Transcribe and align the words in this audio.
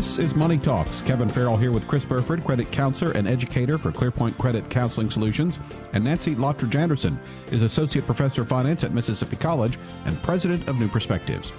This 0.00 0.18
is 0.18 0.34
Money 0.34 0.56
Talks. 0.56 1.02
Kevin 1.02 1.28
Farrell 1.28 1.58
here 1.58 1.72
with 1.72 1.86
Chris 1.86 2.06
Burford, 2.06 2.42
credit 2.42 2.72
counselor 2.72 3.12
and 3.12 3.28
educator 3.28 3.76
for 3.76 3.92
ClearPoint 3.92 4.38
Credit 4.38 4.66
Counseling 4.70 5.10
Solutions, 5.10 5.58
and 5.92 6.02
Nancy 6.02 6.34
Lottridge 6.34 6.74
Anderson 6.74 7.20
is 7.48 7.62
associate 7.62 8.06
professor 8.06 8.40
of 8.40 8.48
finance 8.48 8.82
at 8.82 8.94
Mississippi 8.94 9.36
College 9.36 9.78
and 10.06 10.22
president 10.22 10.66
of 10.68 10.80
New 10.80 10.88
Perspectives. 10.88 11.52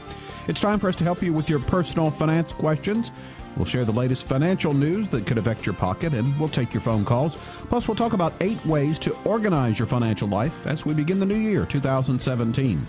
It's 0.47 0.59
time 0.59 0.79
for 0.79 0.89
us 0.89 0.95
to 0.95 1.03
help 1.03 1.21
you 1.21 1.33
with 1.33 1.51
your 1.51 1.59
personal 1.59 2.09
finance 2.09 2.51
questions. 2.51 3.11
We'll 3.57 3.65
share 3.65 3.85
the 3.85 3.91
latest 3.91 4.25
financial 4.25 4.73
news 4.73 5.07
that 5.09 5.27
could 5.27 5.37
affect 5.37 5.67
your 5.67 5.75
pocket, 5.75 6.15
and 6.15 6.35
we'll 6.39 6.49
take 6.49 6.73
your 6.73 6.81
phone 6.81 7.05
calls. 7.05 7.37
Plus, 7.69 7.87
we'll 7.87 7.95
talk 7.95 8.13
about 8.13 8.33
eight 8.41 8.65
ways 8.65 8.97
to 8.99 9.15
organize 9.23 9.77
your 9.77 9.87
financial 9.87 10.27
life 10.27 10.65
as 10.65 10.83
we 10.83 10.95
begin 10.95 11.19
the 11.19 11.27
new 11.27 11.35
year, 11.37 11.67
2017. 11.67 12.87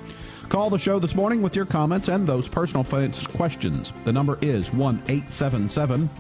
Call 0.53 0.69
the 0.69 0.79
show 0.79 0.99
this 0.99 1.15
morning 1.15 1.41
with 1.41 1.57
your 1.57 1.65
comments 1.65 2.09
and 2.09 2.27
those 2.27 2.47
personal 2.47 2.85
finance 2.85 3.27
questions. 3.27 3.91
The 4.05 4.13
number 4.13 4.39
is 4.43 4.71
1 4.71 4.97
877 5.09 6.11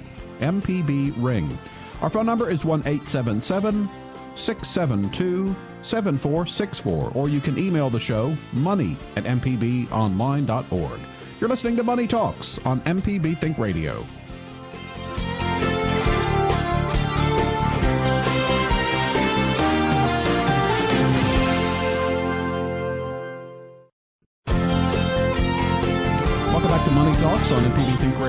MPB 0.41 1.13
Ring. 1.23 1.59
Our 2.01 2.09
phone 2.09 2.25
number 2.25 2.49
is 2.49 2.65
1 2.65 2.81
877 2.81 3.91
672 4.35 5.55
7464, 5.83 7.13
or 7.15 7.29
you 7.29 7.43
can 7.43 7.59
email 7.59 7.91
the 7.91 8.01
show 8.01 8.35
money 8.55 8.97
at 9.17 9.25
mpbonline.org. 9.25 11.01
You're 11.39 11.51
listening 11.51 11.77
to 11.77 11.83
Money 11.83 12.07
Talks 12.07 12.59
on 12.65 12.81
MPB 12.81 13.39
Think 13.39 13.59
Radio. 13.59 14.03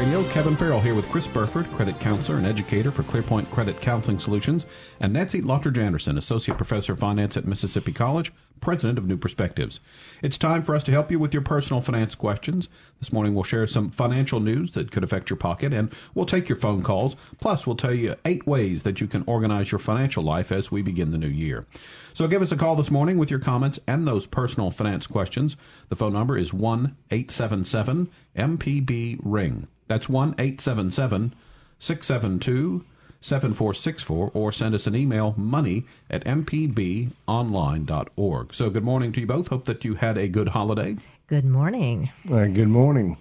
Radio. 0.04 0.30
Kevin 0.32 0.58
Farrell 0.58 0.82
here 0.82 0.96
with 0.96 1.10
Chris 1.10 1.28
Burford, 1.28 1.66
credit 1.72 1.98
counselor 1.98 2.38
and 2.38 2.46
educator 2.46 2.92
for 2.92 3.04
ClearPoint 3.04 3.50
Credit 3.52 3.80
Counseling 3.80 4.20
Solutions, 4.20 4.66
and 5.00 5.14
Nancy 5.14 5.42
Lottridge 5.42 5.78
Anderson, 5.78 6.18
associate 6.18 6.58
professor 6.58 6.92
of 6.92 7.00
finance 7.00 7.38
at 7.38 7.46
Mississippi 7.46 7.94
College, 7.94 8.34
president 8.64 8.98
of 8.98 9.06
New 9.06 9.18
Perspectives. 9.18 9.80
It's 10.22 10.38
time 10.38 10.64
for 10.64 10.74
us 10.74 10.84
to 10.86 10.92
help 10.92 11.12
you 11.12 11.20
with 11.20 11.34
your 11.34 11.44
personal 11.44 11.82
finance 11.82 12.16
questions. 12.16 12.70
This 13.00 13.12
morning 13.12 13.36
we'll 13.36 13.44
share 13.44 13.68
some 13.68 13.92
financial 13.92 14.40
news 14.40 14.72
that 14.72 14.90
could 14.90 15.04
affect 15.04 15.30
your 15.30 15.38
pocket, 15.38 15.74
and 15.74 15.92
we'll 16.16 16.26
take 16.26 16.48
your 16.50 16.58
phone 16.58 16.82
calls. 16.82 17.16
Plus, 17.40 17.68
we'll 17.68 17.76
tell 17.76 17.94
you 17.94 18.16
eight 18.26 18.48
ways 18.48 18.84
that 18.84 19.02
you 19.02 19.08
can 19.08 19.24
organize 19.28 19.72
your 19.72 19.80
financial 19.80 20.24
life 20.24 20.52
as 20.52 20.72
we 20.72 20.82
begin 20.82 21.12
the 21.12 21.18
new 21.18 21.28
year. 21.28 21.66
So 22.14 22.28
give 22.28 22.42
us 22.42 22.52
a 22.52 22.58
call 22.58 22.76
this 22.76 22.90
morning 22.90 23.18
with 23.18 23.30
your 23.30 23.40
comments 23.40 23.80
and 23.86 24.08
those 24.08 24.26
personal 24.26 24.72
finance 24.72 25.06
questions. 25.06 25.58
The 25.90 25.96
phone 25.96 26.14
number 26.14 26.38
is 26.38 26.54
1 26.54 26.96
877 27.12 28.10
MPB 28.36 29.20
Ring. 29.22 29.68
That's 29.88 30.08
1 30.08 30.36
877 30.38 31.36
672 31.80 32.86
7464 33.24 34.32
or 34.34 34.52
send 34.52 34.76
us 34.76 34.86
an 34.86 34.96
email 34.96 35.34
money 35.38 35.86
at 36.10 36.26
mpbonline.org. 36.26 38.54
So 38.54 38.70
good 38.70 38.84
morning 38.84 39.14
to 39.14 39.22
you 39.22 39.28
both. 39.28 39.48
Hope 39.48 39.64
that 39.66 39.86
you 39.86 39.96
had 39.96 40.18
a 40.18 40.28
good 40.28 40.50
holiday. 40.50 40.98
Good 41.28 41.46
morning. 41.46 42.12
Uh, 42.30 42.46
good 42.46 42.68
morning. 42.68 43.18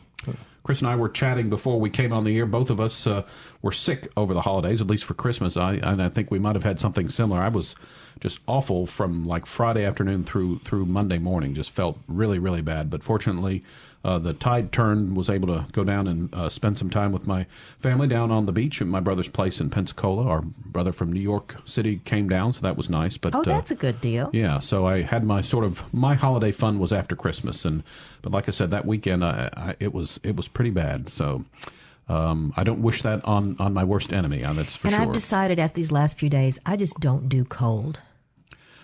Chris 0.64 0.80
and 0.80 0.88
I 0.88 0.96
were 0.96 1.08
chatting 1.08 1.50
before 1.50 1.80
we 1.80 1.90
came 1.90 2.12
on 2.12 2.24
the 2.24 2.36
air. 2.36 2.46
Both 2.46 2.70
of 2.70 2.80
us 2.80 3.06
uh, 3.06 3.24
were 3.62 3.72
sick 3.72 4.10
over 4.16 4.32
the 4.32 4.40
holidays, 4.40 4.80
at 4.80 4.86
least 4.86 5.04
for 5.04 5.14
Christmas. 5.14 5.56
I, 5.56 5.74
and 5.74 6.00
I 6.00 6.08
think 6.08 6.30
we 6.30 6.38
might 6.38 6.54
have 6.54 6.62
had 6.62 6.78
something 6.78 7.08
similar. 7.08 7.40
I 7.40 7.48
was 7.48 7.74
just 8.20 8.38
awful 8.46 8.86
from 8.86 9.26
like 9.26 9.46
Friday 9.46 9.84
afternoon 9.84 10.22
through 10.24 10.60
through 10.60 10.86
Monday 10.86 11.18
morning. 11.18 11.54
Just 11.54 11.72
felt 11.72 11.98
really 12.06 12.38
really 12.38 12.62
bad. 12.62 12.90
But 12.90 13.02
fortunately, 13.02 13.64
uh, 14.04 14.18
the 14.18 14.32
tide 14.34 14.72
turned. 14.72 15.16
Was 15.16 15.30
able 15.30 15.48
to 15.48 15.66
go 15.72 15.84
down 15.84 16.06
and 16.08 16.34
uh, 16.34 16.48
spend 16.48 16.76
some 16.78 16.90
time 16.90 17.12
with 17.12 17.26
my 17.26 17.46
family 17.80 18.08
down 18.08 18.30
on 18.30 18.46
the 18.46 18.52
beach 18.52 18.80
at 18.80 18.86
my 18.88 19.00
brother's 19.00 19.28
place 19.28 19.60
in 19.60 19.70
Pensacola. 19.70 20.26
Our 20.26 20.42
brother 20.42 20.92
from 20.92 21.12
New 21.12 21.20
York 21.20 21.56
City 21.64 22.00
came 22.04 22.28
down, 22.28 22.52
so 22.52 22.60
that 22.62 22.76
was 22.76 22.90
nice. 22.90 23.16
But 23.16 23.34
Oh, 23.34 23.42
that's 23.44 23.70
a 23.70 23.76
good 23.76 24.00
deal. 24.00 24.30
yeah, 24.32 24.58
so 24.58 24.86
I 24.86 25.02
had 25.02 25.24
my 25.24 25.40
sort 25.40 25.64
of 25.64 25.82
my 25.94 26.14
holiday 26.14 26.52
fun 26.52 26.78
was 26.78 26.92
after 26.92 27.14
Christmas, 27.16 27.64
and 27.64 27.82
but 28.22 28.32
like 28.32 28.48
I 28.48 28.50
said, 28.52 28.70
that 28.70 28.86
weekend 28.86 29.24
I, 29.24 29.48
I, 29.56 29.76
it 29.80 29.92
was 29.94 30.18
it 30.22 30.34
was 30.36 30.48
pretty 30.48 30.70
bad. 30.70 31.08
So 31.08 31.44
um, 32.08 32.52
I 32.56 32.64
don't 32.64 32.82
wish 32.82 33.02
that 33.02 33.24
on 33.24 33.56
on 33.58 33.72
my 33.72 33.84
worst 33.84 34.12
enemy. 34.12 34.42
Uh, 34.44 34.52
that's 34.54 34.74
for 34.74 34.88
and 34.88 34.96
sure. 34.96 35.04
I've 35.06 35.12
decided 35.12 35.58
after 35.58 35.76
these 35.76 35.92
last 35.92 36.18
few 36.18 36.28
days, 36.28 36.58
I 36.66 36.76
just 36.76 36.98
don't 37.00 37.28
do 37.28 37.44
cold. 37.44 38.00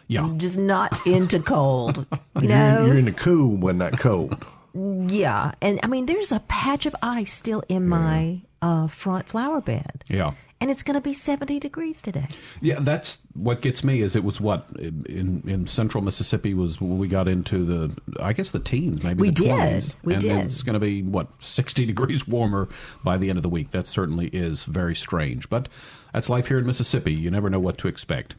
yeah, 0.06 0.23
I'm 0.23 0.39
just 0.39 0.56
not 0.59 1.06
into 1.06 1.41
cold. 1.41 2.06
You 2.41 2.49
You're, 2.49 2.56
know? 2.56 2.87
you're 2.87 2.99
in 2.99 3.06
the 3.06 3.12
cool 3.12 3.56
when 3.56 3.79
not 3.79 3.99
cold. 3.99 4.37
Yeah. 4.75 5.53
And 5.61 5.81
I 5.83 5.87
mean, 5.87 6.06
there's 6.06 6.33
a 6.33 6.41
patch 6.41 6.87
of 6.87 6.95
ice 7.03 7.33
still 7.33 7.62
in 7.69 7.89
my 7.89 8.41
uh, 8.62 8.87
front 8.89 9.27
flower 9.29 9.61
bed. 9.61 10.05
yeah. 10.09 10.33
And 10.61 10.73
it's 10.73 10.83
going 10.83 10.97
to 10.97 11.01
be 11.01 11.12
70 11.12 11.61
degrees 11.61 12.03
today. 12.03 12.27
Yeah, 12.61 12.81
that's 12.81 13.19
what 13.34 13.61
gets 13.61 13.84
me. 13.84 14.01
Is 14.01 14.17
it 14.17 14.25
was 14.25 14.41
what 14.41 14.67
in 14.81 15.45
in 15.47 15.69
central 15.69 16.03
Mississippi 16.03 16.53
was 16.53 16.81
when 16.81 16.99
we 16.99 17.06
got 17.06 17.29
into 17.29 17.65
the 17.65 17.97
I 18.21 18.33
guess 18.33 18.51
the 18.51 18.59
teens, 18.59 19.05
maybe 19.05 19.21
We 19.21 19.29
the 19.29 19.34
did. 19.34 19.51
20s. 19.84 19.95
We 20.03 20.15
and 20.15 20.21
did. 20.23 20.45
It's 20.47 20.65
going 20.65 20.75
to 20.75 20.81
be 20.81 21.03
what 21.03 21.29
sixty 21.39 21.87
degrees 21.93 22.27
warmer 22.27 22.69
by 23.05 23.19
the 23.19 23.29
end 23.29 23.39
of 23.39 23.45
the 23.45 23.49
week. 23.49 23.71
That 23.71 23.87
certainly 23.87 24.31
is 24.33 24.65
very 24.65 24.97
strange, 24.97 25.49
but 25.49 25.69
that's 26.12 26.29
life 26.29 26.49
here 26.49 26.59
in 26.59 26.67
Mississippi. 26.67 27.15
You 27.15 27.31
never 27.31 27.49
know 27.49 27.61
what 27.61 27.79
to 27.79 27.87
expect. 27.87 28.35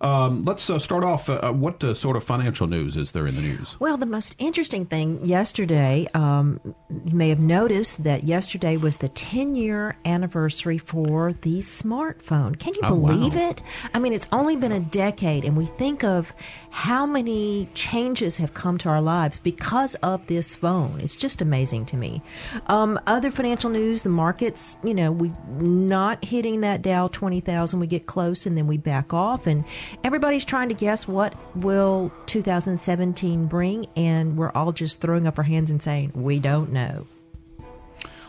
Um, 0.00 0.44
let's 0.44 0.68
uh, 0.68 0.78
start 0.78 1.04
off. 1.04 1.28
Uh, 1.30 1.52
what 1.52 1.82
uh, 1.82 1.94
sort 1.94 2.16
of 2.16 2.24
financial 2.24 2.66
news 2.66 2.96
is 2.96 3.12
there 3.12 3.26
in 3.26 3.34
the 3.36 3.42
news? 3.42 3.76
Well, 3.80 3.96
the 3.96 4.06
most 4.06 4.34
interesting 4.38 4.84
thing 4.86 5.24
yesterday, 5.24 6.06
um, 6.14 6.60
you 7.06 7.14
may 7.14 7.28
have 7.30 7.38
noticed 7.40 8.02
that 8.04 8.24
yesterday 8.24 8.76
was 8.76 8.98
the 8.98 9.08
10 9.08 9.54
year 9.56 9.96
anniversary 10.04 10.78
for 10.78 11.32
the 11.32 11.60
smartphone. 11.60 12.58
Can 12.58 12.74
you 12.74 12.80
Oh, 12.84 12.94
wow. 12.94 13.08
believe 13.10 13.36
it? 13.36 13.62
I 13.94 13.98
mean, 13.98 14.12
it's 14.12 14.28
only 14.32 14.56
been 14.56 14.72
a 14.72 14.80
decade, 14.80 15.44
and 15.44 15.56
we 15.56 15.66
think 15.66 16.04
of 16.04 16.32
how 16.70 17.06
many 17.06 17.68
changes 17.74 18.36
have 18.36 18.52
come 18.54 18.76
to 18.78 18.88
our 18.90 19.00
lives 19.00 19.38
because 19.38 19.94
of 19.96 20.26
this 20.26 20.54
phone. 20.54 21.00
It's 21.00 21.16
just 21.16 21.40
amazing 21.40 21.86
to 21.86 21.96
me. 21.96 22.22
Um, 22.66 23.00
other 23.06 23.30
financial 23.30 23.70
news, 23.70 24.02
the 24.02 24.10
markets, 24.10 24.76
you 24.84 24.92
know, 24.94 25.10
we're 25.10 25.34
not 25.58 26.22
hitting 26.24 26.60
that 26.60 26.82
Dow 26.82 27.08
20,000. 27.08 27.80
We 27.80 27.86
get 27.86 28.06
close 28.06 28.44
and 28.46 28.56
then 28.58 28.66
we 28.66 28.76
back 28.76 29.14
off, 29.14 29.46
and 29.46 29.64
everybody's 30.04 30.44
trying 30.44 30.68
to 30.68 30.74
guess 30.74 31.06
what 31.06 31.34
will 31.56 32.12
2017 32.26 33.46
bring, 33.46 33.86
and 33.96 34.36
we're 34.36 34.50
all 34.50 34.72
just 34.72 35.00
throwing 35.00 35.26
up 35.26 35.38
our 35.38 35.44
hands 35.44 35.70
and 35.70 35.82
saying, 35.82 36.12
we 36.14 36.38
don't 36.38 36.72
know. 36.72 37.06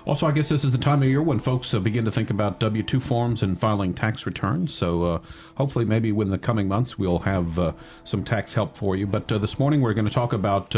Also, 0.06 0.26
I 0.26 0.32
guess 0.32 0.48
this 0.48 0.64
is 0.64 0.72
the 0.72 0.78
time 0.78 1.04
of 1.04 1.10
year 1.10 1.22
when 1.22 1.38
folks 1.38 1.74
uh, 1.74 1.80
begin 1.80 2.06
to 2.06 2.12
think 2.12 2.30
about 2.30 2.62
W 2.62 2.82
2 2.82 3.02
forms 3.02 3.44
and 3.44 3.60
filing 3.60 3.94
tax 3.94 4.26
returns. 4.26 4.74
So, 4.74 5.04
uh, 5.04 5.20
hopefully, 5.56 5.84
maybe 5.84 6.10
in 6.10 6.30
the 6.30 6.38
coming 6.38 6.70
months, 6.70 6.98
we'll 6.98 7.20
have 7.20 7.60
uh, 7.60 7.74
some 8.06 8.24
tax 8.24 8.54
help 8.54 8.78
for 8.78 8.96
you. 8.96 9.06
But 9.06 9.30
uh, 9.30 9.38
this 9.38 9.60
morning, 9.60 9.82
we're 9.82 9.94
going 9.94 10.08
to 10.08 10.14
talk 10.14 10.32
about 10.32 10.74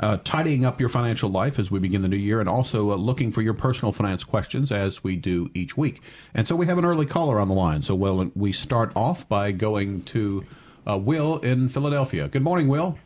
uh, 0.00 0.18
tidying 0.24 0.64
up 0.64 0.80
your 0.80 0.88
financial 0.88 1.30
life 1.30 1.58
as 1.58 1.70
we 1.70 1.78
begin 1.78 2.02
the 2.02 2.08
new 2.08 2.16
year 2.16 2.40
and 2.40 2.48
also 2.48 2.90
uh, 2.90 2.96
looking 2.96 3.30
for 3.30 3.42
your 3.42 3.54
personal 3.54 3.92
finance 3.92 4.24
questions 4.24 4.72
as 4.72 5.04
we 5.04 5.14
do 5.14 5.50
each 5.54 5.76
week. 5.76 6.02
And 6.34 6.48
so, 6.48 6.56
we 6.56 6.66
have 6.66 6.78
an 6.78 6.84
early 6.84 7.06
caller 7.06 7.38
on 7.38 7.48
the 7.48 7.54
line. 7.54 7.82
So, 7.82 7.94
well, 7.94 8.30
we 8.34 8.52
start 8.52 8.92
off 8.96 9.28
by 9.28 9.52
going 9.52 10.02
to 10.04 10.44
uh, 10.86 10.98
Will 10.98 11.38
in 11.38 11.68
Philadelphia. 11.68 12.28
Good 12.28 12.42
morning, 12.42 12.68
Will. 12.68 12.98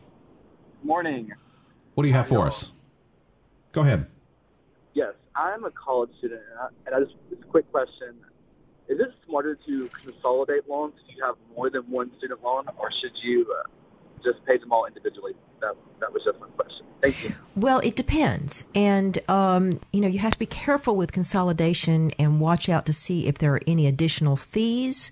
Morning. 0.83 1.31
What 1.95 2.03
do 2.03 2.07
you 2.07 2.15
have 2.15 2.27
for 2.27 2.47
us? 2.47 2.71
Go 3.71 3.81
ahead. 3.81 4.07
Yes, 4.93 5.13
I'm 5.35 5.65
a 5.65 5.71
college 5.71 6.11
student, 6.17 6.41
and 6.51 6.59
I, 6.59 6.67
and 6.85 6.95
I 6.95 6.99
just 7.05 7.15
this 7.29 7.39
quick 7.49 7.69
question: 7.71 8.15
Is 8.87 8.99
it 8.99 9.07
smarter 9.27 9.57
to 9.65 9.89
consolidate 10.03 10.69
loans 10.69 10.93
if 11.03 11.15
you 11.15 11.23
have 11.25 11.35
more 11.55 11.69
than 11.69 11.83
one 11.89 12.11
student 12.17 12.41
loan, 12.43 12.65
or 12.77 12.89
should 13.01 13.11
you 13.21 13.45
uh, 13.51 13.67
just 14.25 14.43
pay 14.45 14.57
them 14.57 14.71
all 14.71 14.85
individually? 14.85 15.33
That 15.61 15.75
that 15.99 16.11
was 16.11 16.23
just 16.25 16.39
my 16.39 16.47
question. 16.47 16.85
Thank 17.01 17.23
you. 17.23 17.35
Well, 17.55 17.79
it 17.79 17.95
depends. 17.95 18.63
And, 18.73 19.19
um, 19.29 19.79
you 19.93 20.01
know, 20.01 20.07
you 20.07 20.19
have 20.19 20.33
to 20.33 20.39
be 20.39 20.45
careful 20.45 20.95
with 20.95 21.11
consolidation 21.11 22.11
and 22.17 22.41
watch 22.41 22.67
out 22.67 22.85
to 22.87 22.93
see 22.93 23.27
if 23.27 23.37
there 23.37 23.53
are 23.53 23.61
any 23.67 23.85
additional 23.87 24.35
fees 24.35 25.11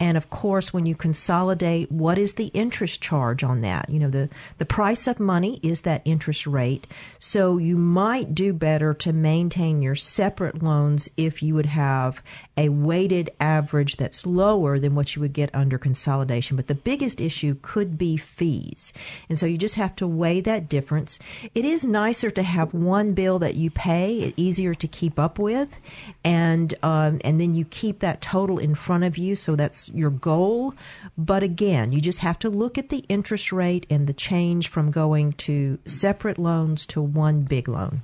And 0.00 0.16
of 0.16 0.30
course, 0.30 0.72
when 0.72 0.84
you 0.84 0.96
consolidate, 0.96 1.92
what 1.92 2.18
is 2.18 2.34
the 2.34 2.48
interest 2.48 3.00
charge 3.00 3.44
on 3.44 3.60
that? 3.60 3.88
You 3.88 4.00
know, 4.00 4.10
the, 4.10 4.28
the 4.58 4.64
price 4.64 5.06
of 5.06 5.20
money 5.20 5.60
is 5.62 5.82
that 5.82 6.02
interest 6.04 6.44
rate. 6.44 6.88
So 7.20 7.56
you 7.56 7.76
might 7.76 8.34
do 8.34 8.52
better 8.52 8.94
to 8.94 9.12
maintain 9.12 9.80
your 9.80 9.94
separate 9.94 10.60
loans 10.60 11.08
if 11.16 11.40
you 11.40 11.54
would 11.54 11.66
have 11.66 12.20
a 12.56 12.68
weighted 12.68 13.30
average 13.40 13.96
that's 13.96 14.26
lower 14.26 14.78
than 14.78 14.94
what 14.94 15.14
you 15.14 15.22
would 15.22 15.32
get 15.32 15.54
under 15.54 15.78
consolidation. 15.78 16.56
But 16.56 16.66
the 16.66 16.74
biggest 16.74 17.20
issue 17.20 17.56
could 17.62 17.96
be 17.96 18.16
fees. 18.16 18.92
And 19.28 19.38
so 19.38 19.46
you 19.46 19.56
just 19.56 19.76
have 19.76 19.94
to 19.96 20.06
weigh 20.06 20.40
that 20.42 20.68
difference. 20.68 21.18
It 21.54 21.64
is 21.64 21.84
nicer 21.84 22.30
to 22.30 22.42
have 22.42 22.74
one 22.74 23.14
bill 23.14 23.38
that 23.38 23.54
you 23.54 23.70
pay, 23.70 24.34
easier 24.36 24.74
to 24.74 24.88
keep 24.88 25.18
up 25.18 25.38
with, 25.38 25.68
and 26.24 26.74
um, 26.82 27.20
and 27.24 27.40
then 27.40 27.54
you 27.54 27.64
keep 27.64 28.00
that 28.00 28.20
total 28.20 28.58
in 28.58 28.74
front 28.74 29.04
of 29.04 29.16
you, 29.16 29.36
so 29.36 29.56
that's 29.56 29.81
your 29.90 30.10
goal. 30.10 30.74
But 31.16 31.42
again, 31.42 31.92
you 31.92 32.00
just 32.00 32.20
have 32.20 32.38
to 32.40 32.50
look 32.50 32.78
at 32.78 32.88
the 32.88 33.04
interest 33.08 33.52
rate 33.52 33.86
and 33.90 34.06
the 34.06 34.12
change 34.12 34.68
from 34.68 34.90
going 34.90 35.32
to 35.34 35.78
separate 35.84 36.38
loans 36.38 36.86
to 36.86 37.00
one 37.00 37.42
big 37.42 37.68
loan. 37.68 38.02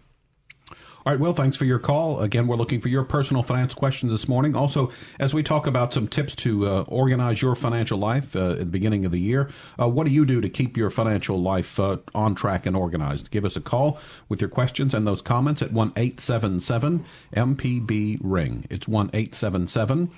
All 1.09 1.15
right, 1.15 1.21
Will, 1.21 1.33
thanks 1.33 1.57
for 1.57 1.65
your 1.65 1.79
call. 1.79 2.21
Again, 2.21 2.47
we're 2.47 2.57
looking 2.57 2.81
for 2.81 2.89
your 2.89 3.03
personal 3.03 3.43
finance 3.43 3.73
questions 3.73 4.13
this 4.13 4.29
morning. 4.29 4.55
Also, 4.55 4.93
as 5.19 5.33
we 5.33 5.43
talk 5.43 5.67
about 5.67 5.91
some 5.91 6.07
tips 6.07 6.35
to 6.37 6.67
uh, 6.67 6.83
organize 6.83 7.41
your 7.41 7.55
financial 7.55 7.99
life 7.99 8.37
uh, 8.37 8.51
at 8.51 8.59
the 8.59 8.65
beginning 8.67 9.07
of 9.07 9.13
the 9.13 9.19
year, 9.19 9.49
uh, 9.81 9.89
what 9.89 10.07
do 10.07 10.13
you 10.13 10.27
do 10.27 10.43
to 10.43 10.51
keep 10.51 10.77
your 10.77 10.91
financial 10.91 11.41
life 11.41 11.81
uh, 11.81 11.97
on 12.15 12.35
track 12.35 12.67
and 12.67 12.77
organized? 12.77 13.31
Give 13.31 13.47
us 13.47 13.57
a 13.57 13.63
call 13.63 13.99
with 14.29 14.43
your 14.43 14.51
questions 14.51 14.93
and 14.93 15.07
those 15.07 15.23
comments 15.23 15.63
at 15.63 15.73
1 15.73 15.93
877 15.97 17.07
MPB 17.35 18.19
Ring. 18.21 18.67
It's 18.69 18.87
1 18.87 19.09
877 19.15 20.11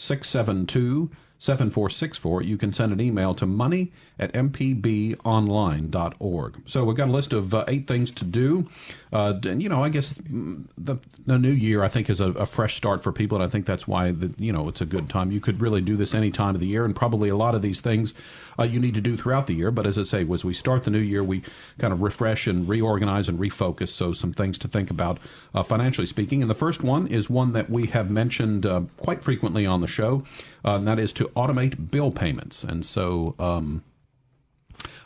672 0.00 1.10
7464. 1.38 2.42
You 2.42 2.56
can 2.56 2.72
send 2.72 2.92
an 2.92 3.00
email 3.00 3.34
to 3.34 3.46
money 3.46 3.92
at 4.20 4.32
mpbonline.org. 4.34 6.62
So 6.66 6.84
we've 6.84 6.96
got 6.96 7.08
a 7.08 7.12
list 7.12 7.32
of 7.32 7.54
uh, 7.54 7.64
eight 7.68 7.86
things 7.88 8.10
to 8.12 8.24
do. 8.24 8.68
Uh, 9.12 9.34
and, 9.44 9.60
you 9.62 9.70
know, 9.70 9.82
I 9.82 9.88
guess 9.88 10.14
the, 10.14 10.98
the 11.26 11.38
new 11.38 11.50
year, 11.50 11.82
I 11.82 11.88
think, 11.88 12.08
is 12.10 12.20
a, 12.20 12.30
a, 12.32 12.44
fresh 12.46 12.76
start 12.76 13.02
for 13.02 13.10
people. 13.12 13.38
And 13.38 13.44
I 13.44 13.48
think 13.48 13.66
that's 13.66 13.88
why, 13.88 14.12
the, 14.12 14.32
you 14.38 14.52
know, 14.52 14.68
it's 14.68 14.82
a 14.82 14.86
good 14.86 15.08
time. 15.08 15.32
You 15.32 15.40
could 15.40 15.60
really 15.60 15.80
do 15.80 15.96
this 15.96 16.14
any 16.14 16.30
time 16.30 16.54
of 16.54 16.60
the 16.60 16.66
year. 16.66 16.84
And 16.84 16.94
probably 16.94 17.30
a 17.30 17.36
lot 17.36 17.54
of 17.54 17.62
these 17.62 17.80
things 17.80 18.12
uh, 18.58 18.64
you 18.64 18.78
need 18.78 18.92
to 18.94 19.00
do 19.00 19.16
throughout 19.16 19.46
the 19.46 19.54
year. 19.54 19.70
But 19.70 19.86
as 19.86 19.98
I 19.98 20.02
say, 20.04 20.26
as 20.30 20.44
we 20.44 20.52
start 20.52 20.84
the 20.84 20.90
new 20.90 20.98
year, 20.98 21.24
we 21.24 21.42
kind 21.78 21.94
of 21.94 22.02
refresh 22.02 22.46
and 22.46 22.68
reorganize 22.68 23.26
and 23.28 23.38
refocus. 23.38 23.88
So 23.88 24.12
some 24.12 24.34
things 24.34 24.58
to 24.58 24.68
think 24.68 24.90
about 24.90 25.18
uh, 25.54 25.62
financially 25.62 26.06
speaking. 26.06 26.42
And 26.42 26.50
the 26.50 26.54
first 26.54 26.84
one 26.84 27.06
is 27.06 27.30
one 27.30 27.54
that 27.54 27.70
we 27.70 27.86
have 27.86 28.10
mentioned 28.10 28.66
uh, 28.66 28.82
quite 28.98 29.24
frequently 29.24 29.64
on 29.64 29.80
the 29.80 29.88
show, 29.88 30.24
uh, 30.64 30.74
and 30.74 30.86
that 30.86 30.98
is 30.98 31.14
to 31.14 31.24
automate 31.28 31.90
bill 31.90 32.12
payments. 32.12 32.64
And 32.64 32.84
so, 32.84 33.34
um, 33.38 33.82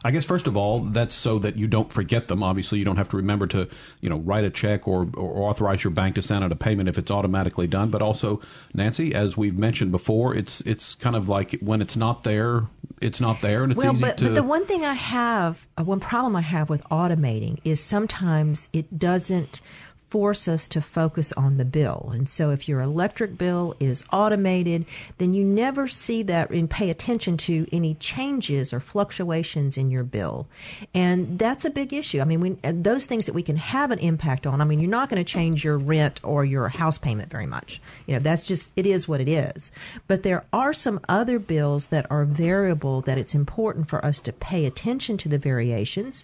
I 0.04 0.10
guess 0.10 0.24
first 0.24 0.46
of 0.46 0.56
all, 0.56 0.80
that's 0.80 1.14
so 1.14 1.38
that 1.40 1.56
you 1.56 1.66
don't 1.66 1.92
forget 1.92 2.28
them. 2.28 2.42
Obviously, 2.42 2.78
you 2.78 2.84
don't 2.84 2.96
have 2.96 3.08
to 3.10 3.16
remember 3.16 3.46
to, 3.48 3.68
you 4.00 4.10
know, 4.10 4.18
write 4.18 4.44
a 4.44 4.50
check 4.50 4.86
or, 4.86 5.08
or 5.14 5.48
authorize 5.48 5.82
your 5.82 5.92
bank 5.92 6.14
to 6.16 6.22
send 6.22 6.44
out 6.44 6.52
a 6.52 6.56
payment 6.56 6.88
if 6.88 6.98
it's 6.98 7.10
automatically 7.10 7.66
done. 7.66 7.90
But 7.90 8.02
also, 8.02 8.40
Nancy, 8.74 9.14
as 9.14 9.36
we've 9.36 9.58
mentioned 9.58 9.92
before, 9.92 10.34
it's 10.34 10.60
it's 10.62 10.94
kind 10.94 11.16
of 11.16 11.28
like 11.28 11.52
when 11.60 11.80
it's 11.80 11.96
not 11.96 12.24
there, 12.24 12.62
it's 13.00 13.20
not 13.20 13.40
there, 13.40 13.62
and 13.62 13.72
it's 13.72 13.82
well, 13.82 13.94
easy 13.94 14.04
but, 14.04 14.18
to. 14.18 14.24
But 14.26 14.34
the 14.34 14.42
one 14.42 14.66
thing 14.66 14.84
I 14.84 14.94
have, 14.94 15.66
uh, 15.78 15.84
one 15.84 16.00
problem 16.00 16.36
I 16.36 16.42
have 16.42 16.68
with 16.68 16.84
automating 16.84 17.58
is 17.64 17.80
sometimes 17.80 18.68
it 18.72 18.98
doesn't 18.98 19.60
force 20.14 20.46
us 20.46 20.68
to 20.68 20.80
focus 20.80 21.32
on 21.32 21.56
the 21.56 21.64
bill. 21.64 22.12
And 22.14 22.28
so 22.28 22.50
if 22.50 22.68
your 22.68 22.80
electric 22.80 23.36
bill 23.36 23.74
is 23.80 24.04
automated, 24.12 24.86
then 25.18 25.34
you 25.34 25.42
never 25.42 25.88
see 25.88 26.22
that 26.22 26.50
and 26.50 26.70
pay 26.70 26.88
attention 26.88 27.36
to 27.38 27.66
any 27.72 27.94
changes 27.94 28.72
or 28.72 28.78
fluctuations 28.78 29.76
in 29.76 29.90
your 29.90 30.04
bill. 30.04 30.46
And 30.94 31.36
that's 31.36 31.64
a 31.64 31.70
big 31.70 31.92
issue. 31.92 32.20
I 32.20 32.26
mean, 32.26 32.40
we, 32.40 32.50
those 32.62 33.06
things 33.06 33.26
that 33.26 33.32
we 33.32 33.42
can 33.42 33.56
have 33.56 33.90
an 33.90 33.98
impact 33.98 34.46
on. 34.46 34.60
I 34.60 34.64
mean, 34.64 34.78
you're 34.78 34.88
not 34.88 35.10
going 35.10 35.18
to 35.18 35.32
change 35.32 35.64
your 35.64 35.78
rent 35.78 36.20
or 36.22 36.44
your 36.44 36.68
house 36.68 36.96
payment 36.96 37.28
very 37.28 37.46
much. 37.46 37.80
You 38.06 38.14
know, 38.14 38.20
that's 38.20 38.44
just, 38.44 38.70
it 38.76 38.86
is 38.86 39.08
what 39.08 39.20
it 39.20 39.28
is. 39.28 39.72
But 40.06 40.22
there 40.22 40.44
are 40.52 40.72
some 40.72 41.00
other 41.08 41.40
bills 41.40 41.86
that 41.86 42.08
are 42.08 42.24
variable 42.24 43.00
that 43.00 43.18
it's 43.18 43.34
important 43.34 43.88
for 43.88 44.04
us 44.06 44.20
to 44.20 44.32
pay 44.32 44.64
attention 44.64 45.16
to 45.18 45.28
the 45.28 45.38
variations. 45.38 46.22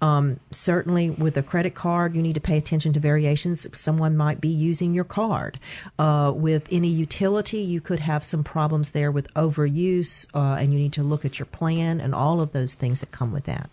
Um, 0.00 0.38
certainly 0.52 1.10
with 1.10 1.36
a 1.36 1.42
credit 1.42 1.74
card, 1.74 2.14
you 2.14 2.22
need 2.22 2.34
to 2.34 2.40
pay 2.40 2.56
attention 2.56 2.92
to 2.92 3.00
variations 3.00 3.31
someone 3.36 4.16
might 4.16 4.40
be 4.40 4.48
using 4.48 4.94
your 4.94 5.04
card. 5.04 5.58
Uh, 5.98 6.32
with 6.34 6.66
any 6.70 6.88
utility, 6.88 7.58
you 7.58 7.80
could 7.80 8.00
have 8.00 8.24
some 8.24 8.44
problems 8.44 8.90
there 8.90 9.10
with 9.10 9.32
overuse, 9.34 10.26
uh, 10.34 10.56
and 10.60 10.72
you 10.72 10.78
need 10.78 10.92
to 10.92 11.02
look 11.02 11.24
at 11.24 11.38
your 11.38 11.46
plan 11.46 12.00
and 12.00 12.14
all 12.14 12.40
of 12.40 12.52
those 12.52 12.74
things 12.74 13.00
that 13.00 13.10
come 13.10 13.32
with 13.32 13.44
that. 13.44 13.70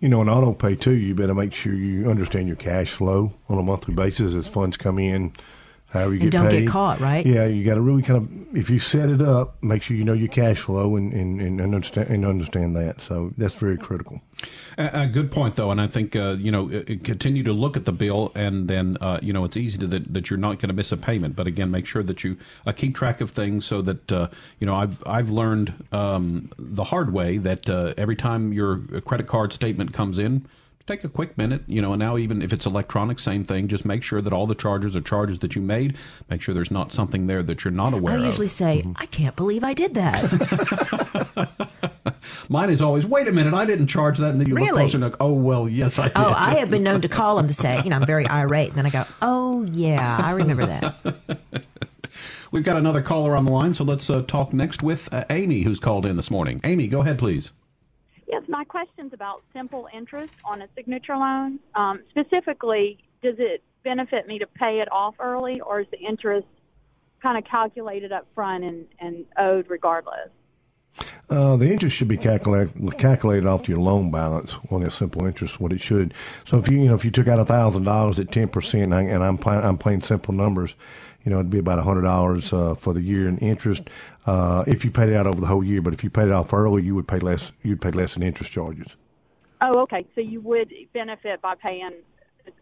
You 0.00 0.08
know, 0.08 0.20
in 0.22 0.28
auto 0.28 0.52
pay 0.52 0.74
too, 0.74 0.94
you 0.94 1.14
better 1.14 1.34
make 1.34 1.52
sure 1.52 1.74
you 1.74 2.10
understand 2.10 2.48
your 2.48 2.56
cash 2.56 2.92
flow 2.92 3.32
on 3.48 3.58
a 3.58 3.62
monthly 3.62 3.94
basis 3.94 4.34
as 4.34 4.48
funds 4.48 4.76
come 4.76 4.98
in 4.98 5.32
however 5.90 6.14
you 6.14 6.20
and 6.22 6.30
get 6.30 6.38
don't 6.38 6.48
paid. 6.48 6.60
get 6.60 6.68
caught, 6.68 7.00
right? 7.00 7.26
Yeah, 7.26 7.46
you 7.46 7.64
got 7.64 7.74
to 7.74 7.80
really 7.80 8.02
kind 8.02 8.16
of 8.16 8.56
if 8.56 8.70
you 8.70 8.78
set 8.78 9.10
it 9.10 9.20
up, 9.20 9.62
make 9.62 9.82
sure 9.82 9.96
you 9.96 10.04
know 10.04 10.12
your 10.12 10.28
cash 10.28 10.60
flow 10.60 10.96
and 10.96 11.12
and, 11.12 11.40
and 11.40 11.60
understand 11.60 12.08
and 12.08 12.24
understand 12.24 12.76
that. 12.76 13.00
So 13.00 13.32
that's 13.36 13.54
very 13.54 13.76
critical. 13.76 14.20
A, 14.78 15.02
a 15.02 15.06
good 15.06 15.30
point, 15.30 15.56
though, 15.56 15.70
and 15.70 15.80
I 15.80 15.86
think 15.86 16.16
uh, 16.16 16.36
you 16.38 16.50
know 16.50 16.70
uh, 16.70 16.82
continue 17.04 17.42
to 17.44 17.52
look 17.52 17.76
at 17.76 17.84
the 17.84 17.92
bill, 17.92 18.32
and 18.34 18.68
then 18.68 18.96
uh, 19.00 19.18
you 19.22 19.32
know 19.32 19.44
it's 19.44 19.56
easy 19.56 19.78
to 19.78 19.86
that, 19.88 20.12
that 20.14 20.30
you're 20.30 20.38
not 20.38 20.58
going 20.58 20.68
to 20.68 20.74
miss 20.74 20.92
a 20.92 20.96
payment. 20.96 21.36
But 21.36 21.46
again, 21.46 21.70
make 21.70 21.86
sure 21.86 22.02
that 22.02 22.24
you 22.24 22.36
uh, 22.66 22.72
keep 22.72 22.94
track 22.94 23.20
of 23.20 23.30
things 23.30 23.66
so 23.66 23.82
that 23.82 24.12
uh, 24.12 24.28
you 24.58 24.66
know 24.66 24.76
I've 24.76 25.02
I've 25.06 25.30
learned 25.30 25.72
um, 25.92 26.50
the 26.58 26.84
hard 26.84 27.12
way 27.12 27.38
that 27.38 27.68
uh, 27.68 27.94
every 27.96 28.16
time 28.16 28.52
your 28.52 28.78
credit 29.04 29.26
card 29.26 29.52
statement 29.52 29.92
comes 29.92 30.18
in 30.18 30.46
take 30.86 31.04
a 31.04 31.08
quick 31.08 31.36
minute, 31.38 31.62
you 31.66 31.80
know, 31.80 31.92
and 31.92 32.00
now 32.00 32.16
even 32.16 32.42
if 32.42 32.52
it's 32.52 32.66
electronic, 32.66 33.18
same 33.18 33.44
thing. 33.44 33.68
Just 33.68 33.84
make 33.84 34.02
sure 34.02 34.20
that 34.20 34.32
all 34.32 34.46
the 34.46 34.54
charges 34.54 34.96
are 34.96 35.00
charges 35.00 35.38
that 35.40 35.54
you 35.54 35.62
made. 35.62 35.96
Make 36.28 36.42
sure 36.42 36.54
there's 36.54 36.70
not 36.70 36.92
something 36.92 37.26
there 37.26 37.42
that 37.42 37.64
you're 37.64 37.70
not 37.72 37.92
aware 37.94 38.14
of. 38.16 38.20
I 38.20 38.24
of. 38.24 38.26
usually 38.26 38.48
say, 38.48 38.78
Mm-hmm. 38.84 38.92
I 38.96 39.06
can't 39.06 39.36
believe 39.36 39.62
I 39.64 39.74
did 39.74 39.94
that. 39.94 41.48
Mine 42.48 42.70
is 42.70 42.82
always, 42.82 43.06
wait 43.06 43.28
a 43.28 43.32
minute, 43.32 43.54
I 43.54 43.64
didn't 43.64 43.86
charge 43.86 44.18
that. 44.18 44.30
And 44.30 44.40
then 44.40 44.48
you 44.48 44.54
look 44.54 44.64
Really? 44.64 44.82
closer 44.82 44.96
and 44.96 45.04
look, 45.04 45.16
oh, 45.20 45.32
well, 45.32 45.68
yes, 45.68 45.98
I 45.98 46.04
did. 46.08 46.12
oh, 46.16 46.32
I 46.36 46.54
have 46.58 46.70
been 46.70 46.82
known 46.82 47.00
to 47.02 47.08
call 47.08 47.36
them 47.36 47.46
to 47.46 47.54
say, 47.54 47.80
you 47.84 47.90
know, 47.90 47.96
I'm 47.96 48.06
very 48.06 48.26
irate. 48.28 48.70
And 48.70 48.78
then 48.78 48.86
I 48.86 48.90
go, 48.90 49.04
oh, 49.22 49.62
yeah, 49.64 50.18
I 50.22 50.32
remember 50.32 50.66
that. 50.66 50.94
We've 52.52 52.64
got 52.64 52.76
another 52.76 53.00
caller 53.02 53.36
on 53.36 53.44
the 53.44 53.52
line, 53.52 53.74
so 53.74 53.84
let's 53.84 54.10
uh, 54.10 54.22
talk 54.22 54.52
next 54.52 54.82
with 54.82 55.12
uh, 55.14 55.24
Amy, 55.30 55.60
who's 55.62 55.78
called 55.78 56.04
in 56.04 56.16
this 56.16 56.30
morning. 56.32 56.60
Amy, 56.64 56.88
go 56.88 57.00
ahead, 57.02 57.18
please. 57.18 57.52
Yes, 58.30 58.42
my 58.48 58.64
question's 58.64 59.12
about 59.12 59.42
simple 59.52 59.88
interest 59.92 60.32
on 60.44 60.62
a 60.62 60.68
signature 60.76 61.16
loan. 61.16 61.58
Um, 61.74 62.00
specifically, 62.10 62.98
does 63.22 63.36
it 63.38 63.62
benefit 63.82 64.28
me 64.28 64.38
to 64.38 64.46
pay 64.46 64.78
it 64.80 64.90
off 64.92 65.16
early, 65.18 65.60
or 65.60 65.80
is 65.80 65.86
the 65.90 65.98
interest 65.98 66.46
kind 67.20 67.36
of 67.36 67.44
calculated 67.44 68.12
up 68.12 68.26
front 68.34 68.64
and, 68.64 68.86
and 69.00 69.24
owed 69.36 69.68
regardless? 69.68 70.30
Uh, 71.28 71.56
the 71.56 71.70
interest 71.70 71.96
should 71.96 72.08
be 72.08 72.16
calculated 72.16 72.98
calculated 72.98 73.46
off 73.46 73.68
your 73.68 73.78
loan 73.78 74.10
balance 74.10 74.56
on 74.70 74.82
that 74.82 74.90
simple 74.90 75.24
interest. 75.26 75.60
What 75.60 75.72
it 75.72 75.80
should. 75.80 76.12
So 76.44 76.58
if 76.58 76.68
you 76.68 76.80
you 76.80 76.88
know 76.88 76.94
if 76.94 77.04
you 77.04 77.12
took 77.12 77.28
out 77.28 77.38
a 77.38 77.44
thousand 77.44 77.84
dollars 77.84 78.18
at 78.18 78.32
ten 78.32 78.48
percent, 78.48 78.92
and 78.92 79.22
I'm 79.22 79.38
I'm 79.44 79.78
playing 79.78 80.02
simple 80.02 80.34
numbers, 80.34 80.74
you 81.24 81.30
know 81.30 81.38
it'd 81.38 81.50
be 81.50 81.58
about 81.58 81.78
a 81.78 81.82
hundred 81.82 82.02
dollars 82.02 82.52
uh, 82.52 82.74
for 82.74 82.92
the 82.94 83.00
year 83.00 83.28
in 83.28 83.38
interest 83.38 83.82
uh, 84.26 84.64
if 84.66 84.84
you 84.84 84.90
paid 84.90 85.08
it 85.08 85.14
out 85.16 85.26
over 85.26 85.40
the 85.40 85.46
whole 85.46 85.64
year. 85.64 85.82
But 85.82 85.92
if 85.94 86.02
you 86.04 86.10
paid 86.10 86.28
it 86.28 86.32
off 86.32 86.52
early, 86.52 86.82
you 86.82 86.94
would 86.94 87.08
pay 87.08 87.18
less. 87.18 87.52
You'd 87.62 87.80
pay 87.80 87.90
less 87.90 88.16
in 88.16 88.22
interest 88.22 88.52
charges. 88.52 88.86
Oh, 89.60 89.80
okay. 89.82 90.06
So 90.14 90.20
you 90.20 90.40
would 90.40 90.72
benefit 90.94 91.42
by 91.42 91.54
paying 91.54 91.90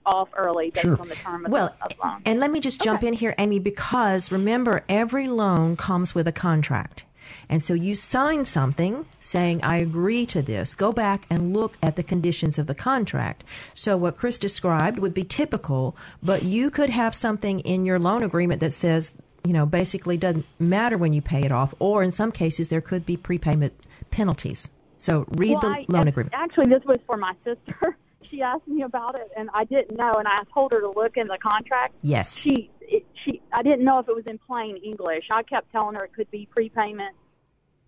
off 0.05 0.29
early 0.37 0.71
based 0.71 0.83
Sure. 0.85 1.01
on 1.01 1.09
the 1.09 1.15
term 1.15 1.47
of 1.47 1.53
Well, 1.53 1.75
the 1.79 1.87
of 1.87 1.93
loan. 2.05 2.23
and 2.25 2.41
let 2.41 2.51
me 2.51 2.59
just 2.61 2.83
jump 2.83 3.03
in 3.05 3.15
here, 3.15 3.35
Amy, 3.39 3.59
because 3.61 4.33
remember, 4.33 4.85
every 4.89 5.29
loan 5.29 5.77
comes 5.77 6.15
with 6.15 6.27
a 6.27 6.33
contract. 6.33 7.05
And 7.49 7.63
so 7.63 7.75
you 7.75 7.95
sign 7.95 8.45
something 8.47 9.07
saying, 9.21 9.63
I 9.63 9.79
agree 9.79 10.27
to 10.27 10.43
this. 10.43 10.75
Go 10.75 10.93
back 10.93 11.27
and 11.31 11.55
look 11.55 11.77
at 11.83 11.97
the 11.97 12.03
conditions 12.03 12.59
of 12.59 12.67
the 12.67 12.75
contract. 12.75 13.45
So 13.75 13.97
what 13.97 14.17
Chris 14.17 14.39
described 14.39 14.99
would 14.99 15.15
be 15.15 15.25
typical, 15.25 15.97
but 16.23 16.43
you 16.43 16.71
could 16.71 16.91
have 16.91 17.15
something 17.15 17.61
in 17.61 17.87
your 17.87 17.99
loan 17.99 18.23
agreement 18.23 18.61
that 18.61 18.73
says, 18.73 19.13
you 19.45 19.53
know, 19.53 19.65
basically 19.65 20.17
doesn't 20.17 20.45
matter 20.59 20.99
when 20.99 21.13
you 21.13 21.23
pay 21.23 21.41
it 21.41 21.53
off, 21.53 21.75
or 21.79 22.03
in 22.03 22.11
some 22.11 22.33
cases 22.33 22.69
there 22.69 22.81
could 22.81 23.07
be 23.07 23.17
prepayment 23.17 23.73
penalties. 24.11 24.69
So 24.99 25.25
read 25.37 25.53
well, 25.53 25.61
the 25.61 25.69
I, 25.69 25.85
loan 25.89 26.09
agreement. 26.09 26.35
Actually, 26.35 26.71
this 26.71 26.85
was 26.85 26.99
for 27.07 27.17
my 27.17 27.35
sister. 27.45 27.97
she 28.31 28.43
asked 28.43 28.67
me 28.67 28.83
about 28.83 29.19
it, 29.19 29.31
and 29.37 29.49
I 29.55 29.65
didn't 29.65 29.97
know, 29.97 30.13
and 30.19 30.27
I 30.27 30.39
told 30.53 30.73
her 30.73 30.81
to 30.81 30.91
look 30.91 31.17
in 31.17 31.29
the 31.29 31.39
contract. 31.39 31.95
Yes. 32.03 32.37
She, 32.37 32.71
it, 32.81 33.07
she, 33.25 33.41
I 33.53 33.63
didn't 33.63 33.85
know 33.85 34.01
if 34.01 34.09
it 34.09 34.15
was 34.15 34.25
in 34.27 34.39
plain 34.39 34.77
English. 34.77 35.25
I 35.33 35.43
kept 35.45 35.71
telling 35.73 35.95
her 35.95 36.05
it 36.05 36.13
could 36.15 36.31
be 36.31 36.47
prepayment, 36.55 37.15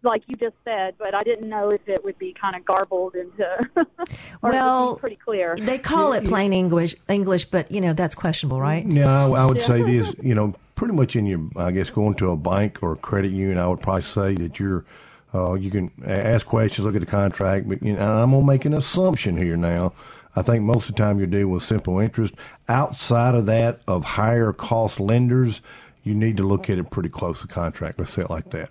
like 0.02 0.22
you 0.26 0.36
just 0.36 0.56
said, 0.64 0.94
but 0.98 1.14
I 1.14 1.20
didn't 1.20 1.48
know 1.48 1.68
if 1.68 1.86
it 1.88 2.02
would 2.04 2.18
be 2.18 2.34
kind 2.40 2.56
of 2.56 2.64
garbled 2.64 3.14
into. 3.14 3.44
or 3.76 3.84
if 3.84 3.84
it 3.84 4.16
Well, 4.42 4.96
pretty 4.96 5.16
clear. 5.16 5.56
They 5.56 5.78
call 5.78 6.12
it 6.12 6.24
plain 6.24 6.52
English, 6.52 6.94
English, 7.08 7.46
but 7.46 7.70
you 7.70 7.80
know 7.80 7.92
that's 7.92 8.14
questionable, 8.14 8.60
right? 8.60 8.86
Yeah, 8.86 9.26
I, 9.26 9.28
I 9.28 9.46
would 9.46 9.62
say 9.62 9.82
this. 9.82 10.14
You 10.22 10.34
know, 10.34 10.54
pretty 10.80 10.94
much 10.94 11.14
in 11.14 11.26
your, 11.26 11.46
I 11.56 11.72
guess, 11.72 11.90
going 11.90 12.14
to 12.14 12.30
a 12.30 12.36
bank 12.36 12.78
or 12.82 12.92
a 12.92 12.96
credit 12.96 13.32
union, 13.32 13.58
I 13.58 13.68
would 13.68 13.82
probably 13.82 14.00
say 14.00 14.34
that 14.36 14.58
you're, 14.58 14.86
uh, 15.34 15.52
you 15.52 15.70
can 15.70 15.92
ask 16.06 16.46
questions, 16.46 16.86
look 16.86 16.94
at 16.94 17.02
the 17.02 17.06
contract, 17.06 17.68
but 17.68 17.82
you 17.82 17.92
know, 17.92 18.22
I'm 18.22 18.30
going 18.30 18.42
to 18.42 18.46
make 18.46 18.64
an 18.64 18.72
assumption 18.72 19.36
here 19.36 19.58
now. 19.58 19.92
I 20.36 20.40
think 20.40 20.64
most 20.64 20.88
of 20.88 20.94
the 20.94 21.02
time 21.02 21.18
you're 21.18 21.26
dealing 21.26 21.50
with 21.50 21.64
simple 21.64 21.98
interest. 21.98 22.34
Outside 22.66 23.34
of 23.34 23.44
that, 23.44 23.80
of 23.86 24.04
higher 24.04 24.54
cost 24.54 24.98
lenders, 24.98 25.60
you 26.02 26.14
need 26.14 26.38
to 26.38 26.44
look 26.44 26.70
at 26.70 26.78
it 26.78 26.88
pretty 26.90 27.10
close 27.10 27.42
to 27.42 27.46
contract. 27.46 27.98
Let's 27.98 28.14
say 28.14 28.22
it 28.22 28.30
like 28.30 28.48
that. 28.52 28.70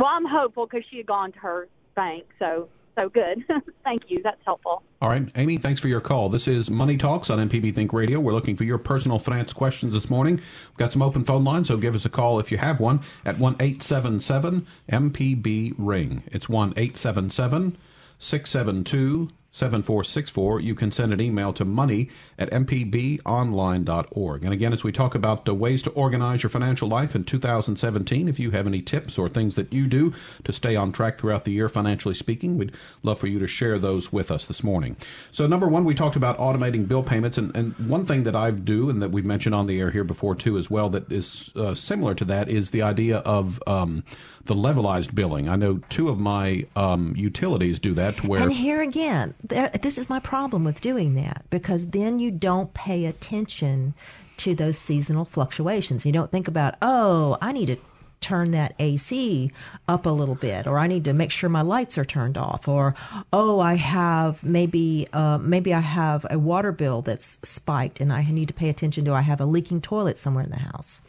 Well, 0.00 0.08
I'm 0.08 0.24
hopeful 0.24 0.66
because 0.66 0.82
she 0.90 0.96
had 0.96 1.06
gone 1.06 1.30
to 1.32 1.38
her 1.40 1.68
bank, 1.94 2.24
so 2.38 2.70
so 2.98 3.10
good. 3.10 3.44
Thank 3.84 4.10
you. 4.10 4.22
That's 4.24 4.40
helpful. 4.46 4.82
All 5.02 5.10
right, 5.10 5.30
Amy, 5.36 5.58
thanks 5.58 5.78
for 5.78 5.88
your 5.88 6.00
call. 6.00 6.30
This 6.30 6.48
is 6.48 6.70
Money 6.70 6.96
Talks 6.96 7.28
on 7.28 7.50
MPB 7.50 7.74
Think 7.74 7.92
Radio. 7.92 8.18
We're 8.18 8.32
looking 8.32 8.56
for 8.56 8.64
your 8.64 8.78
personal 8.78 9.18
finance 9.18 9.52
questions 9.52 9.92
this 9.92 10.08
morning. 10.08 10.36
We've 10.36 10.76
got 10.78 10.92
some 10.92 11.02
open 11.02 11.24
phone 11.24 11.44
lines, 11.44 11.68
so 11.68 11.76
give 11.76 11.94
us 11.94 12.06
a 12.06 12.08
call 12.08 12.40
if 12.40 12.50
you 12.50 12.56
have 12.56 12.80
one 12.80 13.00
at 13.26 13.38
one 13.38 13.56
eight 13.60 13.82
seven 13.82 14.20
seven 14.20 14.66
MPB 14.90 15.74
Ring. 15.76 16.22
It's 16.28 16.48
1 16.48 16.70
877 16.78 17.76
672 18.18 19.28
7464. 19.52 20.60
You 20.60 20.74
can 20.74 20.92
send 20.92 21.12
an 21.12 21.20
email 21.20 21.52
to 21.54 21.64
money 21.64 22.08
at 22.38 22.50
mpbonline.org. 22.50 24.44
And 24.44 24.52
again, 24.52 24.72
as 24.72 24.84
we 24.84 24.92
talk 24.92 25.14
about 25.14 25.44
the 25.44 25.54
ways 25.54 25.82
to 25.82 25.90
organize 25.90 26.42
your 26.42 26.50
financial 26.50 26.88
life 26.88 27.14
in 27.14 27.24
2017, 27.24 28.28
if 28.28 28.38
you 28.38 28.52
have 28.52 28.66
any 28.66 28.80
tips 28.80 29.18
or 29.18 29.28
things 29.28 29.56
that 29.56 29.72
you 29.72 29.86
do 29.86 30.12
to 30.44 30.52
stay 30.52 30.76
on 30.76 30.92
track 30.92 31.18
throughout 31.18 31.44
the 31.44 31.52
year, 31.52 31.68
financially 31.68 32.14
speaking, 32.14 32.58
we'd 32.58 32.72
love 33.02 33.18
for 33.18 33.26
you 33.26 33.38
to 33.40 33.46
share 33.46 33.78
those 33.78 34.12
with 34.12 34.30
us 34.30 34.46
this 34.46 34.62
morning. 34.62 34.96
So, 35.32 35.46
number 35.46 35.68
one, 35.68 35.84
we 35.84 35.94
talked 35.94 36.16
about 36.16 36.38
automating 36.38 36.86
bill 36.86 37.02
payments. 37.02 37.36
And, 37.36 37.54
and 37.56 37.74
one 37.88 38.06
thing 38.06 38.24
that 38.24 38.36
I 38.36 38.50
do, 38.52 38.88
and 38.88 39.02
that 39.02 39.10
we've 39.10 39.26
mentioned 39.26 39.54
on 39.54 39.66
the 39.66 39.80
air 39.80 39.90
here 39.90 40.04
before 40.04 40.34
too, 40.34 40.58
as 40.58 40.70
well, 40.70 40.88
that 40.90 41.10
is 41.10 41.50
uh, 41.56 41.74
similar 41.74 42.14
to 42.14 42.24
that, 42.26 42.48
is 42.48 42.70
the 42.70 42.82
idea 42.82 43.18
of 43.18 43.60
um, 43.66 44.04
the 44.44 44.54
levelized 44.54 45.14
billing. 45.14 45.48
I 45.48 45.56
know 45.56 45.80
two 45.88 46.08
of 46.08 46.18
my 46.18 46.66
um, 46.76 47.14
utilities 47.16 47.78
do 47.78 47.94
that 47.94 48.16
to 48.18 48.26
where. 48.26 48.42
And 48.42 48.52
here 48.52 48.80
again, 48.80 49.34
this 49.42 49.98
is 49.98 50.08
my 50.08 50.20
problem 50.20 50.64
with 50.64 50.80
doing 50.80 51.14
that 51.14 51.44
because 51.50 51.88
then 51.88 52.18
you 52.18 52.30
don't 52.30 52.72
pay 52.74 53.04
attention 53.04 53.94
to 54.38 54.54
those 54.54 54.78
seasonal 54.78 55.26
fluctuations. 55.26 56.06
You 56.06 56.12
don't 56.12 56.30
think 56.30 56.48
about, 56.48 56.76
oh, 56.80 57.36
I 57.42 57.52
need 57.52 57.66
to 57.66 57.76
turn 58.20 58.50
that 58.50 58.74
AC 58.78 59.50
up 59.88 60.06
a 60.06 60.10
little 60.10 60.34
bit, 60.34 60.66
or 60.66 60.78
I 60.78 60.86
need 60.86 61.04
to 61.04 61.12
make 61.12 61.30
sure 61.30 61.48
my 61.48 61.62
lights 61.62 61.96
are 61.98 62.04
turned 62.04 62.36
off, 62.36 62.68
or 62.68 62.94
oh, 63.32 63.60
I 63.60 63.74
have 63.74 64.42
maybe 64.42 65.08
uh, 65.12 65.38
maybe 65.38 65.72
I 65.72 65.80
have 65.80 66.26
a 66.30 66.38
water 66.38 66.72
bill 66.72 67.02
that's 67.02 67.38
spiked, 67.42 68.00
and 68.00 68.12
I 68.12 68.22
need 68.30 68.48
to 68.48 68.54
pay 68.54 68.68
attention. 68.68 69.04
Do 69.04 69.14
I 69.14 69.22
have 69.22 69.40
a 69.40 69.46
leaking 69.46 69.80
toilet 69.80 70.18
somewhere 70.18 70.44
in 70.44 70.50
the 70.50 70.56
house? 70.56 71.00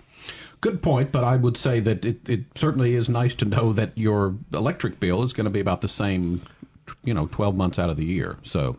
Good 0.61 0.81
point, 0.83 1.11
but 1.11 1.23
I 1.23 1.37
would 1.37 1.57
say 1.57 1.79
that 1.79 2.05
it, 2.05 2.29
it 2.29 2.41
certainly 2.55 2.93
is 2.93 3.09
nice 3.09 3.33
to 3.35 3.45
know 3.45 3.73
that 3.73 3.97
your 3.97 4.35
electric 4.53 4.99
bill 4.99 5.23
is 5.23 5.33
going 5.33 5.45
to 5.45 5.51
be 5.51 5.59
about 5.59 5.81
the 5.81 5.87
same, 5.87 6.41
you 7.03 7.13
know, 7.13 7.27
12 7.27 7.57
months 7.57 7.79
out 7.79 7.89
of 7.89 7.97
the 7.97 8.05
year. 8.05 8.37
So, 8.43 8.77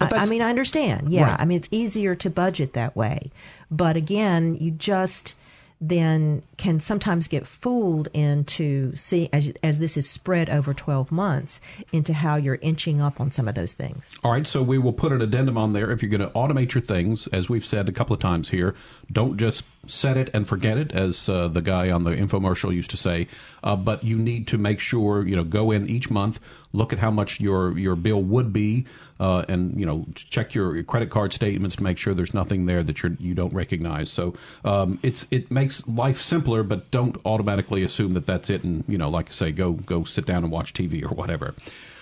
I, 0.00 0.08
I, 0.10 0.24
mean, 0.26 0.40
I 0.40 0.48
understand. 0.48 1.12
Yeah. 1.12 1.30
Right. 1.30 1.40
I 1.40 1.44
mean, 1.44 1.58
it's 1.58 1.68
easier 1.70 2.14
to 2.14 2.30
budget 2.30 2.72
that 2.72 2.96
way. 2.96 3.30
But 3.70 3.96
again, 3.96 4.56
you 4.56 4.70
just 4.70 5.34
then 5.80 6.42
can 6.58 6.78
sometimes 6.78 7.26
get 7.26 7.46
fooled 7.46 8.08
into 8.12 8.94
see 8.96 9.30
as, 9.32 9.52
as 9.62 9.78
this 9.78 9.96
is 9.96 10.08
spread 10.08 10.50
over 10.50 10.74
12 10.74 11.10
months 11.10 11.58
into 11.92 12.12
how 12.12 12.36
you're 12.36 12.58
inching 12.60 13.00
up 13.00 13.20
on 13.20 13.30
some 13.30 13.48
of 13.48 13.54
those 13.54 13.72
things. 13.72 14.14
All 14.22 14.32
right, 14.32 14.46
so 14.46 14.62
we 14.62 14.78
will 14.78 14.92
put 14.92 15.10
an 15.12 15.22
addendum 15.22 15.56
on 15.56 15.72
there 15.72 15.90
if 15.90 16.02
you're 16.02 16.10
going 16.10 16.20
to 16.20 16.34
automate 16.36 16.74
your 16.74 16.82
things 16.82 17.26
as 17.28 17.48
we've 17.48 17.64
said 17.64 17.88
a 17.88 17.92
couple 17.92 18.12
of 18.12 18.20
times 18.20 18.50
here, 18.50 18.74
don't 19.10 19.38
just 19.38 19.64
set 19.86 20.16
it 20.16 20.28
and 20.34 20.46
forget 20.46 20.76
it 20.76 20.92
as 20.92 21.28
uh, 21.28 21.48
the 21.48 21.62
guy 21.62 21.90
on 21.90 22.04
the 22.04 22.10
infomercial 22.10 22.74
used 22.74 22.90
to 22.90 22.96
say, 22.96 23.26
uh, 23.64 23.74
but 23.74 24.04
you 24.04 24.18
need 24.18 24.46
to 24.48 24.58
make 24.58 24.80
sure, 24.80 25.26
you 25.26 25.34
know, 25.34 25.44
go 25.44 25.70
in 25.70 25.88
each 25.88 26.10
month, 26.10 26.38
look 26.72 26.92
at 26.92 26.98
how 26.98 27.10
much 27.10 27.40
your 27.40 27.76
your 27.78 27.96
bill 27.96 28.22
would 28.22 28.52
be 28.52 28.86
uh, 29.20 29.44
and 29.48 29.78
you 29.78 29.86
know 29.86 30.04
check 30.14 30.54
your 30.54 30.82
credit 30.82 31.10
card 31.10 31.32
statements 31.32 31.76
to 31.76 31.84
make 31.84 31.98
sure 31.98 32.14
there's 32.14 32.34
nothing 32.34 32.66
there 32.66 32.82
that 32.82 33.02
you're, 33.02 33.12
you 33.20 33.34
don't 33.34 33.52
recognize. 33.52 34.10
So 34.10 34.34
um, 34.64 34.98
it's 35.02 35.26
it 35.30 35.50
makes 35.50 35.86
life 35.86 36.20
simpler, 36.20 36.62
but 36.62 36.90
don't 36.90 37.16
automatically 37.24 37.84
assume 37.84 38.14
that 38.14 38.26
that's 38.26 38.50
it. 38.50 38.64
And 38.64 38.82
you 38.88 38.98
know, 38.98 39.10
like 39.10 39.28
I 39.28 39.32
say, 39.32 39.52
go 39.52 39.72
go 39.72 40.04
sit 40.04 40.26
down 40.26 40.42
and 40.42 40.50
watch 40.50 40.72
TV 40.72 41.04
or 41.04 41.14
whatever. 41.14 41.54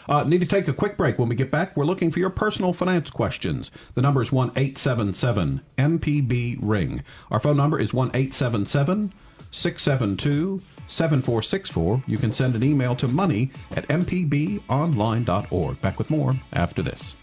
Uh, 0.09 0.23
need 0.23 0.41
to 0.41 0.47
take 0.47 0.69
a 0.69 0.73
quick 0.73 0.97
break. 0.97 1.19
When 1.19 1.29
we 1.29 1.35
get 1.35 1.51
back, 1.51 1.77
we're 1.77 1.85
looking 1.85 2.11
for 2.11 2.19
your 2.19 2.31
personal 2.31 2.73
finance 2.73 3.11
questions. 3.11 3.71
The 3.95 4.01
number 4.01 4.23
is 4.23 4.33
one 4.33 4.53
eight 4.57 4.79
seven 4.79 5.13
seven 5.13 5.61
MPB 5.77 6.59
Ring. 6.63 7.03
Our 7.31 7.41
phone 7.41 7.59
number 7.59 7.79
is 7.79 7.93
1 7.93 8.13
672 9.51 10.63
7464. 10.89 12.03
You 12.07 12.19
can 12.19 12.33
send 12.33 12.57
an 12.57 12.65
email 12.65 12.97
to 12.97 13.09
money 13.09 13.51
at 13.73 13.87
mpbonline.org. 13.89 15.81
Back 15.81 15.99
with 15.99 16.11
more 16.11 16.35
after 16.53 16.83
this. 16.83 17.15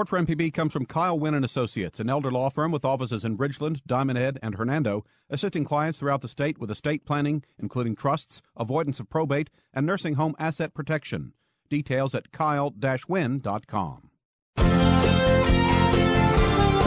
Support 0.00 0.26
for 0.26 0.34
MPB 0.34 0.54
comes 0.54 0.72
from 0.72 0.86
Kyle 0.86 1.18
Wynn 1.18 1.34
and 1.34 1.44
Associates, 1.44 2.00
an 2.00 2.08
elder 2.08 2.30
law 2.30 2.48
firm 2.48 2.72
with 2.72 2.86
offices 2.86 3.22
in 3.22 3.36
Ridgeland, 3.36 3.82
Diamond 3.86 4.18
Head, 4.18 4.38
and 4.42 4.54
Hernando, 4.54 5.04
assisting 5.28 5.62
clients 5.62 5.98
throughout 5.98 6.22
the 6.22 6.26
state 6.28 6.56
with 6.56 6.70
estate 6.70 7.04
planning, 7.04 7.44
including 7.58 7.94
trusts, 7.94 8.40
avoidance 8.56 8.98
of 8.98 9.10
probate, 9.10 9.50
and 9.74 9.84
nursing 9.84 10.14
home 10.14 10.34
asset 10.38 10.72
protection. 10.72 11.34
Details 11.68 12.14
at 12.14 12.32
kyle-wynn.com. 12.32 14.10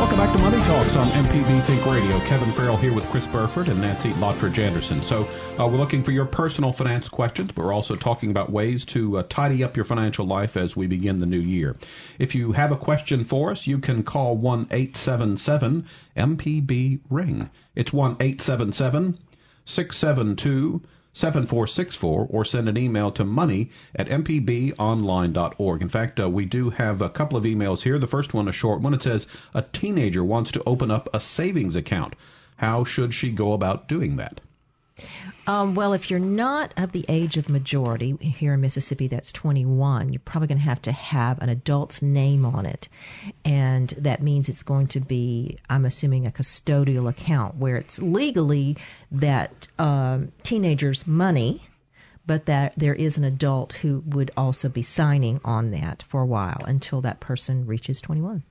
Welcome 0.03 0.19
back 0.19 0.35
to 0.35 0.39
Money 0.39 0.61
Talks 0.65 0.97
on 0.97 1.07
MPB 1.11 1.65
Think 1.65 1.85
Radio. 1.85 2.19
Kevin 2.27 2.51
Farrell 2.51 2.75
here 2.75 2.93
with 2.93 3.05
Chris 3.05 3.25
Burford 3.25 3.69
and 3.69 3.79
Nancy 3.79 4.09
Lottridge 4.15 4.57
Anderson. 4.57 5.01
So, 5.01 5.23
uh, 5.57 5.65
we're 5.65 5.77
looking 5.77 6.03
for 6.03 6.11
your 6.11 6.25
personal 6.25 6.73
finance 6.73 7.07
questions, 7.07 7.53
but 7.53 7.63
we're 7.63 7.71
also 7.71 7.95
talking 7.95 8.29
about 8.29 8.51
ways 8.51 8.83
to 8.87 9.19
uh, 9.19 9.23
tidy 9.29 9.63
up 9.63 9.77
your 9.77 9.85
financial 9.85 10.25
life 10.25 10.57
as 10.57 10.75
we 10.75 10.87
begin 10.87 11.19
the 11.19 11.25
new 11.25 11.39
year. 11.39 11.77
If 12.19 12.35
you 12.35 12.51
have 12.51 12.73
a 12.73 12.75
question 12.75 13.23
for 13.23 13.49
us, 13.49 13.65
you 13.65 13.79
can 13.79 14.03
call 14.03 14.35
1 14.35 14.67
877 14.71 15.87
MPB 16.17 16.99
Ring. 17.09 17.49
It's 17.73 17.93
1 17.93 18.17
877 18.19 19.17
672 19.63 20.81
7464 21.13 22.27
or 22.29 22.43
send 22.43 22.67
an 22.67 22.77
email 22.77 23.11
to 23.11 23.23
money 23.23 23.69
at 23.95 24.07
mpbonline.org. 24.07 25.81
In 25.81 25.89
fact, 25.89 26.19
uh, 26.19 26.29
we 26.29 26.45
do 26.45 26.71
have 26.71 27.01
a 27.01 27.09
couple 27.09 27.37
of 27.37 27.43
emails 27.43 27.83
here. 27.83 27.99
The 27.99 28.07
first 28.07 28.33
one, 28.33 28.47
a 28.47 28.51
short 28.51 28.81
one, 28.81 28.93
it 28.93 29.03
says, 29.03 29.27
A 29.53 29.61
teenager 29.61 30.23
wants 30.23 30.51
to 30.51 30.63
open 30.65 30.91
up 30.91 31.07
a 31.13 31.19
savings 31.19 31.75
account. 31.75 32.15
How 32.57 32.83
should 32.83 33.13
she 33.13 33.31
go 33.31 33.53
about 33.53 33.87
doing 33.87 34.15
that? 34.17 34.41
Um, 35.45 35.75
well, 35.75 35.93
if 35.93 36.09
you're 36.09 36.19
not 36.19 36.73
of 36.77 36.91
the 36.91 37.05
age 37.09 37.35
of 37.37 37.49
majority 37.49 38.15
here 38.21 38.53
in 38.53 38.61
Mississippi, 38.61 39.07
that's 39.07 39.31
21, 39.31 40.13
you're 40.13 40.21
probably 40.23 40.47
going 40.47 40.59
to 40.59 40.63
have 40.63 40.81
to 40.83 40.91
have 40.91 41.41
an 41.41 41.49
adult's 41.49 42.01
name 42.01 42.45
on 42.45 42.65
it. 42.65 42.87
And 43.43 43.89
that 43.97 44.21
means 44.21 44.47
it's 44.47 44.63
going 44.63 44.87
to 44.87 44.99
be, 44.99 45.57
I'm 45.69 45.85
assuming, 45.85 46.25
a 46.25 46.31
custodial 46.31 47.09
account 47.09 47.55
where 47.55 47.75
it's 47.75 47.99
legally 47.99 48.77
that 49.11 49.67
um, 49.79 50.31
teenager's 50.43 51.05
money, 51.05 51.63
but 52.25 52.45
that 52.45 52.73
there 52.77 52.95
is 52.95 53.17
an 53.17 53.25
adult 53.25 53.73
who 53.73 54.03
would 54.05 54.31
also 54.37 54.69
be 54.69 54.81
signing 54.81 55.41
on 55.43 55.71
that 55.71 56.03
for 56.07 56.21
a 56.21 56.25
while 56.25 56.63
until 56.65 57.01
that 57.01 57.19
person 57.19 57.65
reaches 57.65 57.99
21 57.99 58.43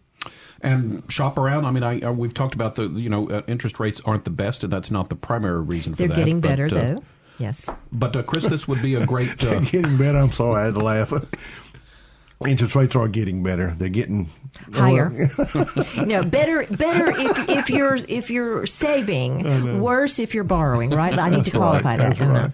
and 0.62 1.02
shop 1.08 1.38
around. 1.38 1.66
I 1.66 1.70
mean, 1.70 1.82
I, 1.82 2.00
uh, 2.00 2.12
we've 2.12 2.34
talked 2.34 2.54
about 2.54 2.76
the 2.76 2.86
you 2.86 3.08
know 3.08 3.28
uh, 3.28 3.42
interest 3.46 3.80
rates 3.80 4.00
aren't 4.04 4.24
the 4.24 4.30
best, 4.30 4.64
and 4.64 4.72
that's 4.72 4.90
not 4.90 5.08
the 5.08 5.16
primary 5.16 5.60
reason 5.60 5.94
for 5.94 5.98
They're 5.98 6.08
that. 6.08 6.14
They're 6.14 6.24
getting 6.24 6.40
better 6.40 6.66
uh, 6.66 6.68
though. 6.68 7.04
Yes. 7.38 7.68
But 7.92 8.14
uh, 8.14 8.22
Chris, 8.22 8.46
this 8.46 8.68
would 8.68 8.82
be 8.82 8.94
a 8.94 9.06
great. 9.06 9.30
Uh, 9.42 9.60
getting 9.60 9.96
better. 9.96 10.18
I'm 10.18 10.32
sorry, 10.32 10.62
I 10.62 10.64
had 10.66 10.74
to 10.74 10.80
laugh. 10.80 11.12
interest 12.46 12.74
rates 12.74 12.96
are 12.96 13.08
getting 13.08 13.42
better. 13.42 13.74
They're 13.78 13.88
getting 13.88 14.28
higher. 14.72 15.10
no, 15.96 16.22
better 16.22 16.66
better 16.70 17.10
if 17.18 17.48
if 17.48 17.70
you're 17.70 17.96
if 18.08 18.30
you're 18.30 18.66
saving. 18.66 19.80
Worse 19.80 20.18
if 20.18 20.34
you're 20.34 20.44
borrowing. 20.44 20.90
Right? 20.90 21.18
I 21.18 21.30
need 21.30 21.38
That's 21.38 21.50
to 21.50 21.56
qualify 21.56 21.96
right. 21.96 21.98
that. 21.98 22.18
That's 22.18 22.30
right. 22.30 22.52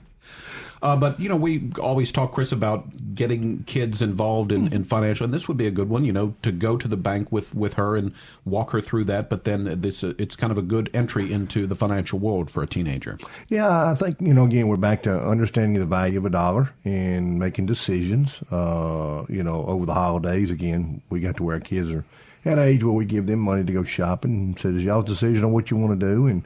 Uh, 0.83 0.97
but 0.97 1.19
you 1.19 1.29
know, 1.29 1.37
we 1.37 1.71
always 1.81 2.13
talk, 2.13 2.33
Chris, 2.33 2.53
about 2.53 3.15
getting 3.15 3.65
kids 3.65 4.01
involved 4.01 4.53
in, 4.53 4.73
in 4.73 4.85
financial, 4.85 5.25
and 5.25 5.35
this 5.35 5.49
would 5.49 5.57
be 5.57 5.67
a 5.67 5.71
good 5.71 5.89
one. 5.89 6.05
You 6.05 6.13
know, 6.13 6.35
to 6.43 6.53
go 6.53 6.77
to 6.77 6.89
the 6.89 6.97
bank 6.97 7.31
with, 7.33 7.55
with 7.55 7.75
her 7.75 7.97
and 7.97 8.13
walk 8.45 8.71
her 8.71 8.81
through 8.81 9.05
that. 9.05 9.29
But 9.29 9.45
then 9.45 9.81
this 9.81 10.05
uh, 10.05 10.15
it's 10.19 10.37
kind 10.37 10.51
of 10.51 10.59
a 10.59 10.63
good 10.63 10.91
entry 10.95 11.33
into 11.33 11.67
the 11.67 11.75
financial 11.75 12.19
world 12.19 12.51
for 12.51 12.63
a 12.63 12.67
teenager. 12.67 13.19
Yeah, 13.49 13.91
I 13.91 13.95
think 13.95 14.21
you 14.21 14.35
know. 14.35 14.49
Again, 14.49 14.69
we're 14.69 14.77
back 14.77 15.03
to 15.03 15.15
understanding 15.15 15.79
the 15.79 15.87
value 15.87 16.19
of 16.19 16.25
a 16.25 16.31
dollar 16.31 16.71
and 16.85 17.39
making 17.39 17.67
decisions. 17.67 18.41
Uh, 18.51 19.25
you 19.29 19.43
know, 19.43 19.65
over 19.67 19.85
the 19.85 19.95
holidays, 19.95 20.51
again, 20.51 21.03
we 21.11 21.21
got 21.21 21.37
to 21.37 21.43
where 21.43 21.57
our 21.57 21.61
kids 21.61 21.91
are 21.91 22.05
at 22.45 22.59
an 22.59 22.65
age 22.65 22.83
where 22.83 22.95
we 22.95 23.05
give 23.05 23.27
them 23.27 23.41
money 23.41 23.65
to 23.65 23.73
go 23.73 23.83
shopping 23.83 24.57
and 24.65 24.77
"It's 24.77 24.85
y'all's 24.85 25.05
decision 25.05 25.45
on 25.45 25.53
what 25.53 25.71
you 25.71 25.77
want 25.77 25.99
to 25.99 26.07
do." 26.07 26.27
And 26.27 26.45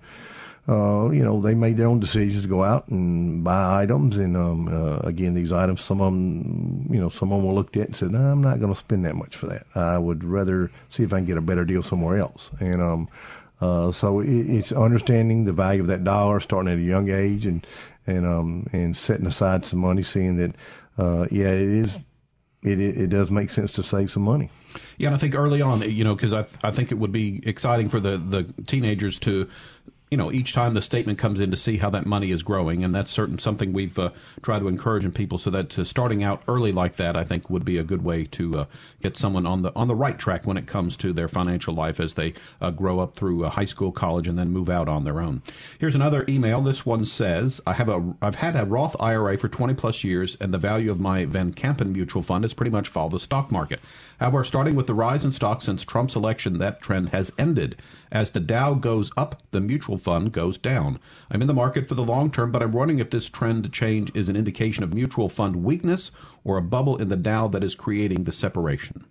uh, 0.69 1.11
you 1.11 1.25
know, 1.25 1.41
they 1.41 1.55
made 1.55 1.77
their 1.77 1.89
own 1.89 1.99
decisions 1.99 2.43
to 2.43 2.49
go 2.49 2.63
out 2.63 2.87
and 2.89 3.43
buy 3.43 3.83
items. 3.83 4.17
And 4.17 4.37
um, 4.37 4.69
uh, 4.69 4.99
again, 4.99 5.35
these 5.35 5.53
items, 5.53 5.83
some 5.83 6.01
of 6.01 6.13
them, 6.13 6.87
you 6.89 7.01
know, 7.01 7.09
some 7.09 7.33
of 7.33 7.39
them 7.39 7.49
were 7.49 7.55
looked 7.55 7.77
at 7.77 7.89
and 7.89 7.97
said, 7.97 8.13
"No, 8.13 8.21
I'm 8.21 8.43
not 8.43 8.61
going 8.61 8.73
to 8.73 8.79
spend 8.79 9.05
that 9.05 9.17
much 9.17 9.37
for 9.37 9.47
that. 9.47 9.67
I 9.75 9.99
would 9.99 10.23
rather 10.23 10.71
see 10.89 11.03
if 11.03 11.13
I 11.13 11.17
can 11.17 11.27
get 11.27 11.37
a 11.37 11.41
better 11.41 11.65
deal 11.65 11.83
somewhere 11.83 12.19
else." 12.19 12.49
And 12.61 12.81
um, 12.81 13.09
uh, 13.61 13.91
so 13.91 14.21
it, 14.21 14.29
it's 14.29 14.73
understanding 14.73 15.45
the 15.45 15.53
value 15.53 15.81
of 15.81 15.89
that 15.89 16.05
dollar, 16.05 16.39
starting 16.41 16.73
at 16.73 16.79
a 16.79 16.83
young 16.83 17.11
age, 17.11 17.45
and 17.45 17.67
and 18.07 18.27
um, 18.27 18.67
and 18.73 18.97
setting 18.97 19.27
aside 19.27 19.67
some 19.67 19.81
money, 19.81 20.03
seeing 20.03 20.37
that, 20.37 20.55
uh, 20.97 21.27
yeah, 21.31 21.49
it 21.49 21.69
is, 21.69 21.97
it, 22.63 22.81
it 22.81 22.99
it 22.99 23.07
does 23.09 23.31
make 23.31 23.51
sense 23.51 23.73
to 23.73 23.83
save 23.83 24.11
some 24.11 24.23
money. 24.23 24.51
Yeah, 24.97 25.09
and 25.09 25.15
I 25.15 25.19
think 25.19 25.35
early 25.35 25.61
on, 25.61 25.83
you 25.83 26.05
know, 26.05 26.15
because 26.15 26.33
I 26.33 26.47
I 26.63 26.71
think 26.71 26.93
it 26.93 26.99
would 26.99 27.13
be 27.13 27.41
exciting 27.45 27.89
for 27.89 27.99
the 27.99 28.19
the 28.19 28.45
teenagers 28.67 29.19
to. 29.21 29.49
You 30.13 30.19
know, 30.19 30.31
each 30.31 30.53
time 30.53 30.75
the 30.75 30.83
statement 30.83 31.19
comes 31.19 31.41
in 31.41 31.51
to 31.53 31.57
see 31.57 31.79
how 31.79 31.89
that 31.89 32.05
money 32.05 32.33
is 32.33 32.43
growing, 32.43 32.85
and 32.85 32.95
that's 32.95 33.11
certain 33.11 33.39
something 33.39 33.73
we've 33.73 33.99
uh, 33.99 34.11
tried 34.43 34.59
to 34.59 34.69
encourage 34.69 35.07
in 35.07 35.11
people. 35.11 35.39
So 35.39 35.49
that 35.49 35.79
uh, 35.79 35.85
starting 35.85 36.23
out 36.23 36.43
early 36.47 36.71
like 36.71 36.97
that, 36.97 37.17
I 37.17 37.25
think, 37.25 37.49
would 37.49 37.65
be 37.65 37.79
a 37.79 37.83
good 37.83 38.05
way 38.05 38.25
to 38.27 38.59
uh, 38.59 38.65
get 39.01 39.17
someone 39.17 39.47
on 39.47 39.63
the 39.63 39.75
on 39.75 39.89
the 39.89 39.95
right 39.95 40.19
track 40.19 40.47
when 40.47 40.59
it 40.59 40.67
comes 40.67 40.99
to 40.99 41.15
their 41.15 41.29
financial 41.29 41.73
life 41.73 41.99
as 41.99 42.13
they 42.13 42.35
uh, 42.61 42.71
grow 42.71 43.01
up 43.01 43.17
through 43.17 43.47
uh, 43.47 43.49
high 43.49 43.65
school, 43.65 43.91
college, 43.91 44.29
and 44.29 44.39
then 44.39 44.51
move 44.51 44.69
out 44.69 44.87
on 44.87 45.03
their 45.03 45.19
own. 45.19 45.41
Here's 45.79 45.95
another 45.95 46.27
email. 46.29 46.61
This 46.61 46.85
one 46.85 47.07
says, 47.07 47.63
"I 47.67 47.73
have 47.73 47.89
a 47.89 48.15
I've 48.21 48.35
had 48.35 48.55
a 48.55 48.67
Roth 48.67 48.95
IRA 49.01 49.39
for 49.39 49.49
20 49.49 49.73
plus 49.73 50.05
years, 50.05 50.37
and 50.43 50.53
the 50.53 50.59
value 50.59 50.91
of 50.91 51.01
my 51.01 51.25
Van 51.25 51.55
Kampen 51.55 51.91
mutual 51.91 52.21
fund 52.21 52.45
has 52.45 52.53
pretty 52.53 52.71
much 52.71 52.89
followed 52.89 53.13
the 53.13 53.19
stock 53.19 53.51
market. 53.51 53.81
However, 54.21 54.45
starting 54.45 54.77
with 54.77 54.87
the 54.87 54.95
rise 54.95 55.25
in 55.25 55.33
stocks 55.33 55.65
since 55.65 55.85
Trump's 55.85 56.17
election, 56.17 56.59
that 56.59 56.83
trend 56.83 57.09
has 57.09 57.33
ended. 57.39 57.77
As 58.13 58.31
the 58.31 58.41
Dow 58.41 58.75
goes 58.75 59.11
up, 59.17 59.43
the 59.53 59.61
mutual 59.61 59.97
fund 59.97 60.33
goes 60.33 60.59
down. 60.59 60.99
I'm 61.31 61.41
in 61.41 61.49
the 61.49 61.55
market 61.55 61.89
for 61.89 61.95
the 61.95 62.05
long 62.05 62.31
term, 62.31 62.53
but 62.53 62.63
I'm 62.63 62.73
wondering 62.73 62.99
if 62.99 63.09
this 63.09 63.31
trend 63.31 63.73
change 63.73 64.13
is 64.15 64.29
an 64.29 64.37
indication 64.37 64.85
of 64.85 64.93
mutual 64.93 65.31
fund 65.31 65.65
weakness 65.65 66.11
or 66.45 66.59
a 66.59 66.63
bubble 66.63 66.99
in 66.99 67.09
the 67.09 67.17
Dow 67.17 67.49
that 67.49 67.65
is 67.65 67.75
creating 67.75 68.25
the 68.25 68.33
separation." 68.33 69.07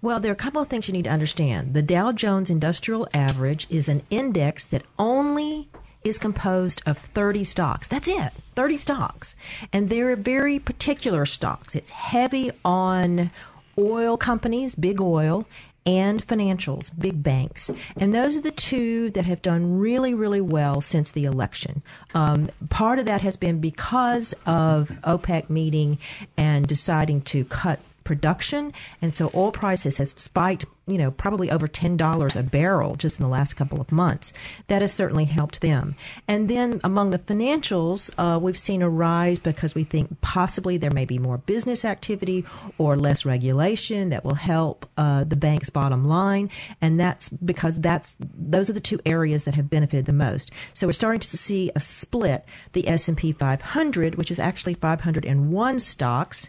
Well, 0.00 0.20
there 0.20 0.30
are 0.30 0.34
a 0.34 0.36
couple 0.36 0.62
of 0.62 0.68
things 0.68 0.86
you 0.86 0.92
need 0.92 1.04
to 1.04 1.10
understand. 1.10 1.74
The 1.74 1.82
Dow 1.82 2.12
Jones 2.12 2.48
Industrial 2.48 3.08
Average 3.12 3.66
is 3.68 3.88
an 3.88 4.02
index 4.08 4.64
that 4.66 4.84
only 5.00 5.68
is 6.04 6.16
composed 6.16 6.80
of 6.86 6.96
30 6.96 7.42
stocks. 7.42 7.88
That's 7.88 8.06
it, 8.06 8.32
30 8.54 8.76
stocks. 8.76 9.34
And 9.72 9.88
they're 9.88 10.14
very 10.14 10.60
particular 10.60 11.26
stocks. 11.26 11.74
It's 11.74 11.90
heavy 11.90 12.52
on 12.64 13.32
oil 13.76 14.16
companies, 14.16 14.74
big 14.74 15.00
oil, 15.00 15.46
and 15.88 16.26
financials, 16.26 16.90
big 16.98 17.22
banks. 17.22 17.70
And 17.96 18.14
those 18.14 18.36
are 18.36 18.42
the 18.42 18.50
two 18.50 19.08
that 19.12 19.24
have 19.24 19.40
done 19.40 19.78
really, 19.78 20.12
really 20.12 20.42
well 20.42 20.82
since 20.82 21.10
the 21.12 21.24
election. 21.24 21.82
Um, 22.12 22.50
part 22.68 22.98
of 22.98 23.06
that 23.06 23.22
has 23.22 23.38
been 23.38 23.58
because 23.58 24.34
of 24.44 24.90
OPEC 25.02 25.48
meeting 25.48 25.96
and 26.36 26.66
deciding 26.66 27.22
to 27.22 27.46
cut 27.46 27.80
production, 28.04 28.74
and 29.00 29.16
so 29.16 29.30
oil 29.34 29.50
prices 29.50 29.96
have 29.96 30.10
spiked, 30.10 30.66
you 30.88 30.98
know, 30.98 31.10
probably 31.10 31.50
over 31.50 31.68
ten 31.68 31.96
dollars 31.96 32.36
a 32.36 32.42
barrel 32.42 32.96
just 32.96 33.18
in 33.18 33.22
the 33.22 33.28
last 33.28 33.54
couple 33.54 33.80
of 33.80 33.92
months. 33.92 34.32
That 34.68 34.82
has 34.82 34.92
certainly 34.92 35.26
helped 35.26 35.60
them. 35.60 35.94
And 36.26 36.48
then 36.48 36.80
among 36.82 37.10
the 37.10 37.18
financials, 37.18 38.10
uh, 38.18 38.38
we've 38.38 38.58
seen 38.58 38.82
a 38.82 38.88
rise 38.88 39.38
because 39.38 39.74
we 39.74 39.84
think 39.84 40.20
possibly 40.20 40.76
there 40.76 40.90
may 40.90 41.04
be 41.04 41.18
more 41.18 41.38
business 41.38 41.84
activity 41.84 42.44
or 42.78 42.96
less 42.96 43.24
regulation 43.24 44.10
that 44.10 44.24
will 44.24 44.34
help 44.34 44.86
uh, 44.96 45.24
the 45.24 45.36
bank's 45.36 45.70
bottom 45.70 46.06
line, 46.06 46.50
and 46.80 46.98
that's 46.98 47.28
because 47.28 47.80
that's 47.80 48.16
those 48.20 48.70
are 48.70 48.74
the 48.74 48.80
two 48.80 49.00
areas 49.04 49.44
that 49.44 49.54
have 49.54 49.70
benefited 49.70 50.06
the 50.06 50.12
most. 50.12 50.50
So 50.74 50.86
we're 50.86 50.92
starting 50.92 51.20
to 51.20 51.36
see 51.36 51.70
a 51.74 51.80
split. 51.80 52.44
The 52.72 52.88
S 52.88 53.08
and 53.08 53.16
P 53.16 53.32
500, 53.32 54.14
which 54.14 54.30
is 54.30 54.38
actually 54.38 54.74
501 54.74 55.78
stocks, 55.80 56.48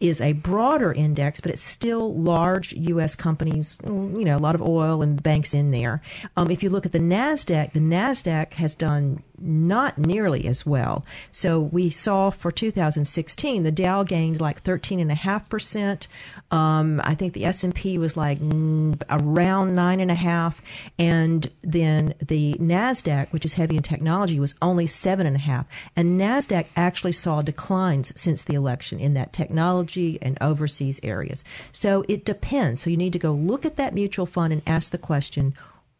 is 0.00 0.20
a 0.20 0.32
broader 0.32 0.92
index, 0.92 1.40
but 1.40 1.52
it's 1.52 1.62
still 1.62 2.14
large 2.14 2.72
U.S. 2.72 3.14
companies, 3.14 3.76
you 3.84 4.24
know, 4.24 4.36
a 4.36 4.38
lot 4.38 4.54
of 4.54 4.62
oil 4.62 5.02
and 5.02 5.22
banks 5.22 5.54
in 5.54 5.70
there. 5.70 6.02
Um, 6.36 6.50
if 6.50 6.62
you 6.62 6.70
look 6.70 6.86
at 6.86 6.92
the 6.92 6.98
NASDAQ, 6.98 7.72
the 7.72 7.80
NASDAQ 7.80 8.54
has 8.54 8.74
done 8.74 9.22
not 9.40 9.98
nearly 9.98 10.46
as 10.46 10.66
well. 10.66 11.04
So 11.32 11.60
we 11.60 11.90
saw 11.90 12.30
for 12.30 12.50
2016, 12.52 13.62
the 13.62 13.72
Dow 13.72 14.02
gained 14.02 14.40
like 14.40 14.62
13.5%. 14.62 16.06
Um, 16.50 17.00
I 17.04 17.14
think 17.14 17.32
the 17.32 17.46
S&P 17.46 17.96
was 17.96 18.16
like 18.16 18.38
around 18.40 19.74
9.5. 19.74 20.54
And 20.98 21.50
then 21.62 22.14
the 22.20 22.54
NASDAQ, 22.54 23.32
which 23.32 23.44
is 23.44 23.54
heavy 23.54 23.76
in 23.76 23.82
technology, 23.82 24.38
was 24.38 24.54
only 24.60 24.86
7.5. 24.86 25.64
And 25.96 26.20
NASDAQ 26.20 26.66
actually 26.76 27.12
saw 27.12 27.40
declines 27.40 28.12
since 28.16 28.44
the 28.44 28.54
election 28.54 29.00
in 29.00 29.14
that 29.14 29.32
technology 29.32 30.18
and 30.20 30.36
overseas 30.40 31.00
areas. 31.02 31.42
So 31.72 32.04
it 32.08 32.24
depends. 32.24 32.82
So 32.82 32.90
you 32.90 32.96
need 32.96 33.12
to 33.14 33.18
go 33.18 33.32
look 33.32 33.64
at 33.64 33.69
that 33.76 33.94
mutual 33.94 34.26
fund 34.26 34.52
and 34.52 34.62
ask 34.66 34.90
the 34.90 34.98
question, 34.98 35.54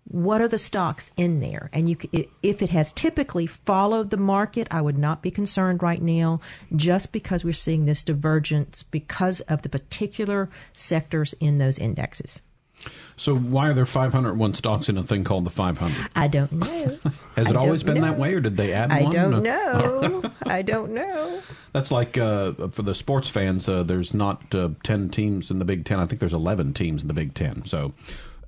what 0.04 0.40
are 0.40 0.48
the 0.48 0.58
stocks 0.58 1.12
in 1.16 1.40
there? 1.40 1.70
And 1.72 1.88
you, 1.88 1.96
if 2.42 2.62
it 2.62 2.70
has 2.70 2.90
typically 2.90 3.46
followed 3.46 4.10
the 4.10 4.16
market, 4.16 4.66
I 4.70 4.80
would 4.80 4.98
not 4.98 5.22
be 5.22 5.30
concerned 5.30 5.82
right 5.82 6.02
now, 6.02 6.40
just 6.74 7.12
because 7.12 7.44
we're 7.44 7.52
seeing 7.52 7.84
this 7.84 8.02
divergence 8.02 8.82
because 8.82 9.40
of 9.42 9.62
the 9.62 9.68
particular 9.68 10.50
sectors 10.72 11.32
in 11.34 11.58
those 11.58 11.78
indexes. 11.78 12.40
So 13.16 13.36
why 13.36 13.68
are 13.68 13.74
there 13.74 13.84
501 13.86 14.54
stocks 14.54 14.88
in 14.88 14.96
a 14.96 15.02
thing 15.02 15.24
called 15.24 15.44
the 15.44 15.50
500? 15.50 16.08
I 16.16 16.26
don't 16.28 16.52
know. 16.52 16.98
Has 17.36 17.46
I 17.46 17.50
it 17.50 17.56
always 17.56 17.82
been 17.82 18.00
that 18.00 18.16
way, 18.18 18.34
or 18.34 18.40
did 18.40 18.56
they 18.56 18.72
add 18.72 18.90
I 18.90 19.02
one? 19.02 19.12
don't 19.12 19.42
know. 19.42 20.22
I 20.44 20.62
don't 20.62 20.92
know. 20.92 21.42
That's 21.72 21.90
like 21.90 22.16
uh, 22.18 22.52
for 22.70 22.82
the 22.82 22.94
sports 22.94 23.28
fans. 23.28 23.68
Uh, 23.68 23.82
there's 23.82 24.14
not 24.14 24.54
uh, 24.54 24.70
ten 24.82 25.08
teams 25.10 25.50
in 25.50 25.58
the 25.58 25.64
Big 25.64 25.84
Ten. 25.84 26.00
I 26.00 26.06
think 26.06 26.18
there's 26.20 26.32
eleven 26.32 26.72
teams 26.72 27.02
in 27.02 27.08
the 27.08 27.14
Big 27.14 27.34
Ten. 27.34 27.64
So. 27.66 27.92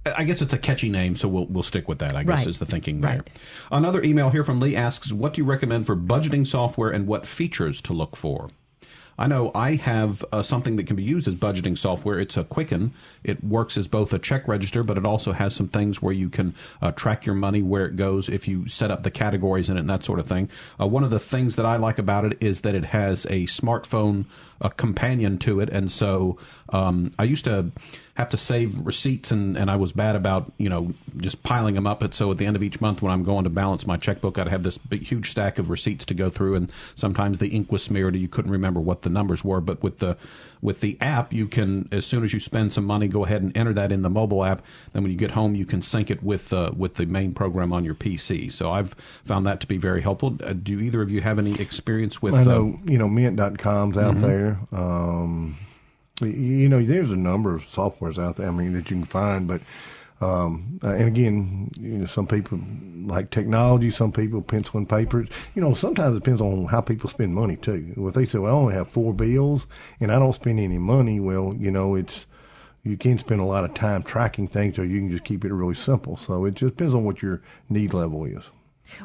I 0.04 0.24
guess 0.24 0.42
it's 0.42 0.52
a 0.52 0.58
catchy 0.58 0.88
name, 0.88 1.14
so 1.14 1.28
we'll 1.28 1.46
we'll 1.46 1.62
stick 1.62 1.86
with 1.86 2.00
that. 2.00 2.16
I 2.16 2.24
guess 2.24 2.38
Right. 2.38 2.46
is 2.48 2.58
the 2.58 2.66
thinking 2.66 3.00
there. 3.02 3.18
Right. 3.18 3.30
Another 3.70 4.02
email 4.02 4.30
here 4.30 4.42
from 4.42 4.58
Lee 4.58 4.74
asks, 4.74 5.12
"What 5.12 5.32
do 5.34 5.40
you 5.40 5.44
recommend 5.44 5.86
for 5.86 5.94
budgeting 5.94 6.44
software 6.44 6.90
and 6.90 7.06
what 7.06 7.24
features 7.24 7.80
to 7.82 7.92
look 7.92 8.16
for?" 8.16 8.50
I 9.22 9.28
know 9.28 9.52
I 9.54 9.76
have 9.76 10.24
uh, 10.32 10.42
something 10.42 10.74
that 10.74 10.88
can 10.88 10.96
be 10.96 11.04
used 11.04 11.28
as 11.28 11.34
budgeting 11.34 11.78
software. 11.78 12.18
It's 12.18 12.36
a 12.36 12.42
Quicken. 12.42 12.92
It 13.22 13.44
works 13.44 13.76
as 13.76 13.86
both 13.86 14.12
a 14.12 14.18
check 14.18 14.48
register, 14.48 14.82
but 14.82 14.98
it 14.98 15.06
also 15.06 15.30
has 15.30 15.54
some 15.54 15.68
things 15.68 16.02
where 16.02 16.12
you 16.12 16.28
can 16.28 16.56
uh, 16.82 16.90
track 16.90 17.24
your 17.24 17.36
money, 17.36 17.62
where 17.62 17.86
it 17.86 17.94
goes, 17.94 18.28
if 18.28 18.48
you 18.48 18.68
set 18.68 18.90
up 18.90 19.04
the 19.04 19.12
categories 19.12 19.68
in 19.68 19.76
it 19.76 19.80
and 19.80 19.90
that 19.90 20.02
sort 20.02 20.18
of 20.18 20.26
thing. 20.26 20.50
Uh, 20.80 20.88
one 20.88 21.04
of 21.04 21.10
the 21.10 21.20
things 21.20 21.54
that 21.54 21.64
I 21.64 21.76
like 21.76 22.00
about 22.00 22.24
it 22.24 22.36
is 22.40 22.62
that 22.62 22.74
it 22.74 22.86
has 22.86 23.24
a 23.26 23.46
smartphone 23.46 24.24
uh, 24.60 24.70
companion 24.70 25.38
to 25.38 25.60
it, 25.60 25.68
and 25.68 25.88
so 25.88 26.36
um, 26.70 27.12
I 27.16 27.22
used 27.22 27.44
to 27.44 27.70
have 28.14 28.28
to 28.28 28.36
save 28.36 28.78
receipts, 28.78 29.30
and, 29.30 29.56
and 29.56 29.70
I 29.70 29.76
was 29.76 29.92
bad 29.92 30.16
about 30.16 30.52
you 30.58 30.68
know 30.68 30.92
just 31.16 31.42
piling 31.42 31.74
them 31.74 31.86
up. 31.86 32.02
And 32.02 32.14
so 32.14 32.30
at 32.30 32.38
the 32.38 32.44
end 32.44 32.56
of 32.56 32.62
each 32.62 32.80
month, 32.80 33.00
when 33.00 33.12
I'm 33.12 33.22
going 33.22 33.44
to 33.44 33.50
balance 33.50 33.86
my 33.86 33.96
checkbook, 33.96 34.38
I'd 34.38 34.48
have 34.48 34.62
this 34.62 34.76
big, 34.76 35.02
huge 35.02 35.30
stack 35.30 35.58
of 35.58 35.70
receipts 35.70 36.04
to 36.06 36.14
go 36.14 36.28
through, 36.28 36.56
and 36.56 36.70
sometimes 36.94 37.38
the 37.38 37.48
ink 37.48 37.72
was 37.72 37.82
smeared, 37.82 38.14
and 38.14 38.22
you 38.22 38.28
couldn't 38.28 38.50
remember 38.50 38.80
what 38.80 39.02
the 39.02 39.10
numbers 39.10 39.42
were. 39.42 39.62
But 39.62 39.82
with 39.82 39.98
the 39.98 40.18
with 40.60 40.80
the 40.80 40.98
app, 41.00 41.32
you 41.32 41.48
can 41.48 41.88
as 41.90 42.04
soon 42.04 42.22
as 42.22 42.34
you 42.34 42.40
spend 42.40 42.74
some 42.74 42.84
money, 42.84 43.08
go 43.08 43.24
ahead 43.24 43.40
and 43.40 43.56
enter 43.56 43.72
that 43.72 43.90
in 43.90 44.02
the 44.02 44.10
mobile 44.10 44.44
app. 44.44 44.62
Then 44.92 45.02
when 45.02 45.10
you 45.10 45.18
get 45.18 45.30
home, 45.30 45.54
you 45.54 45.64
can 45.64 45.80
sync 45.80 46.10
it 46.10 46.22
with 46.22 46.52
uh, 46.52 46.70
with 46.76 46.96
the 46.96 47.06
main 47.06 47.32
program 47.32 47.72
on 47.72 47.82
your 47.82 47.94
PC. 47.94 48.52
So 48.52 48.70
I've 48.70 48.94
found 49.24 49.46
that 49.46 49.60
to 49.62 49.66
be 49.66 49.78
very 49.78 50.02
helpful. 50.02 50.36
Uh, 50.44 50.52
do 50.52 50.78
either 50.80 51.00
of 51.00 51.10
you 51.10 51.22
have 51.22 51.38
any 51.38 51.58
experience 51.58 52.20
with? 52.20 52.34
I 52.34 52.42
uh, 52.42 52.44
know, 52.44 52.78
you 52.84 52.98
know, 52.98 53.08
Mint.com's 53.08 53.96
out 53.96 54.20
there. 54.20 54.58
Um, 54.70 55.56
you 56.30 56.68
know, 56.68 56.84
there's 56.84 57.10
a 57.10 57.16
number 57.16 57.54
of 57.54 57.62
softwares 57.62 58.18
out 58.22 58.36
there. 58.36 58.48
I 58.48 58.50
mean, 58.52 58.72
that 58.74 58.90
you 58.90 58.96
can 58.96 59.04
find, 59.04 59.48
but 59.48 59.60
Um, 60.22 60.78
uh, 60.84 60.90
and 60.90 61.08
again, 61.08 61.72
you 61.80 61.98
know, 61.98 62.06
some 62.06 62.28
people 62.28 62.60
like 63.06 63.30
technology, 63.30 63.90
some 63.90 64.12
people 64.12 64.40
pencil 64.40 64.78
and 64.78 64.88
papers. 64.88 65.28
You 65.56 65.62
know, 65.62 65.74
sometimes 65.74 66.14
it 66.14 66.22
depends 66.22 66.40
on 66.40 66.66
how 66.66 66.80
people 66.80 67.10
spend 67.10 67.34
money 67.34 67.56
too. 67.56 67.92
If 67.96 68.14
they 68.14 68.26
say, 68.26 68.38
well, 68.38 68.54
I 68.54 68.56
only 68.56 68.74
have 68.74 68.86
four 68.86 69.12
bills 69.12 69.66
and 69.98 70.12
I 70.12 70.20
don't 70.20 70.32
spend 70.32 70.60
any 70.60 70.78
money, 70.78 71.18
well, 71.18 71.56
you 71.58 71.72
know, 71.72 71.96
it's, 71.96 72.26
you 72.84 72.96
can 72.96 73.18
spend 73.18 73.40
a 73.40 73.44
lot 73.44 73.64
of 73.64 73.74
time 73.74 74.04
tracking 74.04 74.46
things 74.46 74.78
or 74.78 74.84
you 74.84 75.00
can 75.00 75.10
just 75.10 75.24
keep 75.24 75.44
it 75.44 75.52
really 75.52 75.74
simple. 75.74 76.16
So 76.16 76.44
it 76.44 76.54
just 76.54 76.76
depends 76.76 76.94
on 76.94 77.02
what 77.02 77.20
your 77.20 77.42
need 77.68 77.92
level 77.92 78.24
is. 78.24 78.44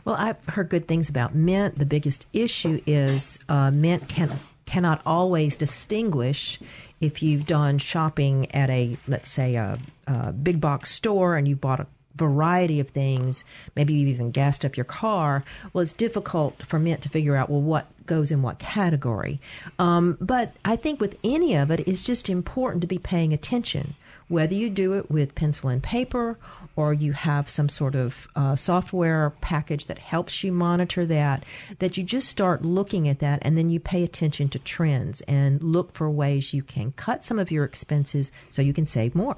Well, 0.06 0.18
I've 0.20 0.46
heard 0.46 0.70
good 0.70 0.88
things 0.88 1.10
about 1.10 1.34
Mint. 1.34 1.80
The 1.80 1.86
biggest 1.88 2.28
issue 2.32 2.80
is 2.86 3.40
uh, 3.50 3.72
Mint 3.72 4.08
can 4.08 4.38
cannot 4.68 5.02
always 5.06 5.58
distinguish 5.58 6.60
if 7.00 7.22
you've 7.22 7.46
done 7.46 7.78
shopping 7.78 8.52
at 8.52 8.70
a 8.70 8.98
let's 9.08 9.30
say 9.30 9.56
a, 9.56 9.80
a 10.08 10.32
big 10.32 10.60
box 10.60 10.92
store 10.92 11.36
and 11.36 11.48
you 11.48 11.56
bought 11.56 11.80
a 11.80 11.88
variety 12.16 12.80
of 12.80 12.90
things, 12.90 13.44
maybe 13.76 13.94
you've 13.94 14.10
even 14.10 14.32
gassed 14.32 14.66
up 14.66 14.76
your 14.76 14.84
car. 14.84 15.44
Well, 15.72 15.84
it's 15.84 15.94
difficult 15.94 16.66
for 16.66 16.80
Mint 16.80 17.02
to 17.04 17.10
figure 17.10 17.36
out 17.36 17.50
well 17.50 17.62
what 17.62 17.88
goes 18.06 18.32
in 18.32 18.42
what 18.42 18.58
category. 18.58 19.40
Um, 19.78 20.18
but 20.20 20.54
I 20.66 20.76
think 20.76 21.00
with 21.00 21.18
any 21.24 21.56
of 21.56 21.70
it, 21.70 21.82
it's 21.82 22.04
just 22.04 22.30
important 22.30 22.82
to 22.82 22.88
be 22.88 22.98
paying 22.98 23.34
attention 23.34 23.96
whether 24.28 24.54
you 24.54 24.70
do 24.70 24.94
it 24.94 25.10
with 25.10 25.36
pencil 25.36 25.70
and 25.70 25.82
paper 25.82 26.38
or 26.78 26.94
you 26.94 27.12
have 27.12 27.50
some 27.50 27.68
sort 27.68 27.96
of 27.96 28.28
uh, 28.36 28.56
software 28.56 29.32
package 29.42 29.88
that 29.88 30.00
helps 30.00 30.44
you 30.44 30.52
monitor 30.52 31.06
that, 31.06 31.44
that 31.80 31.98
you 31.98 32.04
just 32.04 32.30
start 32.30 32.64
looking 32.64 33.10
at 33.10 33.20
that 33.20 33.40
and 33.42 33.58
then 33.58 33.70
you 33.70 33.80
pay 33.80 34.04
attention 34.04 34.48
to 34.48 34.60
trends 34.60 35.22
and 35.22 35.62
look 35.62 35.94
for 35.94 36.10
ways 36.10 36.54
you 36.54 36.62
can 36.62 36.92
cut 36.94 37.26
some 37.26 37.40
of 37.40 37.52
your 37.52 37.66
expenses 37.66 38.32
so 38.52 38.62
you 38.62 38.74
can 38.74 38.86
save 38.86 39.16
more. 39.16 39.38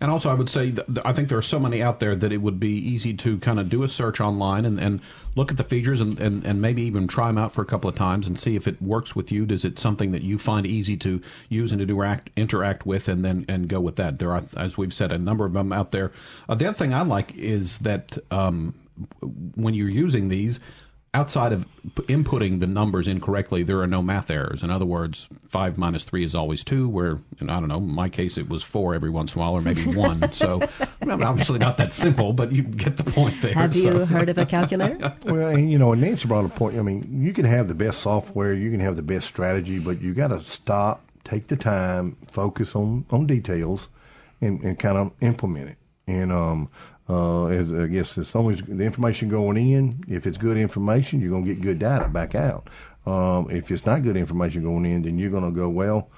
And 0.00 0.10
also, 0.10 0.30
I 0.30 0.34
would 0.34 0.48
say 0.48 0.74
I 1.04 1.12
think 1.12 1.28
there 1.28 1.38
are 1.38 1.42
so 1.42 1.58
many 1.58 1.82
out 1.82 2.00
there 2.00 2.14
that 2.14 2.32
it 2.32 2.38
would 2.38 2.60
be 2.60 2.72
easy 2.72 3.14
to 3.14 3.38
kind 3.38 3.58
of 3.58 3.68
do 3.68 3.82
a 3.82 3.88
search 3.88 4.20
online 4.20 4.64
and, 4.64 4.78
and 4.80 5.00
look 5.34 5.50
at 5.50 5.56
the 5.56 5.64
features 5.64 6.00
and, 6.00 6.18
and, 6.20 6.44
and 6.44 6.60
maybe 6.60 6.82
even 6.82 7.08
try 7.08 7.26
them 7.28 7.38
out 7.38 7.52
for 7.52 7.62
a 7.62 7.66
couple 7.66 7.90
of 7.90 7.96
times 7.96 8.26
and 8.26 8.38
see 8.38 8.56
if 8.56 8.66
it 8.68 8.80
works 8.80 9.16
with 9.16 9.32
you. 9.32 9.46
Does 9.46 9.64
it 9.64 9.78
something 9.78 10.12
that 10.12 10.22
you 10.22 10.38
find 10.38 10.66
easy 10.66 10.96
to 10.98 11.20
use 11.48 11.72
and 11.72 11.78
to 11.80 11.84
interact, 11.84 12.30
interact 12.36 12.86
with 12.86 13.08
and 13.08 13.24
then 13.24 13.44
and 13.48 13.68
go 13.68 13.80
with 13.80 13.96
that? 13.96 14.18
There 14.18 14.32
are, 14.32 14.44
as 14.56 14.78
we've 14.78 14.94
said, 14.94 15.12
a 15.12 15.18
number 15.18 15.44
of 15.44 15.52
them 15.52 15.72
out 15.72 15.92
there. 15.92 16.12
Uh, 16.48 16.54
the 16.54 16.66
other 16.66 16.76
thing 16.76 16.94
I 16.94 17.02
like 17.02 17.34
is 17.36 17.78
that 17.78 18.18
um, 18.30 18.74
when 19.54 19.74
you're 19.74 19.88
using 19.88 20.28
these, 20.28 20.60
outside 21.14 21.52
of 21.52 21.64
inputting 22.06 22.60
the 22.60 22.66
numbers 22.66 23.08
incorrectly, 23.08 23.62
there 23.62 23.80
are 23.80 23.86
no 23.86 24.02
math 24.02 24.30
errors. 24.30 24.62
In 24.62 24.70
other 24.70 24.84
words, 24.84 25.28
five 25.48 25.78
minus 25.78 26.04
three 26.04 26.24
is 26.24 26.34
always 26.34 26.62
two. 26.62 26.88
Where 26.88 27.18
and 27.40 27.50
I 27.50 27.58
don't 27.58 27.68
know, 27.68 27.78
in 27.78 27.90
my 27.90 28.08
case, 28.08 28.36
it 28.36 28.48
was 28.48 28.62
four 28.62 28.94
every 28.94 29.10
once 29.10 29.34
in 29.34 29.40
a 29.40 29.44
while, 29.44 29.54
or 29.54 29.62
maybe 29.62 29.84
one. 29.94 30.32
so 30.32 30.60
obviously 31.02 31.58
not 31.58 31.76
that 31.78 31.92
simple, 31.92 32.32
but 32.32 32.52
you 32.52 32.62
get 32.62 32.96
the 32.96 33.04
point 33.04 33.40
there. 33.40 33.54
Have 33.54 33.74
so. 33.74 33.80
you 33.80 34.04
heard 34.04 34.28
of 34.28 34.38
a 34.38 34.46
calculator? 34.46 35.14
well, 35.24 35.48
and, 35.48 35.70
you 35.70 35.78
know, 35.78 35.92
and 35.92 36.02
Nancy 36.02 36.28
brought 36.28 36.44
a 36.44 36.48
point. 36.48 36.78
I 36.78 36.82
mean, 36.82 37.22
you 37.22 37.32
can 37.32 37.44
have 37.44 37.68
the 37.68 37.74
best 37.74 38.00
software, 38.00 38.54
you 38.54 38.70
can 38.70 38.80
have 38.80 38.96
the 38.96 39.02
best 39.02 39.26
strategy, 39.26 39.78
but 39.78 40.00
you 40.02 40.14
got 40.14 40.28
to 40.28 40.42
stop, 40.42 41.04
take 41.24 41.46
the 41.48 41.56
time, 41.56 42.16
focus 42.30 42.74
on 42.74 43.06
on 43.10 43.26
details, 43.26 43.88
and, 44.40 44.62
and 44.62 44.78
kind 44.78 44.98
of 44.98 45.12
implement 45.20 45.70
it. 45.70 45.76
And 46.06 46.32
um, 46.32 46.70
uh, 47.08 47.46
I 47.46 47.86
guess 47.86 48.18
as 48.18 48.34
long 48.34 48.52
as 48.52 48.60
the 48.60 48.84
information 48.84 49.28
going 49.28 49.56
in, 49.56 50.04
if 50.08 50.26
it's 50.26 50.36
good 50.36 50.56
information, 50.56 51.20
you're 51.20 51.30
going 51.30 51.44
to 51.44 51.54
get 51.54 51.62
good 51.62 51.78
data 51.78 52.08
back 52.08 52.34
out. 52.34 52.68
Um, 53.06 53.50
if 53.50 53.70
it's 53.70 53.86
not 53.86 54.02
good 54.02 54.16
information 54.16 54.62
going 54.62 54.84
in, 54.84 55.02
then 55.02 55.18
you're 55.18 55.30
going 55.30 55.44
to 55.44 55.50
go, 55.50 55.68
well, 55.68 56.10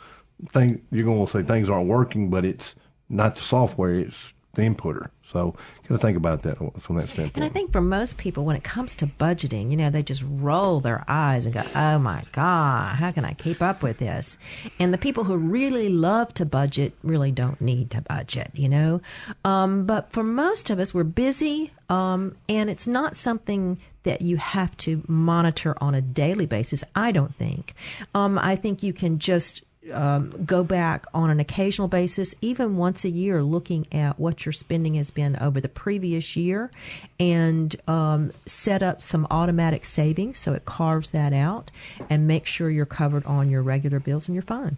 thing, 0.49 0.83
you're 0.91 1.05
going 1.05 1.25
to 1.25 1.31
say 1.31 1.43
things 1.43 1.71
aren't 1.71 1.89
working, 1.89 2.31
but 2.31 2.45
it's 2.45 2.75
not 3.09 3.37
the 3.37 3.43
software, 3.43 4.01
it's 4.01 4.33
the 4.55 4.63
inputter. 4.63 5.11
So, 5.33 5.55
got 5.89 5.95
to 5.95 5.99
think 5.99 6.17
about 6.17 6.43
that 6.43 6.59
from 6.81 6.97
that 6.97 7.09
standpoint. 7.09 7.37
And 7.37 7.45
I 7.45 7.49
think 7.49 7.73
for 7.73 7.81
most 7.81 8.19
people, 8.19 8.45
when 8.45 8.57
it 8.57 8.65
comes 8.65 8.95
to 8.97 9.07
budgeting, 9.07 9.71
you 9.71 9.77
know, 9.77 9.91
they 9.91 10.03
just 10.03 10.25
roll 10.27 10.81
their 10.81 11.05
eyes 11.07 11.47
and 11.47 11.55
go, 11.55 11.63
"Oh 11.75 11.99
my 11.99 12.25
God, 12.33 12.97
how 12.97 13.13
can 13.13 13.25
I 13.25 13.35
keep 13.35 13.63
up 13.63 13.83
with 13.83 13.99
this?" 13.99 14.39
And 14.79 14.93
the 14.93 14.99
people 14.99 15.25
who 15.25 15.37
really 15.37 15.89
love 15.89 16.35
to 16.35 16.45
budget 16.45 16.95
really 17.03 17.31
don't 17.31 17.61
need 17.61 17.91
to 17.93 18.03
budget, 18.03 18.51
you 18.55 18.69
know. 18.69 19.01
Um, 19.45 19.87
but 19.87 20.11
for 20.11 20.25
most 20.25 20.71
of 20.71 20.79
us, 20.79 20.93
we're 20.93 21.05
busy, 21.05 21.73
um, 21.89 22.37
and 22.49 22.69
it's 22.69 22.87
not 22.87 23.17
something 23.17 23.79
that 24.03 24.23
you 24.23 24.37
have 24.37 24.77
to 24.79 25.03
monitor 25.07 25.77
on 25.81 25.95
a 25.95 26.01
daily 26.01 26.47
basis. 26.47 26.83
I 26.95 27.13
don't 27.13 27.35
think. 27.37 27.75
Um, 28.15 28.39
I 28.39 28.57
think 28.57 28.83
you 28.83 28.93
can 28.93 29.19
just 29.19 29.63
um, 29.93 30.45
go 30.45 30.65
back 30.65 31.07
on 31.13 31.31
an 31.31 31.41
occasional 31.41 31.89
basis, 31.89 32.35
even 32.41 32.77
once 32.77 33.05
a 33.05 33.11
year, 33.11 33.43
looking 33.43 33.87
at 33.93 34.19
what 34.19 34.45
your 34.45 34.53
spending 34.53 34.95
has 34.95 35.11
been 35.11 35.37
over 35.41 35.61
the 35.61 35.69
previous 35.69 36.37
year 36.37 36.71
and 37.19 37.75
um, 37.89 38.33
set 38.47 38.83
up 38.83 39.03
some 39.03 39.27
automatic 39.31 39.85
savings 39.85 40.39
so 40.39 40.53
it 40.53 40.65
carves 40.65 41.11
that 41.11 41.33
out 41.33 41.71
and 42.09 42.27
make 42.27 42.47
sure 42.47 42.71
you're 42.71 42.87
covered 42.87 43.25
on 43.27 43.51
your 43.51 43.63
regular 43.63 44.01
bills 44.01 44.29
and 44.29 44.35
you're 44.35 44.43
fine. 44.43 44.77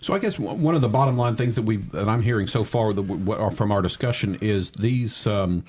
So 0.00 0.12
I 0.12 0.18
guess 0.18 0.38
one 0.38 0.74
of 0.74 0.82
the 0.82 0.88
bottom 0.88 1.16
line 1.16 1.36
things 1.36 1.54
that 1.54 1.62
we 1.62 1.78
that 1.78 2.06
I'm 2.06 2.20
hearing 2.20 2.46
so 2.46 2.64
far 2.64 2.92
that, 2.92 3.54
from 3.56 3.72
our 3.72 3.80
discussion 3.80 4.38
is 4.42 4.70
these 4.72 5.26
um, 5.26 5.64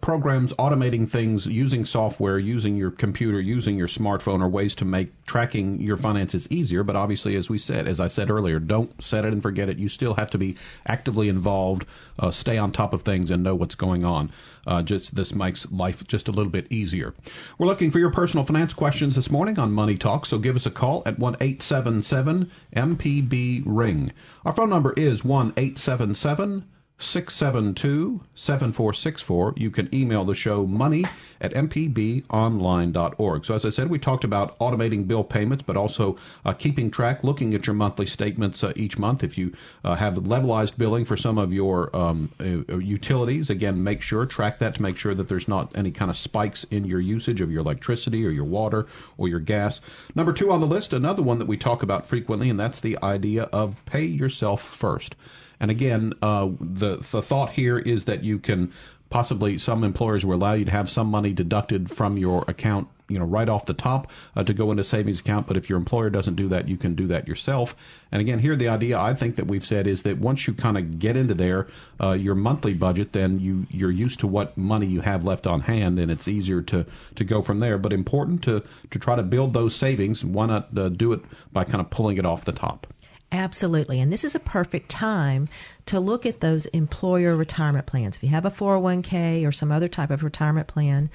programs 0.00 0.52
automating 0.54 1.08
things 1.08 1.46
using 1.46 1.84
software, 1.84 2.38
using 2.38 2.76
your 2.76 2.90
computer, 2.90 3.40
using 3.40 3.76
your 3.76 3.88
smartphone 3.88 4.40
are 4.40 4.48
ways 4.48 4.74
to 4.76 4.84
make 4.84 5.10
tracking 5.26 5.80
your 5.80 5.96
finances 5.96 6.46
easier. 6.50 6.82
But 6.82 6.96
obviously, 6.96 7.36
as 7.36 7.50
we 7.50 7.58
said, 7.58 7.86
as 7.86 8.00
I 8.00 8.06
said 8.06 8.30
earlier, 8.30 8.58
don't 8.58 9.02
set 9.02 9.24
it 9.24 9.32
and 9.32 9.42
forget 9.42 9.68
it. 9.68 9.78
You 9.78 9.88
still 9.88 10.14
have 10.14 10.30
to 10.30 10.38
be 10.38 10.56
actively 10.86 11.28
involved, 11.28 11.86
uh, 12.18 12.30
stay 12.30 12.56
on 12.56 12.72
top 12.72 12.92
of 12.92 13.02
things, 13.02 13.30
and 13.30 13.42
know 13.42 13.54
what's 13.54 13.74
going 13.74 14.04
on. 14.04 14.32
Uh, 14.66 14.82
just 14.82 15.14
this 15.14 15.34
makes 15.34 15.70
life 15.70 16.06
just 16.06 16.28
a 16.28 16.32
little 16.32 16.50
bit 16.50 16.70
easier. 16.72 17.12
We're 17.58 17.66
looking 17.66 17.90
for 17.90 17.98
your 17.98 18.10
personal 18.10 18.46
finance 18.46 18.72
questions 18.72 19.16
this 19.16 19.30
morning 19.30 19.58
on 19.58 19.72
Money 19.72 19.98
Talk, 19.98 20.24
so 20.24 20.38
give 20.38 20.56
us 20.56 20.66
a 20.66 20.70
call 20.70 21.02
at 21.04 21.18
one 21.18 21.36
eight 21.40 21.62
seven 21.62 22.00
seven 22.00 22.50
MPB 22.74 23.62
ring. 23.66 24.12
Our 24.44 24.54
phone 24.54 24.70
number 24.70 24.94
is 24.94 25.24
one 25.24 25.52
eight 25.56 25.78
seven 25.78 26.14
seven 26.14 26.64
672 26.98 28.20
7464. 28.36 29.54
You 29.56 29.70
can 29.70 29.92
email 29.92 30.24
the 30.24 30.34
show 30.34 30.64
money 30.64 31.04
at 31.40 31.52
mpbonline.org. 31.52 33.44
So, 33.44 33.54
as 33.54 33.64
I 33.64 33.70
said, 33.70 33.90
we 33.90 33.98
talked 33.98 34.22
about 34.22 34.56
automating 34.60 35.06
bill 35.08 35.24
payments, 35.24 35.64
but 35.64 35.76
also 35.76 36.16
uh, 36.44 36.52
keeping 36.52 36.92
track, 36.92 37.24
looking 37.24 37.52
at 37.54 37.66
your 37.66 37.74
monthly 37.74 38.06
statements 38.06 38.62
uh, 38.62 38.72
each 38.76 38.96
month. 38.96 39.24
If 39.24 39.36
you 39.36 39.52
uh, 39.82 39.96
have 39.96 40.14
levelized 40.14 40.78
billing 40.78 41.04
for 41.04 41.16
some 41.16 41.36
of 41.36 41.52
your 41.52 41.94
um, 41.96 42.30
uh, 42.40 42.78
utilities, 42.78 43.50
again, 43.50 43.82
make 43.82 44.00
sure, 44.00 44.24
track 44.24 44.60
that 44.60 44.76
to 44.76 44.82
make 44.82 44.96
sure 44.96 45.16
that 45.16 45.28
there's 45.28 45.48
not 45.48 45.76
any 45.76 45.90
kind 45.90 46.12
of 46.12 46.16
spikes 46.16 46.62
in 46.70 46.84
your 46.84 47.00
usage 47.00 47.40
of 47.40 47.50
your 47.50 47.60
electricity 47.60 48.24
or 48.24 48.30
your 48.30 48.44
water 48.44 48.86
or 49.18 49.26
your 49.26 49.40
gas. 49.40 49.80
Number 50.14 50.32
two 50.32 50.52
on 50.52 50.60
the 50.60 50.66
list, 50.66 50.92
another 50.92 51.24
one 51.24 51.40
that 51.40 51.48
we 51.48 51.56
talk 51.56 51.82
about 51.82 52.06
frequently, 52.06 52.50
and 52.50 52.58
that's 52.58 52.80
the 52.80 52.96
idea 53.02 53.44
of 53.44 53.76
pay 53.84 54.04
yourself 54.04 54.62
first. 54.62 55.16
And 55.60 55.70
again, 55.70 56.12
uh, 56.22 56.50
the 56.60 56.96
the 57.10 57.22
thought 57.22 57.50
here 57.50 57.78
is 57.78 58.04
that 58.04 58.22
you 58.24 58.38
can 58.38 58.72
possibly 59.10 59.58
some 59.58 59.84
employers 59.84 60.26
will 60.26 60.34
allow 60.34 60.54
you 60.54 60.64
to 60.64 60.70
have 60.72 60.90
some 60.90 61.06
money 61.06 61.32
deducted 61.32 61.88
from 61.88 62.16
your 62.18 62.44
account 62.48 62.88
you 63.08 63.18
know 63.18 63.24
right 63.24 63.48
off 63.48 63.66
the 63.66 63.74
top 63.74 64.10
uh, 64.34 64.42
to 64.42 64.54
go 64.54 64.70
into 64.70 64.82
savings 64.82 65.20
account. 65.20 65.46
But 65.46 65.56
if 65.56 65.68
your 65.68 65.78
employer 65.78 66.10
doesn't 66.10 66.36
do 66.36 66.48
that 66.48 66.68
you 66.68 66.76
can 66.76 66.94
do 66.94 67.06
that 67.08 67.28
yourself. 67.28 67.76
And 68.10 68.20
again 68.20 68.38
here 68.38 68.56
the 68.56 68.68
idea 68.68 68.98
i 68.98 69.14
think 69.14 69.36
that 69.36 69.46
we've 69.46 69.64
said 69.64 69.86
is 69.86 70.02
that 70.02 70.18
once 70.18 70.46
you 70.46 70.54
kind 70.54 70.78
of 70.78 70.98
get 70.98 71.16
into 71.16 71.34
there 71.34 71.68
uh, 72.00 72.12
your 72.12 72.34
monthly 72.34 72.74
budget 72.74 73.12
then 73.12 73.38
you 73.38 73.66
you're 73.70 73.90
used 73.90 74.20
to 74.20 74.26
what 74.26 74.56
money 74.56 74.86
you 74.86 75.00
have 75.00 75.24
left 75.24 75.46
on 75.46 75.60
hand 75.60 75.98
and 75.98 76.10
it's 76.10 76.26
easier 76.26 76.62
to 76.62 76.84
to 77.14 77.24
go 77.24 77.42
from 77.42 77.60
there. 77.60 77.78
But 77.78 77.92
important 77.92 78.42
to 78.44 78.62
to 78.90 78.98
try 78.98 79.16
to 79.16 79.22
build 79.22 79.52
those 79.52 79.76
savings 79.76 80.24
why 80.24 80.46
not 80.46 80.76
uh, 80.76 80.88
do 80.88 81.12
it 81.12 81.20
by 81.52 81.64
kind 81.64 81.80
of 81.80 81.90
pulling 81.90 82.16
it 82.16 82.26
off 82.26 82.44
the 82.44 82.52
top 82.52 82.86
Absolutely. 83.32 84.00
And 84.00 84.12
this 84.12 84.24
is 84.24 84.34
a 84.34 84.40
perfect 84.40 84.88
time 84.88 85.48
to 85.86 86.00
look 86.00 86.24
at 86.24 86.40
those 86.40 86.66
employer 86.66 87.36
retirement 87.36 87.86
plans. 87.86 88.16
If 88.16 88.22
you 88.22 88.30
have 88.30 88.46
a 88.46 88.50
401k 88.50 89.46
or 89.46 89.52
some 89.52 89.70
other 89.70 89.88
type 89.88 90.10
of 90.10 90.24
retirement 90.24 90.66
plan, 90.66 91.10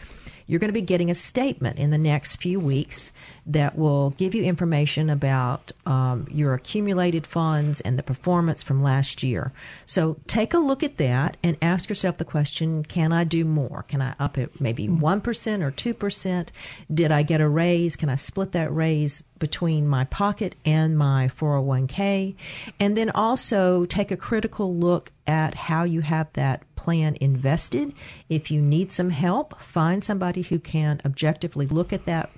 you're 0.49 0.59
going 0.59 0.69
to 0.69 0.73
be 0.73 0.81
getting 0.81 1.11
a 1.11 1.15
statement 1.15 1.77
in 1.77 1.91
the 1.91 1.97
next 1.99 2.37
few 2.37 2.59
weeks 2.59 3.11
that 3.45 3.77
will 3.77 4.09
give 4.11 4.33
you 4.33 4.43
information 4.43 5.07
about 5.07 5.71
um, 5.85 6.27
your 6.31 6.55
accumulated 6.55 7.27
funds 7.27 7.81
and 7.81 7.99
the 7.99 8.03
performance 8.03 8.63
from 8.63 8.81
last 8.81 9.21
year. 9.21 9.51
So 9.85 10.17
take 10.25 10.55
a 10.55 10.57
look 10.57 10.81
at 10.81 10.97
that 10.97 11.37
and 11.43 11.55
ask 11.61 11.87
yourself 11.87 12.17
the 12.17 12.25
question 12.25 12.83
can 12.83 13.13
I 13.13 13.25
do 13.25 13.45
more? 13.45 13.85
Can 13.87 14.01
I 14.01 14.15
up 14.19 14.39
it 14.39 14.59
maybe 14.59 14.87
1% 14.87 15.63
or 15.63 15.71
2%? 15.71 16.47
Did 16.91 17.11
I 17.11 17.21
get 17.21 17.41
a 17.41 17.47
raise? 17.47 17.95
Can 17.95 18.09
I 18.09 18.15
split 18.15 18.51
that 18.53 18.73
raise 18.73 19.21
between 19.37 19.87
my 19.87 20.05
pocket 20.05 20.55
and 20.65 20.97
my 20.97 21.29
401k? 21.39 22.33
And 22.79 22.97
then 22.97 23.11
also 23.11 23.85
take 23.85 24.09
a 24.09 24.17
critical 24.17 24.58
look 24.65 25.11
at 25.27 25.55
how 25.55 25.83
you 25.83 26.01
have 26.01 26.31
that 26.33 26.63
plan 26.75 27.17
invested. 27.21 27.93
If 28.29 28.49
you 28.49 28.61
need 28.61 28.91
some 28.91 29.09
help, 29.11 29.59
find 29.61 30.03
somebody 30.03 30.41
who 30.41 30.59
can 30.59 31.01
objectively 31.05 31.67
look 31.67 31.93
at 31.93 32.05
that 32.05 32.29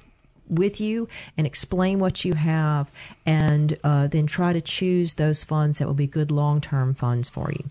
with 0.48 0.82
you 0.82 1.08
and 1.38 1.48
explain 1.48 2.00
what 2.00 2.26
you 2.26 2.34
have, 2.34 2.92
and 3.26 3.78
uh, 3.84 4.08
then 4.08 4.28
try 4.28 4.52
to 4.54 4.62
choose 4.62 5.14
those 5.14 5.44
funds 5.44 5.80
that 5.80 5.88
will 5.88 5.94
be 5.94 6.08
good 6.08 6.30
long 6.30 6.60
term 6.62 6.94
funds 6.94 7.30
for 7.30 7.52
you. 7.52 7.70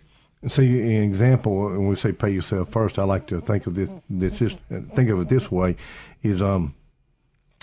See, 0.48 0.80
an 0.80 1.02
example 1.02 1.64
when 1.64 1.86
we 1.86 1.96
say 1.96 2.12
pay 2.12 2.30
yourself 2.30 2.70
first, 2.70 2.98
I 2.98 3.04
like 3.04 3.26
to 3.26 3.42
think 3.42 3.66
of 3.66 3.74
this. 3.74 3.90
This 4.08 4.56
think 4.94 5.10
of 5.10 5.20
it 5.20 5.28
this 5.28 5.50
way: 5.50 5.76
is 6.22 6.40
um, 6.40 6.74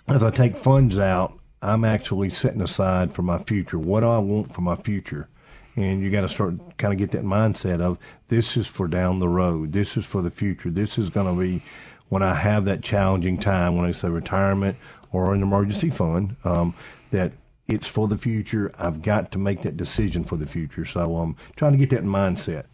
as 0.07 0.23
I 0.23 0.29
take 0.29 0.55
funds 0.55 0.99
out, 0.99 1.33
I'm 1.61 1.83
actually 1.83 2.29
setting 2.29 2.61
aside 2.61 3.13
for 3.13 3.23
my 3.23 3.39
future. 3.39 3.79
What 3.79 4.01
do 4.01 4.07
I 4.07 4.19
want 4.19 4.53
for 4.53 4.61
my 4.61 4.75
future? 4.75 5.27
And 5.77 6.01
you 6.01 6.09
got 6.09 6.21
to 6.21 6.27
start 6.27 6.55
kind 6.77 6.91
of 6.91 6.99
get 6.99 7.11
that 7.11 7.23
mindset 7.23 7.81
of 7.81 7.97
this 8.27 8.57
is 8.57 8.67
for 8.67 8.87
down 8.87 9.19
the 9.19 9.29
road. 9.29 9.71
This 9.71 9.95
is 9.95 10.05
for 10.05 10.21
the 10.21 10.31
future. 10.31 10.69
This 10.69 10.97
is 10.97 11.09
going 11.09 11.33
to 11.33 11.39
be 11.39 11.63
when 12.09 12.23
I 12.23 12.33
have 12.33 12.65
that 12.65 12.81
challenging 12.81 13.37
time 13.37 13.77
when 13.77 13.85
I 13.85 13.91
say 13.91 14.09
retirement 14.09 14.75
or 15.11 15.33
an 15.33 15.41
emergency 15.41 15.89
fund. 15.89 16.35
Um, 16.43 16.73
that 17.11 17.31
it's 17.67 17.87
for 17.87 18.07
the 18.07 18.17
future. 18.17 18.73
I've 18.77 19.01
got 19.01 19.31
to 19.33 19.37
make 19.37 19.61
that 19.61 19.77
decision 19.77 20.23
for 20.23 20.35
the 20.35 20.47
future. 20.47 20.85
So 20.85 21.17
I'm 21.17 21.35
trying 21.55 21.73
to 21.73 21.77
get 21.77 21.89
that 21.91 22.03
mindset. 22.03 22.65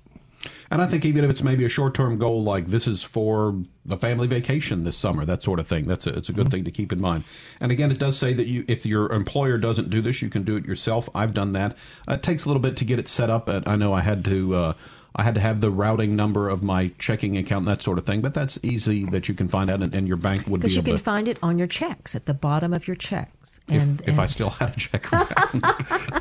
And 0.71 0.81
I 0.81 0.87
think 0.87 1.05
even 1.05 1.23
if 1.23 1.31
it's 1.31 1.43
maybe 1.43 1.65
a 1.65 1.69
short 1.69 1.93
term 1.93 2.17
goal, 2.17 2.43
like 2.43 2.67
this 2.67 2.87
is 2.87 3.03
for 3.03 3.55
the 3.85 3.97
family 3.97 4.27
vacation 4.27 4.83
this 4.83 4.97
summer, 4.97 5.25
that 5.25 5.43
sort 5.43 5.59
of 5.59 5.67
thing, 5.67 5.87
that's 5.87 6.07
a, 6.07 6.15
it's 6.17 6.29
a 6.29 6.33
good 6.33 6.45
mm-hmm. 6.45 6.51
thing 6.51 6.63
to 6.65 6.71
keep 6.71 6.91
in 6.91 6.99
mind. 6.99 7.23
And 7.59 7.71
again, 7.71 7.91
it 7.91 7.99
does 7.99 8.17
say 8.17 8.33
that 8.33 8.47
you, 8.47 8.65
if 8.67 8.85
your 8.85 9.11
employer 9.11 9.57
doesn't 9.57 9.89
do 9.89 10.01
this, 10.01 10.21
you 10.21 10.29
can 10.29 10.43
do 10.43 10.55
it 10.55 10.65
yourself. 10.65 11.09
I've 11.13 11.33
done 11.33 11.53
that. 11.53 11.75
Uh, 12.07 12.13
it 12.13 12.23
takes 12.23 12.45
a 12.45 12.49
little 12.49 12.61
bit 12.61 12.77
to 12.77 12.85
get 12.85 12.99
it 12.99 13.07
set 13.07 13.29
up. 13.29 13.49
I 13.49 13.75
know 13.75 13.93
I 13.93 14.01
had 14.01 14.25
to. 14.25 14.55
Uh, 14.55 14.73
I 15.15 15.21
had 15.21 15.35
to 15.35 15.41
have 15.41 15.61
the 15.61 15.69
routing 15.69 16.15
number 16.15 16.49
of 16.49 16.63
my 16.63 16.91
checking 16.97 17.37
account, 17.37 17.67
and 17.67 17.77
that 17.77 17.83
sort 17.83 17.99
of 17.99 18.05
thing. 18.05 18.21
But 18.21 18.33
that's 18.33 18.57
easy 18.63 19.05
that 19.07 19.27
you 19.27 19.35
can 19.35 19.47
find 19.47 19.69
out, 19.69 19.83
and, 19.83 19.93
and 19.93 20.07
your 20.07 20.17
bank 20.17 20.47
would 20.47 20.61
be 20.61 20.67
because 20.67 20.75
you 20.75 20.81
can 20.81 20.93
to, 20.93 20.99
find 20.99 21.27
it 21.27 21.37
on 21.43 21.59
your 21.59 21.67
checks 21.67 22.15
at 22.15 22.25
the 22.25 22.33
bottom 22.33 22.73
of 22.73 22.87
your 22.87 22.95
checks. 22.95 23.52
And, 23.69 24.01
if, 24.01 24.09
if 24.09 24.19
I 24.19 24.27
still 24.27 24.49
had 24.49 24.75
a 24.75 24.79
check 24.79 25.07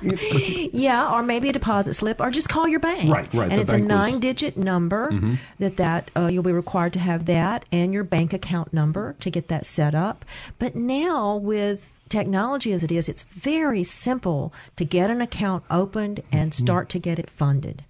yeah, 0.73 1.13
or 1.13 1.25
maybe 1.25 1.49
a 1.49 1.53
deposit 1.53 1.95
slip, 1.95 2.21
or 2.21 2.31
just 2.31 2.49
call 2.49 2.69
your 2.69 2.79
bank. 2.79 3.13
Right, 3.13 3.33
right. 3.35 3.51
And 3.51 3.61
it's 3.61 3.73
a 3.73 3.79
nine-digit 3.79 4.57
was... 4.57 4.65
number 4.65 5.11
mm-hmm. 5.11 5.35
that 5.59 5.77
that 5.77 6.11
uh, 6.17 6.27
you'll 6.27 6.45
be 6.45 6.53
required 6.53 6.93
to 6.93 7.01
have 7.01 7.27
that 7.27 7.65
and 7.73 7.93
your 7.93 8.05
bank 8.05 8.33
account 8.33 8.73
number 8.73 9.17
to 9.21 9.31
get 9.31 9.49
that 9.49 9.67
set 9.67 9.95
up. 9.95 10.25
But 10.61 10.77
now 10.77 11.37
with 11.37 11.93
technology 12.09 12.73
as 12.73 12.85
it 12.85 12.93
is, 12.93 13.09
it's 13.09 13.23
very 13.23 13.83
simple 13.83 14.53
to 14.77 14.85
get 14.85 15.11
an 15.11 15.21
account 15.21 15.65
opened 15.69 16.23
and 16.31 16.53
mm-hmm. 16.53 16.65
start 16.65 16.89
to 16.91 17.01
get 17.01 17.19
it 17.19 17.29
funded. 17.29 17.85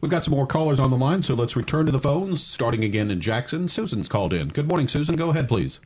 We've 0.00 0.10
got 0.10 0.24
some 0.24 0.34
more 0.34 0.46
callers 0.46 0.78
on 0.78 0.90
the 0.90 0.96
line, 0.96 1.22
so 1.22 1.34
let's 1.34 1.56
return 1.56 1.86
to 1.86 1.92
the 1.92 1.98
phones, 1.98 2.44
starting 2.44 2.84
again 2.84 3.10
in 3.10 3.20
Jackson. 3.20 3.66
Susan's 3.66 4.08
called 4.08 4.32
in. 4.32 4.48
Good 4.48 4.68
morning, 4.68 4.86
Susan. 4.88 5.16
Go 5.16 5.30
ahead, 5.30 5.48
please. 5.48 5.80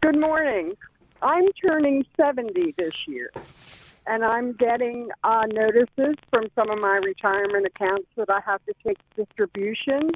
Good 0.00 0.18
morning. 0.18 0.74
I'm 1.22 1.46
turning 1.66 2.04
70 2.16 2.74
this 2.76 2.92
year, 3.06 3.30
and 4.06 4.24
I'm 4.24 4.52
getting 4.54 5.10
uh, 5.22 5.44
notices 5.46 6.16
from 6.30 6.48
some 6.54 6.70
of 6.70 6.80
my 6.80 7.00
retirement 7.02 7.66
accounts 7.66 8.08
that 8.16 8.28
I 8.30 8.40
have 8.44 8.60
to 8.66 8.74
take 8.84 8.98
distribution. 9.16 10.10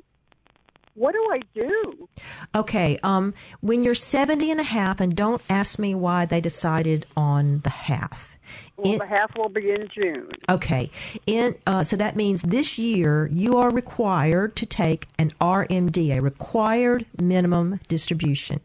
What 0.94 1.12
do 1.12 1.28
I 1.30 1.40
do? 1.54 2.08
Okay, 2.54 2.98
um, 3.02 3.34
when 3.60 3.84
you're 3.84 3.94
70 3.94 4.50
and 4.50 4.60
a 4.60 4.64
half, 4.64 5.00
and 5.00 5.14
don't 5.14 5.42
ask 5.48 5.78
me 5.78 5.94
why 5.94 6.26
they 6.26 6.40
decided 6.40 7.06
on 7.16 7.60
the 7.60 7.70
half 7.70 8.35
well, 8.76 8.98
the 8.98 9.06
half 9.06 9.36
will 9.36 9.48
be 9.48 9.70
in 9.70 9.88
June. 9.94 10.30
Okay. 10.48 10.90
In 11.26 11.56
uh, 11.66 11.84
so 11.84 11.96
that 11.96 12.16
means 12.16 12.42
this 12.42 12.78
year 12.78 13.28
you 13.32 13.56
are 13.56 13.70
required 13.70 14.56
to 14.56 14.66
take 14.66 15.08
an 15.18 15.32
RMD, 15.40 16.16
a 16.16 16.20
required 16.20 17.06
minimum 17.20 17.80
distribution, 17.88 18.60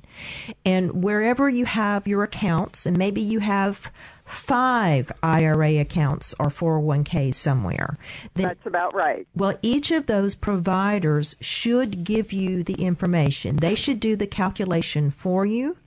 and 0.65 1.03
wherever 1.03 1.49
you 1.49 1.65
have 1.65 2.07
your 2.07 2.23
accounts, 2.23 2.85
and 2.85 2.97
maybe 2.97 3.21
you 3.21 3.39
have 3.39 3.91
five 4.25 5.11
IRA 5.21 5.79
accounts 5.79 6.33
or 6.39 6.47
401ks 6.47 7.35
somewhere. 7.35 7.97
Then, 8.35 8.47
That's 8.47 8.65
about 8.65 8.93
right. 8.93 9.27
Well, 9.35 9.57
each 9.61 9.91
of 9.91 10.07
those 10.07 10.35
providers 10.35 11.35
should 11.41 12.03
give 12.03 12.31
you 12.31 12.63
the 12.63 12.75
information. 12.75 13.57
They 13.57 13.75
should 13.75 13.99
do 13.99 14.15
the 14.15 14.27
calculation 14.27 15.11
for 15.11 15.45
you 15.45 15.77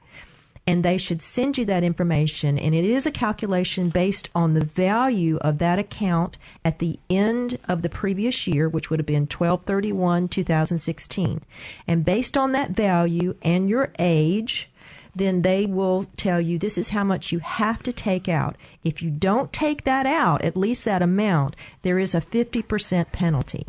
and 0.66 0.82
they 0.82 0.96
should 0.96 1.22
send 1.22 1.58
you 1.58 1.64
that 1.66 1.84
information. 1.84 2.58
And 2.58 2.74
it 2.74 2.84
is 2.84 3.06
a 3.06 3.10
calculation 3.10 3.90
based 3.90 4.30
on 4.34 4.54
the 4.54 4.64
value 4.64 5.36
of 5.38 5.58
that 5.58 5.78
account 5.78 6.38
at 6.64 6.78
the 6.78 6.98
end 7.10 7.58
of 7.68 7.82
the 7.82 7.88
previous 7.88 8.46
year, 8.46 8.68
which 8.68 8.90
would 8.90 8.98
have 8.98 9.06
been 9.06 9.22
1231 9.22 10.28
2016. 10.28 11.42
And 11.86 12.04
based 12.04 12.36
on 12.36 12.52
that 12.52 12.70
value 12.70 13.36
and 13.42 13.68
your 13.68 13.92
age, 13.98 14.70
then 15.14 15.42
they 15.42 15.66
will 15.66 16.04
tell 16.16 16.40
you 16.40 16.58
this 16.58 16.78
is 16.78 16.88
how 16.88 17.04
much 17.04 17.30
you 17.30 17.38
have 17.38 17.82
to 17.82 17.92
take 17.92 18.28
out. 18.28 18.56
If 18.82 19.02
you 19.02 19.10
don't 19.10 19.52
take 19.52 19.84
that 19.84 20.06
out, 20.06 20.42
at 20.42 20.56
least 20.56 20.84
that 20.84 21.02
amount, 21.02 21.56
there 21.82 21.98
is 21.98 22.14
a 22.14 22.20
50% 22.20 23.12
penalty. 23.12 23.66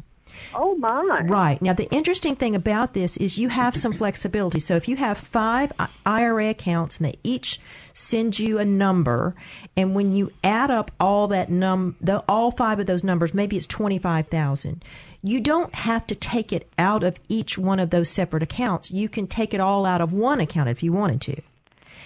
Oh 0.53 0.75
my! 0.75 1.21
Right 1.25 1.61
now, 1.61 1.73
the 1.73 1.89
interesting 1.91 2.35
thing 2.35 2.55
about 2.55 2.93
this 2.93 3.17
is 3.17 3.37
you 3.37 3.49
have 3.49 3.75
some 3.75 3.93
flexibility. 3.93 4.59
So 4.59 4.75
if 4.75 4.87
you 4.87 4.95
have 4.97 5.17
five 5.17 5.71
IRA 6.05 6.49
accounts 6.49 6.97
and 6.97 7.05
they 7.07 7.19
each 7.23 7.59
send 7.93 8.39
you 8.39 8.59
a 8.59 8.65
number, 8.65 9.35
and 9.75 9.95
when 9.95 10.13
you 10.13 10.31
add 10.43 10.71
up 10.71 10.91
all 10.99 11.27
that 11.29 11.49
num, 11.49 11.95
the, 12.01 12.23
all 12.27 12.51
five 12.51 12.79
of 12.79 12.85
those 12.85 13.03
numbers, 13.03 13.33
maybe 13.33 13.57
it's 13.57 13.67
twenty 13.67 13.97
five 13.97 14.27
thousand. 14.27 14.83
You 15.23 15.41
don't 15.41 15.73
have 15.73 16.05
to 16.07 16.15
take 16.15 16.53
it 16.53 16.69
out 16.77 17.03
of 17.03 17.17
each 17.27 17.57
one 17.57 17.79
of 17.79 17.89
those 17.89 18.09
separate 18.09 18.43
accounts. 18.43 18.91
You 18.91 19.09
can 19.09 19.25
take 19.27 19.53
it 19.53 19.59
all 19.59 19.85
out 19.85 20.01
of 20.01 20.13
one 20.13 20.39
account 20.39 20.69
if 20.69 20.83
you 20.83 20.93
wanted 20.93 21.21
to. 21.21 21.41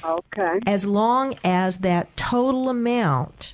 Okay. 0.04 0.60
As 0.66 0.86
long 0.86 1.36
as 1.44 1.78
that 1.78 2.16
total 2.16 2.70
amount 2.70 3.54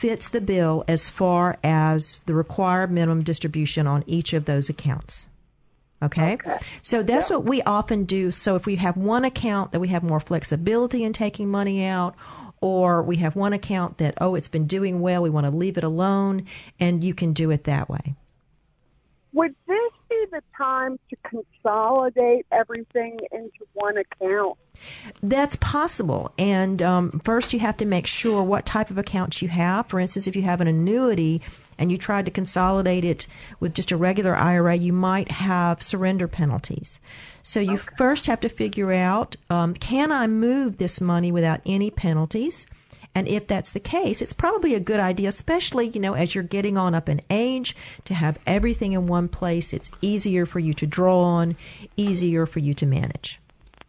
fits 0.00 0.30
the 0.30 0.40
bill 0.40 0.82
as 0.88 1.10
far 1.10 1.58
as 1.62 2.20
the 2.20 2.32
required 2.32 2.90
minimum 2.90 3.22
distribution 3.22 3.86
on 3.86 4.02
each 4.06 4.32
of 4.32 4.46
those 4.46 4.70
accounts. 4.70 5.28
Okay? 6.02 6.32
okay. 6.32 6.56
So 6.82 7.02
that's 7.02 7.28
yep. 7.28 7.40
what 7.40 7.46
we 7.46 7.60
often 7.62 8.04
do. 8.04 8.30
So 8.30 8.56
if 8.56 8.64
we 8.64 8.76
have 8.76 8.96
one 8.96 9.26
account 9.26 9.72
that 9.72 9.80
we 9.80 9.88
have 9.88 10.02
more 10.02 10.18
flexibility 10.18 11.04
in 11.04 11.12
taking 11.12 11.50
money 11.50 11.84
out, 11.84 12.14
or 12.62 13.02
we 13.02 13.16
have 13.16 13.36
one 13.36 13.52
account 13.52 13.98
that, 13.98 14.14
oh, 14.22 14.34
it's 14.36 14.48
been 14.48 14.66
doing 14.66 15.02
well, 15.02 15.20
we 15.20 15.28
want 15.28 15.44
to 15.44 15.50
leave 15.50 15.76
it 15.76 15.84
alone, 15.84 16.46
and 16.78 17.04
you 17.04 17.12
can 17.12 17.34
do 17.34 17.50
it 17.50 17.64
that 17.64 17.90
way. 17.90 18.14
Would 19.34 19.54
this 19.68 19.92
the 20.30 20.42
time 20.56 20.98
to 21.08 21.16
consolidate 21.24 22.46
everything 22.52 23.18
into 23.32 23.66
one 23.72 23.96
account? 23.96 24.58
That's 25.22 25.56
possible. 25.56 26.32
And 26.38 26.80
um, 26.82 27.20
first, 27.24 27.52
you 27.52 27.60
have 27.60 27.76
to 27.78 27.84
make 27.84 28.06
sure 28.06 28.42
what 28.42 28.66
type 28.66 28.90
of 28.90 28.98
accounts 28.98 29.42
you 29.42 29.48
have. 29.48 29.86
For 29.86 30.00
instance, 30.00 30.26
if 30.26 30.36
you 30.36 30.42
have 30.42 30.60
an 30.60 30.68
annuity 30.68 31.42
and 31.78 31.90
you 31.90 31.98
tried 31.98 32.26
to 32.26 32.30
consolidate 32.30 33.04
it 33.04 33.26
with 33.58 33.74
just 33.74 33.90
a 33.90 33.96
regular 33.96 34.36
IRA, 34.36 34.76
you 34.76 34.92
might 34.92 35.30
have 35.30 35.82
surrender 35.82 36.28
penalties. 36.28 37.00
So 37.42 37.60
you 37.60 37.74
okay. 37.74 37.94
first 37.96 38.26
have 38.26 38.40
to 38.40 38.48
figure 38.48 38.92
out 38.92 39.36
um, 39.48 39.74
can 39.74 40.12
I 40.12 40.26
move 40.26 40.78
this 40.78 41.00
money 41.00 41.32
without 41.32 41.60
any 41.64 41.90
penalties? 41.90 42.66
And 43.14 43.26
if 43.26 43.46
that's 43.46 43.72
the 43.72 43.80
case, 43.80 44.22
it's 44.22 44.32
probably 44.32 44.74
a 44.74 44.80
good 44.80 45.00
idea, 45.00 45.28
especially, 45.28 45.88
you 45.88 46.00
know, 46.00 46.14
as 46.14 46.34
you're 46.34 46.44
getting 46.44 46.78
on 46.78 46.94
up 46.94 47.08
in 47.08 47.20
age, 47.28 47.74
to 48.04 48.14
have 48.14 48.38
everything 48.46 48.92
in 48.92 49.06
one 49.06 49.28
place. 49.28 49.72
It's 49.72 49.90
easier 50.00 50.46
for 50.46 50.60
you 50.60 50.74
to 50.74 50.86
draw 50.86 51.20
on, 51.20 51.56
easier 51.96 52.46
for 52.46 52.60
you 52.60 52.72
to 52.74 52.86
manage. 52.86 53.40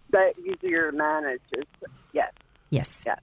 That 0.09 0.33
easier 0.39 0.91
to 0.91 0.97
manage 0.97 1.41
is, 1.53 1.65
yes. 2.13 2.31
Yes. 2.71 3.03
Yes. 3.05 3.19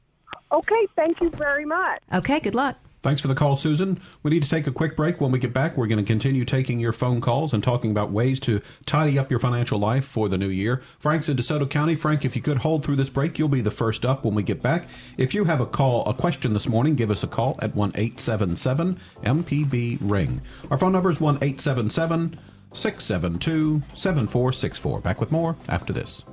Okay, 0.53 0.87
thank 0.95 1.21
you 1.21 1.31
very 1.31 1.65
much. 1.65 2.01
Okay, 2.13 2.41
good 2.41 2.55
luck. 2.55 2.77
Thanks 3.03 3.21
for 3.21 3.29
the 3.29 3.35
call, 3.35 3.57
Susan. 3.57 4.01
We 4.23 4.31
need 4.33 4.43
to 4.43 4.49
take 4.49 4.67
a 4.67 4.73
quick 4.73 4.97
break. 4.97 5.21
When 5.21 5.31
we 5.31 5.39
get 5.39 5.53
back, 5.53 5.77
we're 5.77 5.87
going 5.87 6.05
to 6.05 6.05
continue 6.05 6.45
taking 6.45 6.81
your 6.81 6.93
phone 6.93 7.21
calls 7.21 7.53
and 7.53 7.63
talking 7.63 7.93
about 7.93 8.11
ways 8.11 8.41
to 8.41 8.61
tidy 8.87 9.19
up 9.19 9.31
your 9.31 9.39
financial 9.39 9.79
life 9.79 10.05
for 10.05 10.29
the 10.29 10.37
new 10.37 10.49
year. 10.49 10.83
Frank's 10.99 11.29
in 11.29 11.37
DeSoto 11.37 11.69
County. 11.71 11.95
Frank, 11.95 12.25
if 12.25 12.35
you 12.35 12.43
could 12.43 12.59
hold 12.59 12.85
through 12.85 12.97
this 12.97 13.09
break, 13.09 13.39
you'll 13.39 13.49
be 13.49 13.61
the 13.61 13.71
first 13.71 14.05
up 14.05 14.25
when 14.25 14.35
we 14.35 14.43
get 14.43 14.63
back. 14.63 14.89
If 15.17 15.33
you 15.33 15.45
have 15.45 15.61
a 15.61 15.67
call, 15.67 16.05
a 16.07 16.15
question 16.15 16.53
this 16.53 16.69
morning, 16.69 16.97
give 16.97 17.11
us 17.13 17.23
a 17.23 17.29
call 17.29 17.57
at 17.63 17.75
1 17.75 17.93
877 17.95 18.99
MPB 19.23 19.99
Ring. 20.01 20.41
Our 20.71 20.79
phone 20.79 20.93
number 20.93 21.11
is 21.11 21.21
1 21.21 21.37
877 21.37 22.39
672 22.75 23.81
7464. 23.95 25.01
Back 25.01 25.21
with 25.21 25.31
more 25.31 25.57
after 25.69 25.93
this. 25.93 26.25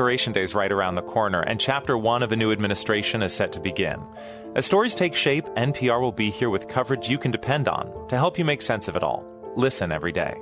Inauguration 0.00 0.32
Day 0.32 0.42
is 0.42 0.54
right 0.54 0.72
around 0.72 0.94
the 0.94 1.02
corner, 1.02 1.42
and 1.42 1.60
Chapter 1.60 1.98
1 1.98 2.22
of 2.22 2.32
a 2.32 2.36
new 2.36 2.52
administration 2.52 3.22
is 3.22 3.34
set 3.34 3.52
to 3.52 3.60
begin. 3.60 4.02
As 4.56 4.64
stories 4.64 4.94
take 4.94 5.14
shape, 5.14 5.44
NPR 5.58 6.00
will 6.00 6.10
be 6.10 6.30
here 6.30 6.48
with 6.48 6.68
coverage 6.68 7.10
you 7.10 7.18
can 7.18 7.30
depend 7.30 7.68
on 7.68 8.08
to 8.08 8.16
help 8.16 8.38
you 8.38 8.44
make 8.46 8.62
sense 8.62 8.88
of 8.88 8.96
it 8.96 9.02
all. 9.02 9.22
Listen 9.56 9.92
every 9.92 10.10
day. 10.10 10.34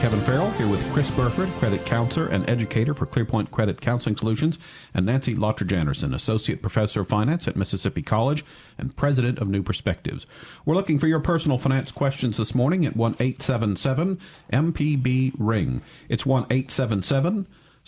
Kevin 0.00 0.20
Farrell 0.20 0.50
here 0.52 0.66
with 0.66 0.82
Chris 0.94 1.10
Burford, 1.10 1.50
credit 1.58 1.84
counselor 1.84 2.26
and 2.28 2.48
educator 2.48 2.94
for 2.94 3.04
Clearpoint 3.04 3.50
Credit 3.50 3.78
Counseling 3.82 4.16
Solutions, 4.16 4.58
and 4.94 5.04
Nancy 5.04 5.34
Lottridge 5.34 5.76
Anderson, 5.76 6.14
associate 6.14 6.62
professor 6.62 7.02
of 7.02 7.08
finance 7.08 7.46
at 7.46 7.54
Mississippi 7.54 8.00
College 8.00 8.42
and 8.78 8.96
president 8.96 9.38
of 9.40 9.48
New 9.48 9.62
Perspectives. 9.62 10.24
We're 10.64 10.74
looking 10.74 10.98
for 10.98 11.06
your 11.06 11.20
personal 11.20 11.58
finance 11.58 11.92
questions 11.92 12.38
this 12.38 12.54
morning 12.54 12.86
at 12.86 12.96
one 12.96 13.14
eight 13.20 13.42
seven 13.42 13.76
seven 13.76 14.18
MPB 14.50 15.34
Ring. 15.38 15.82
It's 16.08 16.24
one 16.24 16.46
eight 16.48 16.70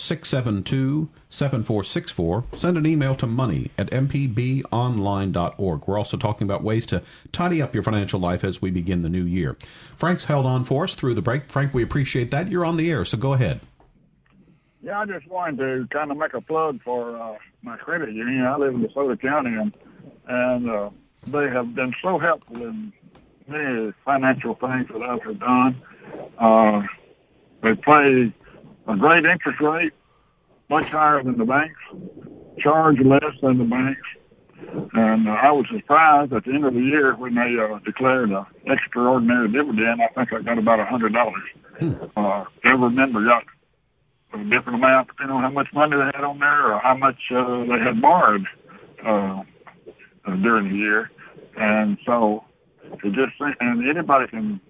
seven 0.02 0.24
seven 0.24 0.64
672 0.64 1.08
7464. 1.30 2.44
Send 2.56 2.76
an 2.76 2.86
email 2.86 3.14
to 3.16 3.26
money 3.26 3.70
at 3.78 3.90
mpbonline.org. 3.90 5.86
We're 5.86 5.98
also 5.98 6.16
talking 6.16 6.44
about 6.46 6.62
ways 6.64 6.86
to 6.86 7.02
tidy 7.30 7.62
up 7.62 7.72
your 7.74 7.84
financial 7.84 8.18
life 8.18 8.42
as 8.44 8.60
we 8.60 8.70
begin 8.70 9.02
the 9.02 9.08
new 9.08 9.24
year. 9.24 9.56
Frank's 9.96 10.24
held 10.24 10.44
on 10.44 10.64
for 10.64 10.84
us 10.84 10.94
through 10.94 11.14
the 11.14 11.22
break. 11.22 11.44
Frank, 11.44 11.72
we 11.72 11.82
appreciate 11.82 12.32
that. 12.32 12.48
You're 12.48 12.64
on 12.64 12.76
the 12.76 12.90
air, 12.90 13.04
so 13.04 13.16
go 13.16 13.32
ahead. 13.32 13.60
Yeah, 14.82 14.98
I 14.98 15.06
just 15.06 15.28
wanted 15.28 15.58
to 15.58 15.86
kind 15.92 16.10
of 16.10 16.16
make 16.16 16.34
a 16.34 16.40
plug 16.40 16.82
for 16.82 17.16
uh, 17.16 17.36
my 17.62 17.76
credit 17.76 18.12
union. 18.12 18.44
I 18.44 18.56
live 18.56 18.74
in 18.74 18.82
DeSoto 18.82 19.20
County, 19.20 19.50
and, 19.50 19.72
and 20.26 20.68
uh, 20.68 20.90
they 21.28 21.48
have 21.48 21.76
been 21.76 21.94
so 22.02 22.18
helpful 22.18 22.56
in 22.56 22.92
many 23.46 23.92
financial 24.04 24.56
things 24.56 24.88
that 24.92 25.02
I've 25.02 25.38
done. 25.38 25.80
Uh, 26.38 26.82
they 27.62 27.74
pay 27.76 28.34
a 28.88 28.96
great 28.96 29.24
interest 29.24 29.60
rate, 29.60 29.92
much 30.68 30.86
higher 30.86 31.22
than 31.22 31.38
the 31.38 31.44
banks, 31.44 31.80
charge 32.58 32.98
less 33.00 33.34
than 33.42 33.58
the 33.58 33.64
banks. 33.64 34.00
And 34.94 35.28
uh, 35.28 35.32
I 35.32 35.50
was 35.50 35.66
surprised 35.74 36.32
at 36.32 36.44
the 36.44 36.52
end 36.52 36.64
of 36.64 36.74
the 36.74 36.80
year 36.80 37.14
when 37.14 37.34
they 37.34 37.56
uh, 37.58 37.78
declared 37.84 38.30
an 38.30 38.44
extraordinary 38.66 39.50
dividend. 39.50 40.00
I 40.02 40.08
think 40.14 40.32
I 40.32 40.42
got 40.42 40.58
about 40.58 40.80
a 40.80 40.84
hundred 40.84 41.12
dollars. 41.12 41.42
Uh, 42.16 42.44
every 42.64 42.90
member 42.90 43.24
got 43.24 43.44
a 44.34 44.44
different 44.44 44.76
amount 44.76 45.08
depending 45.08 45.36
on 45.36 45.42
how 45.42 45.50
much 45.50 45.68
money 45.74 45.96
they 45.96 46.04
had 46.14 46.24
on 46.24 46.38
there 46.38 46.72
or 46.72 46.78
how 46.78 46.96
much 46.96 47.18
uh, 47.34 47.64
they 47.64 47.78
had 47.82 48.00
borrowed 48.00 48.46
uh, 49.04 49.42
uh, 50.24 50.36
during 50.36 50.68
the 50.68 50.76
year. 50.76 51.10
And 51.56 51.98
so 52.06 52.44
it 52.84 53.12
just 53.12 53.32
and 53.60 53.88
anybody 53.88 54.28
can 54.28 54.60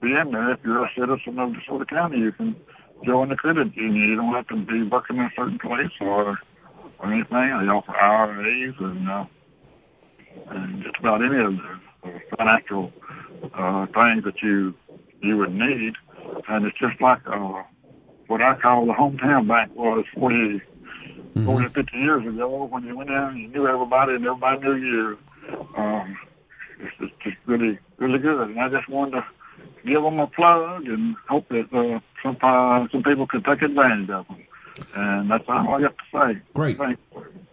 be 0.00 0.12
in 0.14 0.30
there 0.30 0.52
if 0.52 0.60
you're 0.64 0.84
a 0.84 0.90
citizen 0.96 1.38
of 1.38 1.50
DeSoto 1.50 1.88
County. 1.88 2.18
You 2.18 2.32
can 2.32 2.54
join 3.04 3.28
the 3.28 3.36
credit 3.36 3.74
union. 3.76 4.08
You 4.08 4.16
don't 4.16 4.34
have 4.34 4.48
to 4.48 4.56
be 4.56 4.82
working 4.82 5.16
in 5.16 5.22
a 5.22 5.30
certain 5.36 5.58
place 5.58 5.92
or 6.00 6.38
or 6.98 7.12
anything. 7.12 7.28
They 7.30 7.70
offer 7.70 7.94
IRAs 7.94 8.74
and 8.80 9.08
uh, 9.08 9.24
and 10.50 10.82
just 10.82 10.96
about 10.98 11.22
any 11.22 11.44
of 11.44 11.52
the 11.56 12.08
uh, 12.08 12.18
financial 12.36 12.92
uh, 13.54 13.86
things 13.86 14.24
that 14.24 14.42
you 14.42 14.74
you 15.20 15.36
would 15.38 15.52
need. 15.52 15.94
And 16.48 16.66
it's 16.66 16.78
just 16.78 17.00
like 17.00 17.20
uh, 17.26 17.62
what 18.26 18.42
I 18.42 18.56
call 18.60 18.86
the 18.86 18.92
hometown 18.92 19.48
bank 19.48 19.74
was 19.74 20.04
40, 20.14 20.34
mm-hmm. 20.34 21.46
40 21.46 21.68
50 21.68 21.96
years 21.96 22.26
ago 22.26 22.64
when 22.70 22.84
you 22.84 22.96
went 22.96 23.10
in, 23.10 23.36
you 23.36 23.48
knew 23.48 23.66
everybody 23.66 24.14
and 24.14 24.24
everybody 24.24 24.60
knew 24.60 24.74
you. 24.74 25.18
Um, 25.76 26.16
it's 26.80 26.96
just, 27.00 27.20
just 27.22 27.36
really, 27.46 27.78
really 27.96 28.18
good. 28.18 28.50
And 28.50 28.60
I 28.60 28.68
just 28.68 28.88
wanted 28.88 29.12
to 29.12 29.24
give 29.86 30.02
them 30.02 30.20
a 30.20 30.26
plug 30.26 30.84
and 30.84 31.16
hope 31.28 31.48
that 31.48 31.72
uh, 31.72 32.00
some 32.22 32.36
uh, 32.42 32.86
some 32.90 33.02
people 33.02 33.26
could 33.26 33.44
take 33.44 33.62
advantage 33.62 34.10
of 34.10 34.26
them. 34.26 34.42
And 34.94 35.30
that's 35.30 35.44
all 35.48 35.74
I 35.74 35.80
got 35.80 35.94
to 35.98 36.34
say. 36.34 36.40
Great. 36.54 36.78
Thanks. 36.78 37.00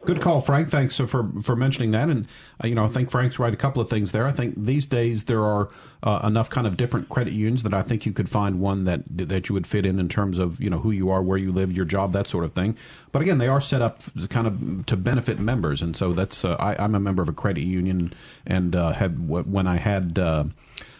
Good 0.05 0.21
call, 0.21 0.41
Frank. 0.41 0.69
Thanks 0.69 0.97
for 0.97 1.27
for 1.41 1.55
mentioning 1.55 1.91
that. 1.91 2.09
And 2.09 2.27
uh, 2.63 2.67
you 2.67 2.75
know, 2.75 2.85
I 2.85 2.89
think 2.89 3.09
Frank's 3.09 3.39
right. 3.39 3.51
A 3.51 3.57
couple 3.57 3.81
of 3.81 3.89
things 3.89 4.11
there. 4.11 4.27
I 4.27 4.31
think 4.31 4.53
these 4.55 4.85
days 4.85 5.23
there 5.23 5.43
are 5.43 5.69
uh, 6.03 6.21
enough 6.23 6.51
kind 6.51 6.67
of 6.67 6.77
different 6.77 7.09
credit 7.09 7.33
unions 7.33 7.63
that 7.63 7.73
I 7.73 7.81
think 7.81 8.05
you 8.05 8.13
could 8.13 8.29
find 8.29 8.59
one 8.59 8.83
that 8.85 9.01
that 9.09 9.49
you 9.49 9.53
would 9.53 9.65
fit 9.65 9.85
in 9.85 9.99
in 9.99 10.07
terms 10.07 10.37
of 10.37 10.61
you 10.61 10.69
know 10.69 10.77
who 10.77 10.91
you 10.91 11.09
are, 11.09 11.23
where 11.23 11.39
you 11.39 11.51
live, 11.51 11.73
your 11.73 11.85
job, 11.85 12.13
that 12.13 12.27
sort 12.27 12.45
of 12.45 12.53
thing. 12.53 12.77
But 13.11 13.23
again, 13.23 13.39
they 13.39 13.47
are 13.47 13.61
set 13.61 13.81
up 13.81 14.03
kind 14.29 14.45
of 14.45 14.85
to 14.85 14.95
benefit 14.95 15.39
members, 15.39 15.81
and 15.81 15.97
so 15.97 16.13
that's 16.13 16.45
uh, 16.45 16.55
I, 16.59 16.75
I'm 16.83 16.93
a 16.93 16.99
member 16.99 17.23
of 17.23 17.29
a 17.29 17.33
credit 17.33 17.63
union, 17.63 18.13
and 18.45 18.75
uh, 18.75 18.91
had 18.91 19.27
when 19.27 19.65
I 19.65 19.77
had. 19.77 20.19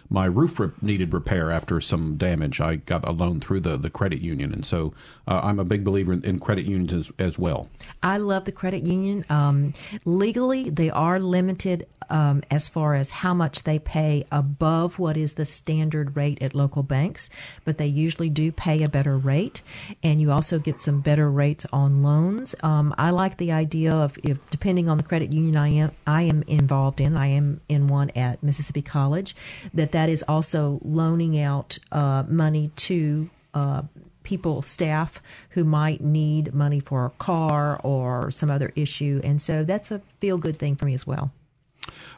My 0.10 0.26
roof 0.26 0.60
needed 0.82 1.14
repair 1.14 1.52
after 1.52 1.82
some 1.82 2.18
damage. 2.18 2.62
I 2.62 2.78
got 2.78 3.08
a 3.08 3.12
loan 3.12 3.40
through 3.40 3.62
the, 3.62 3.78
the 3.78 3.90
credit 3.90 4.22
union, 4.22 4.54
and 4.54 4.66
so 4.66 4.94
uh, 5.28 5.42
I'm 5.44 5.60
a 5.60 5.66
big 5.66 5.84
believer 5.84 6.14
in, 6.14 6.24
in, 6.24 6.40
credit 6.40 6.66
unions 6.66 6.94
as, 6.94 7.12
as 7.20 7.40
well. 7.40 7.70
I 8.04 8.18
love 8.18 8.46
the 8.46 8.52
credit 8.52 8.86
union. 8.86 9.26
Um, 9.30 9.74
legally, 10.06 10.70
they 10.70 10.90
are 10.90 11.20
limited 11.20 11.88
um, 12.10 12.44
as 12.52 12.68
far 12.68 12.96
as 12.96 13.12
how 13.12 13.34
much 13.34 13.64
they 13.64 13.80
pay 13.80 14.26
above 14.32 15.00
what 15.00 15.18
is 15.18 15.34
the 15.34 15.46
standard 15.46 16.16
rate 16.16 16.42
at 16.42 16.54
local 16.54 16.84
banks, 16.84 17.30
but 17.64 17.78
they 17.78 17.88
usually 17.88 18.30
do 18.30 18.52
pay 18.52 18.84
a 18.84 18.90
better 18.90 19.18
rate, 19.18 19.62
and 20.04 20.22
you 20.22 20.32
also 20.32 20.60
get 20.60 20.80
some 20.80 21.02
better 21.02 21.30
rates 21.30 21.66
on 21.72 22.04
loans. 22.04 22.56
Um, 22.62 22.94
I 22.98 23.10
like 23.12 23.38
the 23.38 23.52
idea 23.52 23.92
of 23.92 24.18
if 24.24 24.38
depending 24.50 24.90
on 24.90 24.98
the 24.98 25.04
credit 25.04 25.32
union 25.32 25.58
I 25.58 25.70
am 25.70 25.92
I 26.06 26.24
am 26.24 26.44
involved 26.44 27.02
in, 27.02 27.18
I 27.18 27.28
am 27.28 27.62
in 27.70 27.88
one 27.88 28.12
at 28.12 28.44
Mississippi 28.44 28.82
College, 28.82 29.36
that 29.74 29.92
that 29.96 30.10
is 30.10 30.26
also 30.28 30.78
loaning 30.84 31.40
out 31.40 31.80
uh, 31.94 32.26
money 32.28 32.70
to 32.76 33.30
uh, 33.54 33.82
people, 34.24 34.62
staff 34.62 35.22
who 35.52 35.64
might 35.64 36.02
need 36.02 36.54
money 36.54 36.82
for 36.82 37.06
a 37.06 37.10
car 37.12 37.80
or 37.82 38.30
some 38.30 38.52
other 38.52 38.74
issue. 38.76 39.22
And 39.24 39.42
so 39.42 39.64
that's 39.64 39.92
a 39.92 40.02
feel 40.20 40.38
good 40.38 40.60
thing 40.60 40.76
for 40.76 40.84
me 40.84 40.94
as 40.94 41.08
well. 41.08 41.32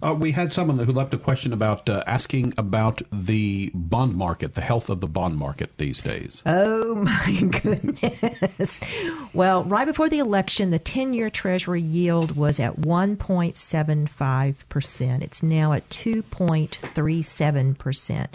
Uh, 0.02 0.14
we 0.14 0.32
had 0.32 0.54
someone 0.54 0.78
who 0.78 0.92
left 0.92 1.14
a 1.14 1.18
question 1.18 1.54
about 1.54 1.88
uh, 1.90 2.04
asking 2.06 2.54
about 2.58 3.02
the 3.12 3.72
bond 3.74 4.16
market, 4.16 4.54
the 4.56 4.62
health 4.62 4.90
of 4.90 5.00
the 5.02 5.08
bond 5.08 5.38
market 5.38 5.78
these 5.78 6.02
days. 6.02 6.44
Oh, 6.46 6.96
my 7.04 7.50
goodness. 7.62 8.80
well, 9.34 9.64
right 9.64 9.86
before 9.86 10.10
the 10.10 10.20
election, 10.20 10.72
the 10.72 10.80
10 10.80 11.14
year 11.14 11.30
Treasury 11.30 11.82
yield 11.82 12.36
was 12.36 12.60
at 12.60 12.82
1.75%. 12.82 15.22
It's 15.22 15.44
now 15.44 15.74
at 15.74 15.88
2.37%. 15.90 18.28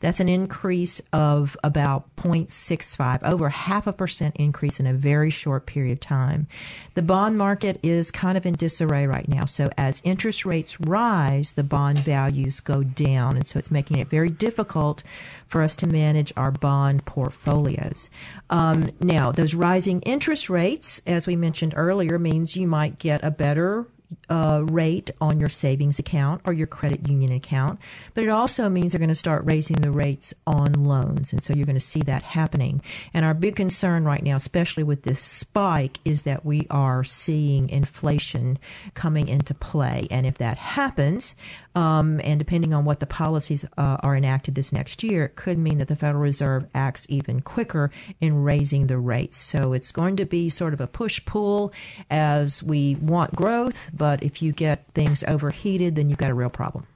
That's 0.00 0.20
an 0.20 0.28
increase 0.28 1.00
of 1.12 1.56
about 1.64 2.14
0.65, 2.16 3.22
over 3.22 3.48
half 3.48 3.86
a 3.86 3.92
percent 3.92 4.36
increase 4.36 4.78
in 4.80 4.86
a 4.86 4.92
very 4.92 5.30
short 5.30 5.66
period 5.66 5.92
of 5.92 6.00
time. 6.00 6.48
The 6.94 7.02
bond 7.02 7.38
market 7.38 7.78
is 7.82 8.10
kind 8.10 8.36
of 8.36 8.44
in 8.46 8.54
disarray 8.54 9.06
right 9.06 9.28
now. 9.28 9.46
So 9.46 9.70
as 9.78 10.02
interest 10.04 10.44
rates 10.44 10.65
rise, 10.80 11.52
the 11.52 11.62
bond 11.62 11.98
values 11.98 12.60
go 12.60 12.82
down. 12.82 13.36
And 13.36 13.46
so 13.46 13.58
it's 13.58 13.70
making 13.70 13.98
it 13.98 14.08
very 14.08 14.30
difficult 14.30 15.02
for 15.48 15.62
us 15.62 15.74
to 15.76 15.86
manage 15.86 16.32
our 16.36 16.50
bond 16.50 17.04
portfolios. 17.04 18.10
Um, 18.50 18.90
now, 19.00 19.32
those 19.32 19.54
rising 19.54 20.02
interest 20.02 20.50
rates, 20.50 21.00
as 21.06 21.26
we 21.26 21.36
mentioned 21.36 21.74
earlier, 21.76 22.18
means 22.18 22.56
you 22.56 22.66
might 22.66 22.98
get 22.98 23.22
a 23.22 23.30
better 23.30 23.86
uh, 24.28 24.62
rate 24.64 25.10
on 25.20 25.40
your 25.40 25.48
savings 25.48 25.98
account 25.98 26.40
or 26.44 26.52
your 26.52 26.66
credit 26.66 27.08
union 27.08 27.32
account, 27.32 27.78
but 28.14 28.24
it 28.24 28.28
also 28.28 28.68
means 28.68 28.92
they're 28.92 28.98
going 28.98 29.08
to 29.08 29.14
start 29.14 29.44
raising 29.44 29.76
the 29.76 29.90
rates 29.90 30.34
on 30.46 30.72
loans. 30.84 31.32
And 31.32 31.42
so 31.42 31.52
you're 31.54 31.66
going 31.66 31.74
to 31.74 31.80
see 31.80 32.00
that 32.02 32.22
happening. 32.22 32.82
And 33.14 33.24
our 33.24 33.34
big 33.34 33.56
concern 33.56 34.04
right 34.04 34.22
now, 34.22 34.36
especially 34.36 34.82
with 34.82 35.02
this 35.02 35.20
spike, 35.20 35.98
is 36.04 36.22
that 36.22 36.44
we 36.44 36.66
are 36.70 37.04
seeing 37.04 37.68
inflation 37.68 38.58
coming 38.94 39.28
into 39.28 39.54
play. 39.54 40.08
And 40.10 40.26
if 40.26 40.38
that 40.38 40.58
happens, 40.58 41.34
um, 41.76 42.22
and 42.24 42.38
depending 42.38 42.72
on 42.72 42.86
what 42.86 43.00
the 43.00 43.06
policies 43.06 43.64
uh, 43.76 43.98
are 44.00 44.16
enacted 44.16 44.54
this 44.54 44.72
next 44.72 45.02
year, 45.02 45.26
it 45.26 45.36
could 45.36 45.58
mean 45.58 45.76
that 45.78 45.88
the 45.88 45.96
Federal 45.96 46.22
Reserve 46.22 46.66
acts 46.74 47.06
even 47.10 47.42
quicker 47.42 47.90
in 48.18 48.42
raising 48.42 48.86
the 48.86 48.96
rates. 48.96 49.36
So 49.36 49.74
it's 49.74 49.92
going 49.92 50.16
to 50.16 50.24
be 50.24 50.48
sort 50.48 50.72
of 50.72 50.80
a 50.80 50.86
push 50.86 51.22
pull 51.26 51.74
as 52.10 52.62
we 52.62 52.94
want 52.94 53.36
growth, 53.36 53.90
but 53.96 54.22
if 54.22 54.42
you 54.42 54.52
get 54.52 54.84
things 54.94 55.24
overheated, 55.24 55.96
then 55.96 56.10
you've 56.10 56.18
got 56.18 56.30
a 56.30 56.34
real 56.34 56.50
problem. 56.50 56.86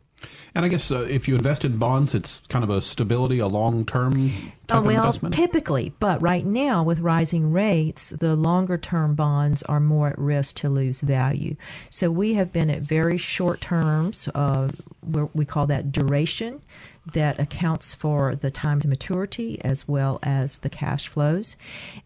And 0.54 0.64
I 0.64 0.68
guess 0.68 0.90
uh, 0.90 1.02
if 1.02 1.28
you 1.28 1.36
invest 1.36 1.64
in 1.64 1.78
bonds, 1.78 2.14
it's 2.14 2.42
kind 2.48 2.64
of 2.64 2.70
a 2.70 2.82
stability, 2.82 3.38
a 3.38 3.46
long 3.46 3.86
term 3.86 4.32
oh, 4.68 4.82
well, 4.82 4.96
investment? 4.96 5.34
typically. 5.34 5.94
But 6.00 6.20
right 6.20 6.44
now, 6.44 6.82
with 6.82 7.00
rising 7.00 7.52
rates, 7.52 8.10
the 8.10 8.34
longer 8.34 8.76
term 8.76 9.14
bonds 9.14 9.62
are 9.64 9.80
more 9.80 10.08
at 10.08 10.18
risk 10.18 10.56
to 10.56 10.68
lose 10.68 11.00
value. 11.00 11.56
So 11.88 12.10
we 12.10 12.34
have 12.34 12.52
been 12.52 12.68
at 12.68 12.82
very 12.82 13.16
short 13.16 13.60
terms, 13.60 14.28
uh, 14.34 14.70
we 15.34 15.44
call 15.44 15.66
that 15.68 15.92
duration 15.92 16.60
that 17.12 17.38
accounts 17.38 17.94
for 17.94 18.34
the 18.34 18.50
time 18.50 18.80
to 18.80 18.88
maturity 18.88 19.60
as 19.62 19.86
well 19.86 20.18
as 20.22 20.58
the 20.58 20.70
cash 20.70 21.08
flows, 21.08 21.56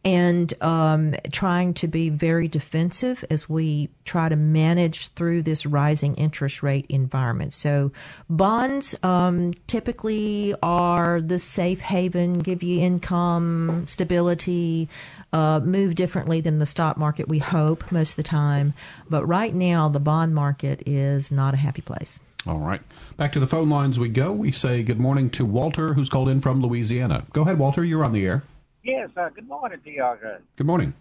and 0.04 0.52
um, 0.62 1.14
trying 1.30 1.74
to 1.74 1.88
be 1.88 2.08
very 2.08 2.48
defensive 2.48 3.24
as 3.30 3.48
we 3.48 3.88
try 4.04 4.28
to 4.28 4.36
manage 4.36 5.08
through 5.08 5.42
this 5.42 5.66
rising 5.66 6.14
interest 6.16 6.62
rate 6.62 6.86
environment. 6.88 7.52
So, 7.52 7.92
bonds 8.28 8.94
um, 9.02 9.54
typically 9.66 10.54
are 10.62 11.20
the 11.20 11.38
safe 11.38 11.80
haven, 11.80 12.38
give 12.38 12.62
you 12.62 12.80
income 12.80 13.86
stability. 13.88 14.88
Uh, 15.32 15.58
move 15.58 15.96
differently 15.96 16.40
than 16.40 16.60
the 16.60 16.66
stock 16.66 16.96
market, 16.96 17.26
we 17.26 17.40
hope, 17.40 17.90
most 17.90 18.10
of 18.10 18.16
the 18.16 18.22
time. 18.22 18.72
But 19.10 19.26
right 19.26 19.52
now, 19.52 19.88
the 19.88 19.98
bond 19.98 20.32
market 20.32 20.84
is 20.86 21.32
not 21.32 21.54
a 21.54 21.56
happy 21.56 21.82
place. 21.82 22.20
All 22.46 22.58
right. 22.58 22.82
Back 23.16 23.32
to 23.32 23.40
the 23.40 23.46
phone 23.46 23.70
lines 23.70 23.98
we 23.98 24.08
go. 24.08 24.30
We 24.32 24.50
say 24.50 24.82
good 24.82 25.00
morning 25.00 25.30
to 25.30 25.44
Walter, 25.46 25.94
who's 25.94 26.10
called 26.10 26.28
in 26.28 26.40
from 26.40 26.60
Louisiana. 26.60 27.24
Go 27.32 27.42
ahead, 27.42 27.58
Walter. 27.58 27.84
You're 27.84 28.04
on 28.04 28.12
the 28.12 28.26
air. 28.26 28.44
Yes, 28.82 29.08
uh, 29.16 29.30
good 29.30 29.48
morning 29.48 29.80
to 29.82 29.90
y'all 29.90 30.16
guys. 30.16 30.40
Good 30.56 30.66
morning. 30.66 30.92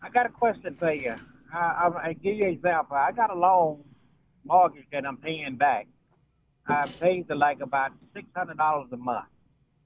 I 0.00 0.10
got 0.10 0.26
a 0.26 0.28
question 0.28 0.76
for 0.78 0.92
you. 0.92 1.14
I, 1.52 1.58
I, 1.58 2.08
I 2.08 2.12
give 2.12 2.36
you 2.36 2.44
an 2.44 2.52
example. 2.52 2.96
I 2.96 3.10
got 3.10 3.30
a 3.30 3.34
loan 3.34 3.82
mortgage 4.44 4.84
that 4.92 5.04
I'm 5.04 5.16
paying 5.16 5.56
back. 5.56 5.88
I 6.68 6.86
paid 7.00 7.26
the, 7.26 7.34
like 7.34 7.60
about 7.60 7.90
six 8.14 8.26
hundred 8.36 8.58
dollars 8.58 8.88
a 8.92 8.96
month. 8.96 9.26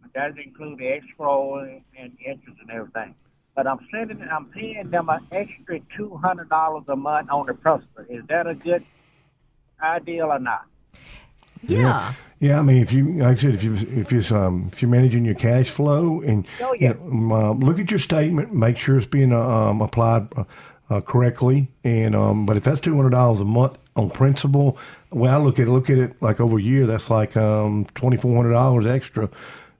That 0.02 0.12
doesn't 0.12 0.38
include 0.38 0.78
the 0.78 0.88
escrow 0.88 1.60
and, 1.60 1.80
and 1.98 2.12
interest 2.26 2.58
and 2.60 2.70
everything 2.70 3.14
but 3.56 3.66
I'm 3.66 3.78
sending, 3.90 4.20
I'm 4.30 4.50
paying 4.50 4.90
them 4.90 5.08
an 5.08 5.26
extra 5.32 5.80
two 5.96 6.14
hundred 6.18 6.50
dollars 6.50 6.84
a 6.88 6.94
month 6.94 7.30
on 7.30 7.46
the 7.46 7.54
principal. 7.54 8.04
Is 8.08 8.22
that 8.28 8.46
a 8.46 8.54
good 8.54 8.84
idea 9.82 10.26
or 10.26 10.38
not? 10.38 10.66
Yeah. 11.62 12.12
Yeah, 12.38 12.58
I 12.58 12.62
mean, 12.62 12.82
if 12.82 12.92
you, 12.92 13.14
like 13.14 13.38
I 13.38 13.40
said, 13.40 13.54
if 13.54 13.64
you 13.64 13.74
if 13.74 14.12
you 14.12 14.36
um, 14.36 14.68
if 14.70 14.82
you're 14.82 14.90
managing 14.90 15.24
your 15.24 15.34
cash 15.34 15.70
flow 15.70 16.20
and 16.20 16.46
oh, 16.60 16.74
yeah. 16.74 16.92
you 16.92 17.10
know, 17.10 17.34
um, 17.34 17.60
look 17.60 17.78
at 17.78 17.90
your 17.90 17.98
statement, 17.98 18.52
make 18.52 18.76
sure 18.76 18.98
it's 18.98 19.06
being 19.06 19.32
uh, 19.32 19.40
um, 19.40 19.80
applied 19.80 20.28
uh, 20.36 20.44
uh, 20.90 21.00
correctly. 21.00 21.68
And 21.82 22.14
um, 22.14 22.44
but 22.44 22.58
if 22.58 22.64
that's 22.64 22.78
two 22.80 22.94
hundred 22.94 23.10
dollars 23.10 23.40
a 23.40 23.46
month 23.46 23.78
on 23.96 24.10
principal, 24.10 24.76
well, 25.10 25.34
I 25.34 25.42
look 25.42 25.58
at 25.58 25.66
it, 25.66 25.70
look 25.70 25.88
at 25.88 25.96
it 25.96 26.20
like 26.20 26.38
over 26.38 26.58
a 26.58 26.62
year, 26.62 26.86
that's 26.86 27.08
like 27.08 27.38
um, 27.38 27.86
twenty 27.94 28.18
four 28.18 28.36
hundred 28.36 28.52
dollars 28.52 28.84
extra. 28.84 29.30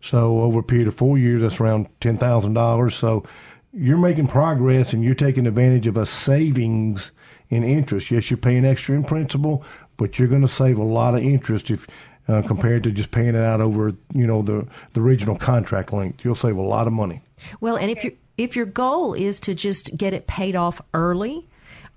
So 0.00 0.40
over 0.40 0.60
a 0.60 0.62
period 0.62 0.88
of 0.88 0.94
four 0.94 1.18
years, 1.18 1.42
that's 1.42 1.60
around 1.60 1.88
ten 2.00 2.16
thousand 2.16 2.54
dollars. 2.54 2.94
So 2.94 3.26
you're 3.74 3.98
making 3.98 4.28
progress 4.28 4.94
and 4.94 5.04
you're 5.04 5.14
taking 5.14 5.46
advantage 5.46 5.86
of 5.86 5.98
a 5.98 6.06
savings 6.06 7.10
in 7.50 7.62
interest. 7.64 8.10
Yes, 8.10 8.30
you're 8.30 8.38
paying 8.38 8.64
extra 8.64 8.96
in 8.96 9.04
principal, 9.04 9.62
but 9.96 10.18
you're 10.18 10.28
going 10.28 10.42
to 10.42 10.48
save 10.48 10.78
a 10.78 10.84
lot 10.84 11.14
of 11.14 11.22
interest 11.22 11.70
if 11.70 11.86
uh, 12.28 12.42
compared 12.42 12.82
to 12.82 12.90
just 12.90 13.10
paying 13.10 13.34
it 13.34 13.36
out 13.36 13.60
over 13.60 13.92
you 14.12 14.26
know 14.26 14.42
the 14.42 14.66
the 14.92 15.00
original 15.00 15.36
contract 15.36 15.92
length. 15.92 16.24
You'll 16.24 16.34
save 16.34 16.56
a 16.56 16.62
lot 16.62 16.86
of 16.86 16.92
money. 16.92 17.22
Well, 17.60 17.76
and 17.76 17.90
if 17.90 18.04
you 18.04 18.16
if 18.36 18.56
your 18.56 18.66
goal 18.66 19.14
is 19.14 19.40
to 19.40 19.54
just 19.54 19.96
get 19.96 20.12
it 20.12 20.26
paid 20.26 20.56
off 20.56 20.80
early. 20.94 21.46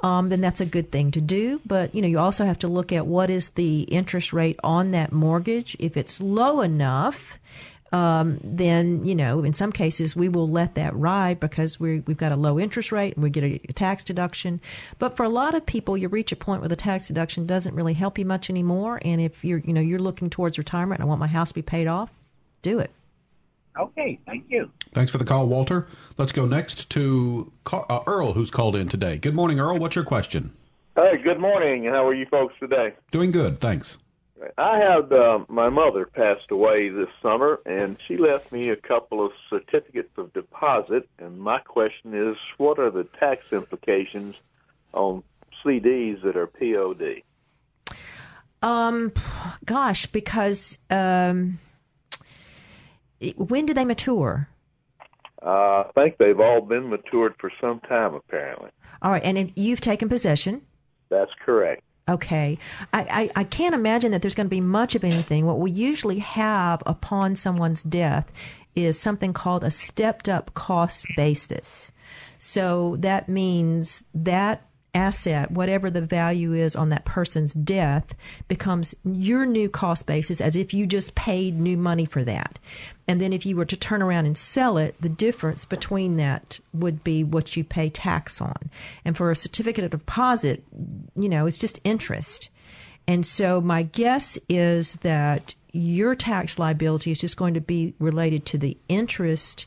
Um, 0.02 0.30
then 0.30 0.40
that's 0.40 0.62
a 0.62 0.66
good 0.66 0.94
thing 0.94 1.12
to 1.12 1.20
do. 1.20 1.60
But 1.66 1.94
you 1.94 2.02
know, 2.02 2.08
you 2.08 2.20
also 2.20 2.46
have 2.46 2.60
to 2.60 2.70
look 2.70 2.94
at 2.94 3.06
what 3.06 3.30
is 3.30 3.50
the 3.50 3.82
interest 3.82 4.32
rate 4.32 4.58
on 4.64 4.92
that 4.92 5.12
mortgage. 5.12 5.76
If 5.78 5.98
it's 5.98 6.22
low 6.22 6.62
enough, 6.62 7.38
um, 7.92 8.40
then 8.44 9.04
you 9.06 9.16
know 9.16 9.44
in 9.44 9.54
some 9.54 9.72
cases 9.72 10.16
we 10.16 10.30
will 10.30 10.50
let 10.50 10.76
that 10.76 10.96
ride 10.96 11.40
because 11.40 11.80
we 11.80 12.02
we've 12.02 12.18
got 12.18 12.32
a 12.32 12.36
low 12.36 12.60
interest 12.60 12.92
rate 12.92 13.16
and 13.16 13.24
we 13.24 13.30
get 13.30 13.44
a, 13.44 13.60
a, 13.68 13.74
tax 13.74 14.04
deduction. 14.04 14.62
But 15.00 15.16
for 15.16 15.24
a 15.24 15.30
lot 15.30 15.56
of 15.56 15.66
people, 15.66 15.98
you 15.98 16.08
reach 16.08 16.32
a 16.32 16.36
point 16.36 16.62
where 16.62 16.70
the 16.70 16.76
tax 16.76 17.08
deduction 17.08 17.46
doesn't 17.46 17.76
really 17.76 17.94
help 17.94 18.18
you 18.18 18.26
much 18.26 18.50
anymore. 18.50 19.00
And 19.04 19.20
if 19.22 19.44
you're 19.44 19.60
you 19.60 19.74
know 19.74 19.82
you're 19.82 20.00
looking 20.00 20.30
towards 20.30 20.58
retirement 20.58 21.00
and 21.00 21.08
I 21.08 21.10
want 21.10 21.20
my 21.20 21.28
house 21.28 21.50
to 21.50 21.56
be 21.56 21.62
paid 21.62 21.88
off, 21.88 22.12
do 22.62 22.80
it. 22.80 22.92
Okay, 23.80 24.20
thank 24.26 24.46
you. 24.50 24.70
Thanks 24.94 25.12
for 25.12 25.20
the 25.20 25.26
call, 25.26 25.48
Walter. 25.48 25.88
Let's 26.18 26.32
go 26.32 26.46
next 26.46 26.90
to 26.92 27.52
uh, 27.72 28.00
Earl, 28.06 28.34
who's 28.34 28.52
called 28.52 28.76
in 28.76 28.90
today. 28.90 29.18
Good 29.18 29.36
morning, 29.36 29.60
Earl. 29.60 29.78
What's 29.78 29.96
your 29.96 30.04
question? 30.04 30.54
Hey, 30.96 31.18
good 31.24 31.40
morning. 31.40 31.86
How 31.86 32.06
are 32.06 32.14
you 32.14 32.26
folks 32.26 32.56
today? 32.60 32.94
Doing 33.12 33.32
good, 33.32 33.62
thanks. 33.62 33.98
I 34.58 34.78
had 34.78 35.12
uh, 35.12 35.40
my 35.48 35.70
mother 35.70 36.06
passed 36.06 36.52
away 36.52 36.90
this 36.90 37.10
summer, 37.22 37.60
and 37.66 37.98
she 38.08 38.18
left 38.18 38.52
me 38.52 38.70
a 38.70 38.76
couple 38.76 39.26
of 39.26 39.32
certificates 39.50 40.18
of 40.18 40.34
deposit. 40.34 41.10
And 41.20 41.40
my 41.40 41.60
question 41.60 42.14
is, 42.14 42.38
what 42.58 42.80
are 42.80 42.90
the 42.90 43.06
tax 43.20 43.44
implications 43.52 44.36
on 44.94 45.24
CDs 45.64 46.22
that 46.24 46.38
are 46.38 46.48
POD? 46.48 47.24
Um, 48.62 49.14
gosh, 49.66 50.06
because 50.08 50.78
um, 50.90 51.60
when 53.36 53.66
do 53.66 53.74
they 53.74 53.86
mature? 53.86 54.50
Uh, 55.42 55.84
I 55.84 55.92
think 55.96 56.18
they've 56.18 56.40
all 56.40 56.62
been 56.62 56.90
matured 56.90 57.36
for 57.40 57.52
some 57.62 57.80
time, 57.82 58.14
apparently. 58.14 58.72
All 59.02 59.12
right, 59.12 59.24
and 59.24 59.54
you've 59.56 59.82
taken 59.82 60.10
possession. 60.10 60.62
That's 61.10 61.32
correct. 61.46 61.84
Okay. 62.10 62.58
I, 62.92 63.02
I, 63.02 63.42
I, 63.42 63.44
can't 63.44 63.76
imagine 63.76 64.12
that 64.12 64.24
there's 64.24 64.34
going 64.34 64.48
to 64.48 64.50
be 64.50 64.62
much 64.62 64.96
of 64.96 65.04
anything. 65.04 65.46
What 65.46 65.60
we 65.60 65.70
usually 65.70 66.20
have 66.20 66.82
upon 66.88 67.36
someone's 67.36 67.84
death 67.84 68.32
is 68.76 69.00
something 69.00 69.32
called 69.32 69.64
a 69.64 69.70
stepped 69.70 70.28
up 70.28 70.54
cost 70.56 71.06
basis. 71.16 71.92
So 72.40 72.96
that 73.00 73.30
means 73.30 74.04
that 74.16 74.66
asset, 74.94 75.52
whatever 75.52 75.92
the 75.92 76.02
value 76.02 76.54
is 76.54 76.76
on 76.76 76.90
that 76.90 77.06
person's 77.06 77.54
death, 77.54 78.16
becomes 78.48 78.96
your 79.04 79.46
new 79.46 79.70
cost 79.70 80.06
basis 80.06 80.42
as 80.42 80.56
if 80.56 80.74
you 80.74 80.88
just 80.88 81.16
paid 81.16 81.60
new 81.60 81.78
money 81.78 82.06
for 82.06 82.24
that. 82.24 82.58
And 83.10 83.20
then 83.20 83.34
if 83.34 83.44
you 83.44 83.56
were 83.56 83.66
to 83.66 83.76
turn 83.76 84.04
around 84.04 84.28
and 84.28 84.38
sell 84.38 84.78
it, 84.78 84.94
the 85.02 85.10
difference 85.10 85.66
between 85.66 86.18
that 86.18 86.60
would 86.74 87.04
be 87.04 87.24
what 87.24 87.58
you 87.58 87.64
pay 87.64 87.90
tax 87.90 88.40
on. 88.40 88.70
And 89.04 89.18
for 89.18 89.32
a 89.32 89.36
certificate 89.36 89.84
of 89.84 89.90
deposit, 89.90 90.64
you 91.16 91.28
know, 91.28 91.48
it's 91.48 91.58
just 91.58 91.80
interest. 91.84 92.50
And 93.08 93.26
so 93.26 93.62
my 93.62 93.82
guess 93.82 94.38
is 94.48 94.94
that 95.02 95.56
your 95.72 96.14
tax 96.14 96.60
liability 96.60 97.10
is 97.10 97.20
just 97.20 97.36
going 97.36 97.56
to 97.56 97.62
be 97.62 97.96
related 97.98 98.46
to 98.46 98.60
the 98.60 98.78
interest 98.90 99.66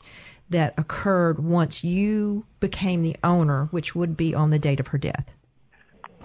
that 0.49 0.73
occurred 0.77 1.43
once 1.43 1.83
you 1.83 2.45
became 2.61 3.01
the 3.01 3.17
owner, 3.25 3.65
which 3.71 3.93
would 3.93 4.15
be 4.15 4.33
on 4.33 4.51
the 4.51 4.59
date 4.59 4.79
of 4.79 4.87
her 4.87 4.97
death. 4.97 5.29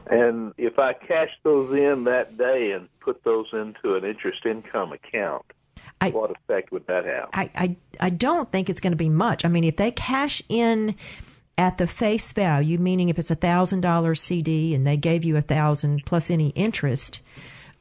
And 0.08 0.54
if 0.56 0.78
I 0.78 0.92
cash 0.92 1.30
those 1.42 1.76
in 1.76 2.04
that 2.04 2.38
day 2.38 2.70
and 2.70 2.88
put 3.00 3.24
those 3.24 3.48
into 3.52 3.96
an 3.96 4.04
interest 4.04 4.46
income 4.46 4.92
account, 4.92 5.44
I, 6.00 6.10
what 6.10 6.30
effect 6.30 6.70
would 6.70 6.86
that 6.86 7.04
have? 7.04 7.28
I, 7.32 7.50
I, 7.54 7.76
I 7.98 8.10
don't 8.10 8.50
think 8.52 8.70
it's 8.70 8.80
going 8.80 8.92
to 8.92 8.96
be 8.96 9.08
much. 9.08 9.44
I 9.44 9.48
mean, 9.48 9.64
if 9.64 9.76
they 9.76 9.90
cash 9.90 10.42
in 10.48 10.94
at 11.56 11.78
the 11.78 11.88
face 11.88 12.32
value, 12.32 12.78
meaning 12.78 13.08
if 13.08 13.18
it's 13.18 13.30
a 13.30 13.34
thousand 13.34 13.80
dollar 13.80 14.14
CD 14.14 14.74
and 14.74 14.86
they 14.86 14.96
gave 14.96 15.24
you 15.24 15.36
a 15.36 15.42
thousand 15.42 16.04
plus 16.06 16.30
any 16.30 16.50
interest, 16.50 17.20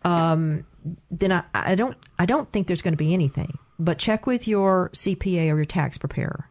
um, 0.03 0.65
then 1.11 1.31
I, 1.31 1.43
I 1.53 1.75
don't 1.75 1.97
I 2.17 2.25
don't 2.25 2.51
think 2.51 2.67
there's 2.67 2.81
going 2.81 2.93
to 2.93 2.97
be 2.97 3.13
anything 3.13 3.59
but 3.79 3.97
check 3.97 4.25
with 4.25 4.47
your 4.47 4.89
CPA 4.93 5.51
or 5.51 5.57
your 5.57 5.65
tax 5.65 5.97
preparer. 5.97 6.49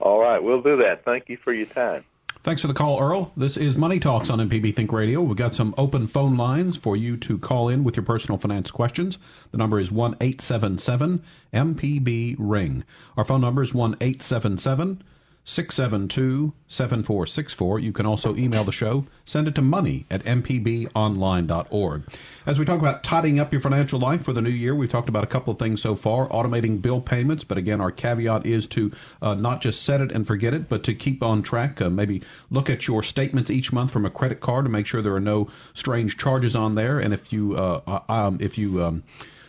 All 0.00 0.20
right, 0.20 0.42
we'll 0.42 0.62
do 0.62 0.76
that. 0.78 1.04
Thank 1.04 1.28
you 1.28 1.36
for 1.36 1.52
your 1.52 1.66
time. 1.66 2.04
Thanks 2.44 2.60
for 2.60 2.66
the 2.66 2.74
call, 2.74 3.00
Earl. 3.00 3.30
This 3.36 3.56
is 3.56 3.76
Money 3.76 4.00
Talks 4.00 4.28
on 4.28 4.40
MPB 4.40 4.74
Think 4.74 4.90
Radio. 4.90 5.22
We've 5.22 5.36
got 5.36 5.54
some 5.54 5.76
open 5.78 6.08
phone 6.08 6.36
lines 6.36 6.76
for 6.76 6.96
you 6.96 7.16
to 7.18 7.38
call 7.38 7.68
in 7.68 7.84
with 7.84 7.94
your 7.94 8.04
personal 8.04 8.36
finance 8.36 8.68
questions. 8.68 9.18
The 9.52 9.58
number 9.58 9.78
is 9.78 9.92
1 9.92 10.16
877 10.20 11.22
MPB 11.54 12.34
Ring. 12.40 12.82
Our 13.16 13.24
phone 13.24 13.42
number 13.42 13.62
is 13.62 13.72
1 13.72 13.94
877 14.00 15.04
672 15.44 16.52
7464. 16.68 17.80
You 17.80 17.92
can 17.92 18.06
also 18.06 18.36
email 18.36 18.62
the 18.62 18.70
show. 18.70 19.06
Send 19.24 19.48
it 19.48 19.56
to 19.56 19.62
money 19.62 20.06
at 20.08 20.22
mpbonline.org. 20.22 22.02
As 22.46 22.58
we 22.58 22.64
talk 22.64 22.78
about 22.78 23.02
tidying 23.02 23.40
up 23.40 23.52
your 23.52 23.60
financial 23.60 23.98
life 23.98 24.24
for 24.24 24.32
the 24.32 24.40
new 24.40 24.50
year, 24.50 24.74
we've 24.74 24.90
talked 24.90 25.08
about 25.08 25.24
a 25.24 25.28
couple 25.28 25.52
of 25.52 25.58
things 25.58 25.82
so 25.82 25.96
far 25.96 26.28
automating 26.28 26.80
bill 26.80 27.00
payments. 27.00 27.42
But 27.42 27.58
again, 27.58 27.80
our 27.80 27.90
caveat 27.90 28.46
is 28.46 28.68
to 28.68 28.92
uh, 29.20 29.34
not 29.34 29.60
just 29.60 29.82
set 29.82 30.00
it 30.00 30.12
and 30.12 30.26
forget 30.26 30.54
it, 30.54 30.68
but 30.68 30.84
to 30.84 30.94
keep 30.94 31.24
on 31.24 31.42
track. 31.42 31.80
Uh, 31.80 31.90
maybe 31.90 32.22
look 32.50 32.70
at 32.70 32.86
your 32.86 33.02
statements 33.02 33.50
each 33.50 33.72
month 33.72 33.90
from 33.90 34.06
a 34.06 34.10
credit 34.10 34.40
card 34.40 34.64
to 34.64 34.70
make 34.70 34.86
sure 34.86 35.02
there 35.02 35.14
are 35.14 35.20
no 35.20 35.50
strange 35.74 36.18
charges 36.18 36.54
on 36.54 36.76
there. 36.76 37.00
And 37.00 37.12
if 37.12 37.32
you, 37.32 37.56
uh, 37.56 37.80
uh 37.86 38.12
um, 38.12 38.38
if 38.40 38.56
you, 38.56 38.84
um, 38.84 39.02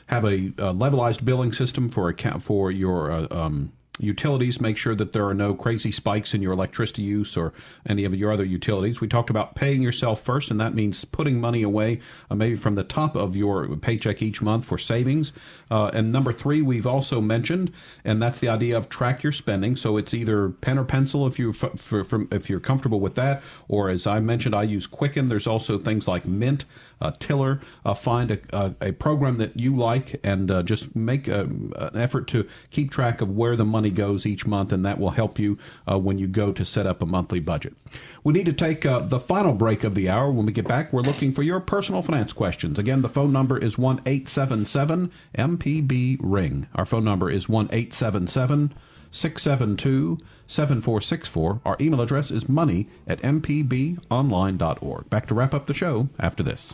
have 0.07 0.25
a, 0.25 0.51
a, 0.57 0.73
levelized 0.73 1.23
billing 1.23 1.53
system 1.53 1.89
for 1.89 2.09
account 2.09 2.43
for 2.43 2.69
your 2.69 3.09
uh, 3.09 3.27
um, 3.31 3.71
utilities, 3.99 4.59
make 4.59 4.75
sure 4.75 4.95
that 4.95 5.13
there 5.13 5.27
are 5.27 5.35
no 5.35 5.53
crazy 5.53 5.91
spikes 5.91 6.33
in 6.33 6.41
your 6.41 6.51
electricity 6.51 7.03
use 7.03 7.37
or 7.37 7.53
any 7.85 8.05
of 8.05 8.15
your 8.15 8.31
other 8.31 8.43
utilities. 8.43 8.99
We 8.99 9.07
talked 9.07 9.29
about 9.29 9.53
paying 9.53 9.81
yourself 9.83 10.21
first, 10.21 10.49
and 10.49 10.59
that 10.59 10.73
means 10.73 11.05
putting 11.05 11.39
money 11.39 11.61
away, 11.61 11.99
uh, 12.31 12.35
maybe 12.35 12.55
from 12.55 12.73
the 12.73 12.83
top 12.83 13.15
of 13.15 13.35
your 13.35 13.67
paycheck 13.77 14.21
each 14.21 14.41
month 14.41 14.65
for 14.65 14.79
savings. 14.79 15.31
Uh, 15.69 15.91
and 15.93 16.11
number 16.11 16.33
three, 16.33 16.63
we've 16.63 16.87
also 16.87 17.21
mentioned, 17.21 17.71
and 18.03 18.21
that's 18.21 18.39
the 18.39 18.49
idea 18.49 18.75
of 18.75 18.89
track 18.89 19.21
your 19.21 19.31
spending. 19.31 19.75
So 19.75 19.97
it's 19.97 20.13
either 20.13 20.49
pen 20.49 20.79
or 20.79 20.85
pencil 20.85 21.27
if 21.27 21.37
you 21.37 21.53
for, 21.53 21.69
for, 21.77 22.27
if 22.31 22.49
you're 22.49 22.59
comfortable 22.59 22.99
with 22.99 23.15
that, 23.15 23.43
or 23.67 23.89
as 23.89 24.07
I 24.07 24.19
mentioned, 24.19 24.55
I 24.55 24.63
use 24.63 24.87
Quicken. 24.87 25.27
There's 25.27 25.47
also 25.47 25.77
things 25.77 26.07
like 26.07 26.25
Mint 26.25 26.65
uh, 27.03 27.11
Tiller. 27.19 27.59
Uh, 27.85 27.93
find 27.93 28.31
a, 28.31 28.39
a, 28.53 28.75
a, 28.81 28.91
program 28.93 29.37
that 29.37 29.59
you 29.59 29.75
like 29.75 30.19
and 30.23 30.49
uh, 30.49 30.63
just 30.63 30.95
make 30.95 31.27
a, 31.27 31.41
an 31.41 31.91
effort 31.95 32.27
to 32.29 32.47
keep 32.71 32.89
track 32.89 33.21
of 33.21 33.29
where 33.29 33.55
the 33.55 33.65
money 33.65 33.82
goes 33.89 34.25
each 34.25 34.45
month, 34.45 34.71
and 34.71 34.85
that 34.85 34.99
will 34.99 35.11
help 35.11 35.39
you 35.39 35.57
uh, 35.89 35.97
when 35.97 36.17
you 36.17 36.27
go 36.27 36.51
to 36.51 36.65
set 36.65 36.85
up 36.85 37.01
a 37.01 37.05
monthly 37.05 37.39
budget. 37.39 37.75
We 38.23 38.33
need 38.33 38.45
to 38.45 38.53
take 38.53 38.85
uh, 38.85 38.99
the 38.99 39.19
final 39.19 39.53
break 39.53 39.83
of 39.83 39.95
the 39.95 40.09
hour. 40.09 40.31
When 40.31 40.45
we 40.45 40.51
get 40.51 40.67
back, 40.67 40.91
we're 40.93 41.01
looking 41.01 41.33
for 41.33 41.43
your 41.43 41.59
personal 41.59 42.01
finance 42.01 42.33
questions. 42.33 42.79
Again, 42.79 43.01
the 43.01 43.09
phone 43.09 43.31
number 43.31 43.57
is 43.57 43.77
one 43.77 44.01
eight 44.05 44.27
seven 44.29 44.65
seven 44.65 45.11
MPB 45.37 46.17
Ring. 46.21 46.67
Our 46.75 46.85
phone 46.85 47.03
number 47.03 47.29
is 47.29 47.49
one 47.49 47.69
eight 47.71 47.93
seven 47.93 48.27
seven 48.27 48.73
six 49.11 49.41
seven 49.43 49.77
two. 49.77 50.19
7464. 50.47 51.61
Our 51.65 51.77
email 51.79 52.01
address 52.01 52.29
is 52.29 52.49
money 52.49 52.89
at 53.07 53.21
mpbonline.org. 53.21 55.09
Back 55.09 55.27
to 55.27 55.33
wrap 55.33 55.53
up 55.53 55.67
the 55.67 55.73
show 55.73 56.09
after 56.19 56.43
this. 56.43 56.73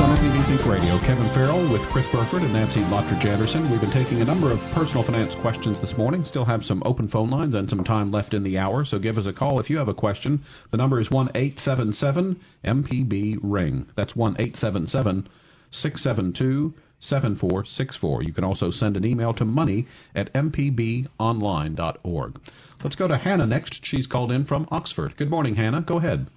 On 0.00 0.16
MPB 0.16 0.44
Think 0.46 0.66
Radio. 0.66 0.98
Kevin 0.98 1.28
Farrell 1.30 1.70
with 1.70 1.80
Chris 1.82 2.06
Burford 2.08 2.42
and 2.42 2.52
Nancy 2.52 2.80
Lottridge 2.82 3.24
Anderson. 3.26 3.70
We've 3.70 3.80
been 3.80 3.92
taking 3.92 4.20
a 4.22 4.24
number 4.24 4.50
of 4.50 4.60
personal 4.72 5.02
finance 5.02 5.34
questions 5.36 5.78
this 5.78 5.96
morning. 5.96 6.24
Still 6.24 6.44
have 6.44 6.64
some 6.64 6.82
open 6.84 7.06
phone 7.06 7.30
lines 7.30 7.54
and 7.54 7.70
some 7.70 7.84
time 7.84 8.10
left 8.10 8.34
in 8.34 8.42
the 8.42 8.58
hour, 8.58 8.84
so 8.84 8.98
give 8.98 9.18
us 9.18 9.26
a 9.26 9.32
call 9.32 9.60
if 9.60 9.70
you 9.70 9.78
have 9.78 9.88
a 9.88 9.94
question. 9.94 10.42
The 10.70 10.78
number 10.78 10.98
is 10.98 11.10
1 11.10 11.30
877 11.34 12.40
MPB 12.64 13.38
Ring. 13.42 13.86
That's 13.94 14.16
1 14.16 14.32
877 14.32 15.28
672 15.70 16.74
7464. 16.98 18.22
You 18.22 18.32
can 18.32 18.44
also 18.44 18.70
send 18.70 18.96
an 18.96 19.04
email 19.04 19.32
to 19.34 19.44
money 19.44 19.86
at 20.14 20.32
mpbonline.org. 20.32 22.40
Let's 22.82 22.96
go 22.96 23.06
to 23.06 23.16
Hannah 23.16 23.46
next. 23.46 23.86
She's 23.86 24.06
called 24.06 24.32
in 24.32 24.44
from 24.44 24.66
Oxford. 24.70 25.16
Good 25.16 25.30
morning, 25.30 25.54
Hannah. 25.54 25.82
Go 25.82 25.98
ahead. 25.98 26.28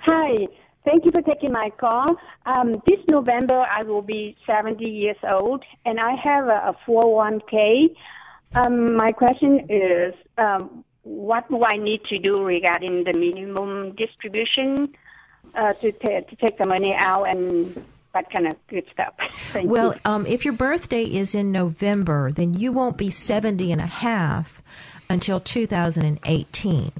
Hi. 0.00 0.48
Thank 0.84 1.04
you 1.04 1.12
for 1.12 1.22
taking 1.22 1.52
my 1.52 1.70
call. 1.78 2.06
Um, 2.44 2.72
this 2.86 2.98
November, 3.08 3.64
I 3.70 3.84
will 3.84 4.02
be 4.02 4.36
70 4.46 4.84
years 4.84 5.16
old, 5.22 5.62
and 5.84 6.00
I 6.00 6.16
have 6.16 6.46
a, 6.46 6.70
a 6.70 6.76
401k. 6.86 7.94
Um, 8.54 8.96
my 8.96 9.12
question 9.12 9.66
is, 9.70 10.14
um, 10.38 10.84
what 11.04 11.48
do 11.48 11.64
I 11.64 11.76
need 11.76 12.04
to 12.04 12.18
do 12.18 12.42
regarding 12.42 13.04
the 13.04 13.12
minimum 13.16 13.94
distribution 13.94 14.92
uh, 15.54 15.72
to, 15.74 15.92
t- 15.92 16.20
to 16.28 16.36
take 16.36 16.58
the 16.58 16.66
money 16.66 16.94
out 16.96 17.24
and 17.24 17.84
that 18.12 18.30
kind 18.30 18.48
of 18.48 18.56
good 18.66 18.84
stuff? 18.92 19.14
Thank 19.52 19.70
well, 19.70 19.94
um, 20.04 20.26
if 20.26 20.44
your 20.44 20.54
birthday 20.54 21.04
is 21.04 21.32
in 21.34 21.52
November, 21.52 22.32
then 22.32 22.54
you 22.54 22.72
won't 22.72 22.96
be 22.96 23.10
70 23.10 23.70
and 23.70 23.80
a 23.80 23.86
half 23.86 24.60
until 25.08 25.38
2018 25.38 26.92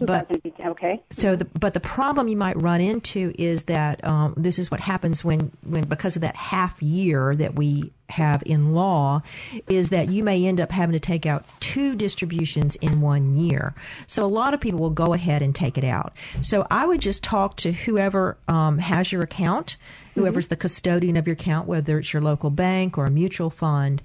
but 0.00 0.30
okay. 0.64 1.02
So, 1.10 1.34
the, 1.34 1.44
but 1.44 1.74
the 1.74 1.80
problem 1.80 2.28
you 2.28 2.36
might 2.36 2.60
run 2.60 2.80
into 2.80 3.34
is 3.36 3.64
that 3.64 4.04
um, 4.04 4.34
this 4.36 4.58
is 4.58 4.70
what 4.70 4.80
happens 4.80 5.24
when, 5.24 5.50
when 5.62 5.84
because 5.84 6.14
of 6.14 6.22
that 6.22 6.36
half 6.36 6.80
year 6.80 7.34
that 7.34 7.54
we 7.56 7.92
have 8.10 8.42
in 8.46 8.72
law, 8.72 9.22
is 9.66 9.88
that 9.88 10.08
you 10.08 10.22
may 10.22 10.46
end 10.46 10.60
up 10.60 10.70
having 10.70 10.92
to 10.92 11.00
take 11.00 11.26
out 11.26 11.44
two 11.60 11.96
distributions 11.96 12.76
in 12.76 13.00
one 13.00 13.34
year. 13.34 13.74
So 14.06 14.24
a 14.24 14.26
lot 14.28 14.54
of 14.54 14.60
people 14.60 14.78
will 14.78 14.90
go 14.90 15.14
ahead 15.14 15.42
and 15.42 15.54
take 15.54 15.76
it 15.76 15.84
out. 15.84 16.12
So 16.42 16.66
I 16.70 16.86
would 16.86 17.00
just 17.00 17.24
talk 17.24 17.56
to 17.56 17.72
whoever 17.72 18.38
um, 18.46 18.78
has 18.78 19.10
your 19.10 19.22
account, 19.22 19.76
whoever's 20.14 20.44
mm-hmm. 20.44 20.50
the 20.50 20.56
custodian 20.56 21.16
of 21.16 21.26
your 21.26 21.34
account, 21.34 21.66
whether 21.66 21.98
it's 21.98 22.12
your 22.12 22.22
local 22.22 22.50
bank 22.50 22.96
or 22.96 23.06
a 23.06 23.10
mutual 23.10 23.50
fund 23.50 24.02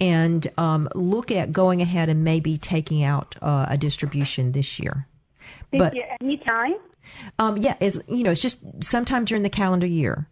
and 0.00 0.50
um, 0.58 0.88
look 0.96 1.30
at 1.30 1.52
going 1.52 1.80
ahead 1.80 2.08
and 2.08 2.24
maybe 2.24 2.56
taking 2.56 3.04
out 3.04 3.36
uh, 3.40 3.66
a 3.68 3.78
distribution 3.78 4.50
this 4.50 4.80
year 4.80 5.06
but 5.78 5.94
anytime. 6.20 6.74
Um, 7.38 7.56
yeah, 7.56 7.76
it's 7.80 7.98
you 8.08 8.22
know, 8.22 8.30
it's 8.30 8.40
just 8.40 8.58
sometime 8.80 9.24
during 9.24 9.42
the 9.42 9.50
calendar 9.50 9.86
year. 9.86 10.26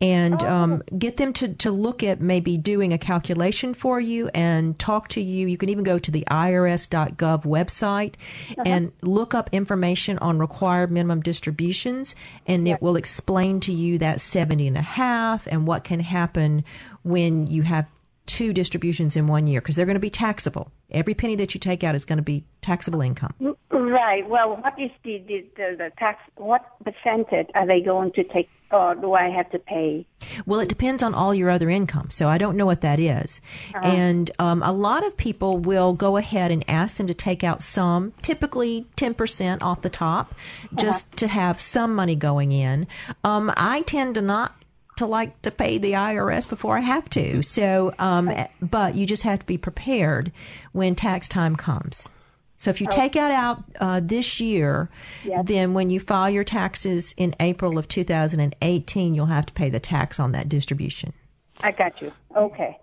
And 0.00 0.42
oh. 0.42 0.48
um, 0.48 0.82
get 0.98 1.16
them 1.16 1.32
to, 1.34 1.54
to 1.54 1.70
look 1.70 2.02
at 2.02 2.20
maybe 2.20 2.58
doing 2.58 2.92
a 2.92 2.98
calculation 2.98 3.72
for 3.74 4.00
you 4.00 4.28
and 4.34 4.78
talk 4.78 5.08
to 5.08 5.20
you. 5.20 5.46
You 5.46 5.56
can 5.56 5.68
even 5.68 5.84
go 5.84 5.98
to 5.98 6.10
the 6.10 6.24
IRS.gov 6.30 7.44
website 7.44 8.16
uh-huh. 8.50 8.62
and 8.66 8.92
look 9.02 9.34
up 9.34 9.48
information 9.52 10.18
on 10.18 10.38
required 10.38 10.90
minimum 10.90 11.22
distributions, 11.22 12.16
and 12.44 12.66
yes. 12.66 12.76
it 12.76 12.82
will 12.82 12.96
explain 12.96 13.60
to 13.60 13.72
you 13.72 13.98
that 13.98 14.20
70 14.20 14.66
and 14.66 14.76
a 14.76 14.82
half 14.82 15.46
and 15.46 15.66
what 15.66 15.84
can 15.84 16.00
happen 16.00 16.64
when 17.02 17.46
you 17.46 17.62
have 17.62 17.86
two 18.26 18.52
distributions 18.52 19.16
in 19.16 19.26
one 19.26 19.46
year 19.46 19.60
because 19.60 19.76
they're 19.76 19.86
going 19.86 19.94
to 19.94 20.00
be 20.00 20.10
taxable. 20.10 20.72
Every 20.90 21.14
penny 21.14 21.36
that 21.36 21.54
you 21.54 21.60
take 21.60 21.84
out 21.84 21.94
is 21.94 22.04
going 22.04 22.18
to 22.18 22.22
be 22.22 22.44
taxable 22.62 23.00
income. 23.00 23.34
Right. 23.70 24.28
Well, 24.28 24.56
what 24.56 24.78
is 24.78 24.90
the, 25.02 25.18
the, 25.26 25.44
the, 25.56 25.76
the 25.76 25.92
tax? 25.98 26.20
What 26.36 26.64
percentage 26.84 27.48
are 27.54 27.66
they 27.66 27.80
going 27.80 28.12
to 28.12 28.24
take, 28.24 28.48
or 28.70 28.94
do 28.94 29.12
I 29.12 29.28
have 29.28 29.50
to 29.50 29.58
pay? 29.58 30.06
Well, 30.46 30.60
it 30.60 30.68
depends 30.68 31.02
on 31.02 31.14
all 31.14 31.34
your 31.34 31.50
other 31.50 31.68
income. 31.68 32.10
So 32.10 32.28
I 32.28 32.38
don't 32.38 32.56
know 32.56 32.66
what 32.66 32.80
that 32.80 32.98
is. 32.98 33.40
Uh-huh. 33.74 33.86
And 33.86 34.30
um, 34.38 34.62
a 34.62 34.72
lot 34.72 35.04
of 35.04 35.16
people 35.16 35.58
will 35.58 35.92
go 35.92 36.16
ahead 36.16 36.50
and 36.50 36.64
ask 36.68 36.96
them 36.96 37.06
to 37.08 37.14
take 37.14 37.44
out 37.44 37.62
some, 37.62 38.12
typically 38.22 38.86
10% 38.96 39.62
off 39.62 39.82
the 39.82 39.90
top, 39.90 40.34
just 40.76 41.04
uh-huh. 41.06 41.16
to 41.16 41.28
have 41.28 41.60
some 41.60 41.94
money 41.94 42.16
going 42.16 42.52
in. 42.52 42.86
Um, 43.22 43.52
I 43.56 43.82
tend 43.82 44.14
to 44.14 44.22
not 44.22 44.63
to 44.96 45.06
like 45.06 45.40
to 45.42 45.50
pay 45.50 45.78
the 45.78 45.92
IRS 45.92 46.48
before 46.48 46.76
I 46.76 46.80
have 46.80 47.08
to. 47.10 47.42
So, 47.42 47.94
um, 47.98 48.32
but 48.60 48.94
you 48.94 49.06
just 49.06 49.22
have 49.24 49.40
to 49.40 49.46
be 49.46 49.58
prepared 49.58 50.32
when 50.72 50.94
tax 50.94 51.28
time 51.28 51.56
comes. 51.56 52.08
So 52.56 52.70
if 52.70 52.80
you 52.80 52.86
oh. 52.90 52.94
take 52.94 53.16
it 53.16 53.20
out 53.20 53.64
uh, 53.80 54.00
this 54.02 54.40
year, 54.40 54.88
yes. 55.24 55.44
then 55.46 55.74
when 55.74 55.90
you 55.90 56.00
file 56.00 56.30
your 56.30 56.44
taxes 56.44 57.14
in 57.16 57.34
April 57.40 57.78
of 57.78 57.88
2018, 57.88 59.14
you'll 59.14 59.26
have 59.26 59.46
to 59.46 59.52
pay 59.52 59.68
the 59.68 59.80
tax 59.80 60.20
on 60.20 60.32
that 60.32 60.48
distribution. 60.48 61.12
I 61.60 61.72
got 61.72 62.00
you. 62.00 62.12
Okay. 62.36 62.78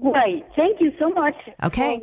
Great. 0.00 0.46
Thank 0.56 0.80
you 0.80 0.92
so 0.98 1.10
much. 1.10 1.34
Okay. 1.62 2.00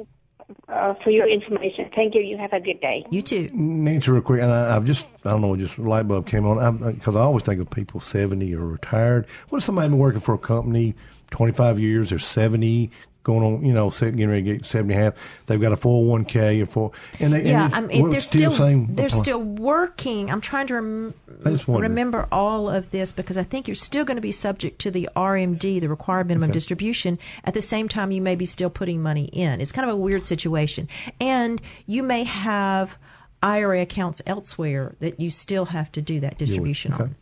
For- 0.47 0.73
uh, 0.73 0.93
for 1.03 1.09
your 1.09 1.27
information. 1.27 1.89
Thank 1.95 2.15
you. 2.15 2.21
You 2.21 2.37
have 2.37 2.53
a 2.53 2.59
good 2.59 2.79
day. 2.81 3.05
You 3.09 3.21
too. 3.21 3.49
Nancy, 3.53 4.11
real 4.11 4.21
quick, 4.21 4.41
and 4.41 4.51
I, 4.51 4.73
have 4.73 4.85
just, 4.85 5.07
I 5.25 5.31
don't 5.31 5.41
know, 5.41 5.55
just 5.55 5.77
light 5.77 6.07
bulb 6.07 6.27
came 6.27 6.45
on 6.45 6.77
because 6.93 7.15
I, 7.15 7.19
I, 7.19 7.23
always 7.23 7.43
think 7.43 7.59
of 7.59 7.69
people 7.69 7.99
70 7.99 8.53
or 8.55 8.65
retired. 8.65 9.27
What 9.49 9.59
if 9.59 9.63
somebody 9.63 9.89
been 9.89 9.97
working 9.97 10.21
for 10.21 10.35
a 10.35 10.37
company 10.37 10.95
25 11.31 11.79
years, 11.79 12.09
they're 12.09 12.19
70, 12.19 12.91
going 13.27 13.43
on, 13.43 13.63
you 13.65 13.73
know, 13.73 13.91
getting 13.91 14.27
ready 14.29 14.41
to 14.43 14.53
get 14.55 14.65
seventy 14.65 14.95
half. 14.95 15.13
They've 15.45 15.61
got 15.61 15.73
a 15.73 15.75
four 15.75 15.99
hundred 16.01 16.09
one 16.11 16.25
k 16.25 16.59
and 16.61 16.69
four, 16.71 16.91
and 17.19 17.33
they, 17.33 17.43
yeah, 17.45 17.65
and 17.65 17.75
I 17.75 17.81
mean, 17.81 18.01
we're 18.01 18.11
they're 18.11 18.19
still, 18.21 18.49
same 18.51 18.95
they're 18.95 19.07
apply. 19.07 19.21
still 19.21 19.39
working. 19.43 20.31
I'm 20.31 20.41
trying 20.41 20.65
to 20.67 20.75
rem- 20.75 21.13
I 21.45 21.51
just 21.51 21.67
remember 21.67 22.27
all 22.31 22.69
of 22.69 22.89
this 22.89 23.11
because 23.11 23.37
I 23.37 23.43
think 23.43 23.67
you're 23.67 23.75
still 23.75 24.05
going 24.05 24.15
to 24.15 24.21
be 24.21 24.31
subject 24.31 24.79
to 24.81 24.91
the 24.91 25.07
RMD, 25.15 25.81
the 25.81 25.89
required 25.89 26.27
minimum 26.27 26.49
Okay. 26.49 26.53
distribution. 26.57 27.19
At 27.43 27.53
the 27.53 27.61
same 27.61 27.87
time, 27.89 28.11
you 28.11 28.21
may 28.21 28.35
be 28.35 28.45
still 28.45 28.69
putting 28.69 29.03
money 29.03 29.25
in. 29.25 29.59
It's 29.61 29.71
kind 29.73 29.87
of 29.87 29.93
a 29.93 29.99
weird 29.99 30.25
situation, 30.25 30.87
and 31.19 31.61
you 31.85 32.01
may 32.03 32.23
have 32.23 32.97
IRA 33.43 33.81
accounts 33.81 34.21
elsewhere 34.25 34.95
that 35.01 35.19
you 35.19 35.29
still 35.29 35.65
have 35.65 35.91
to 35.91 36.01
do 36.01 36.19
that 36.21 36.37
distribution 36.39 36.93
on. 36.93 37.15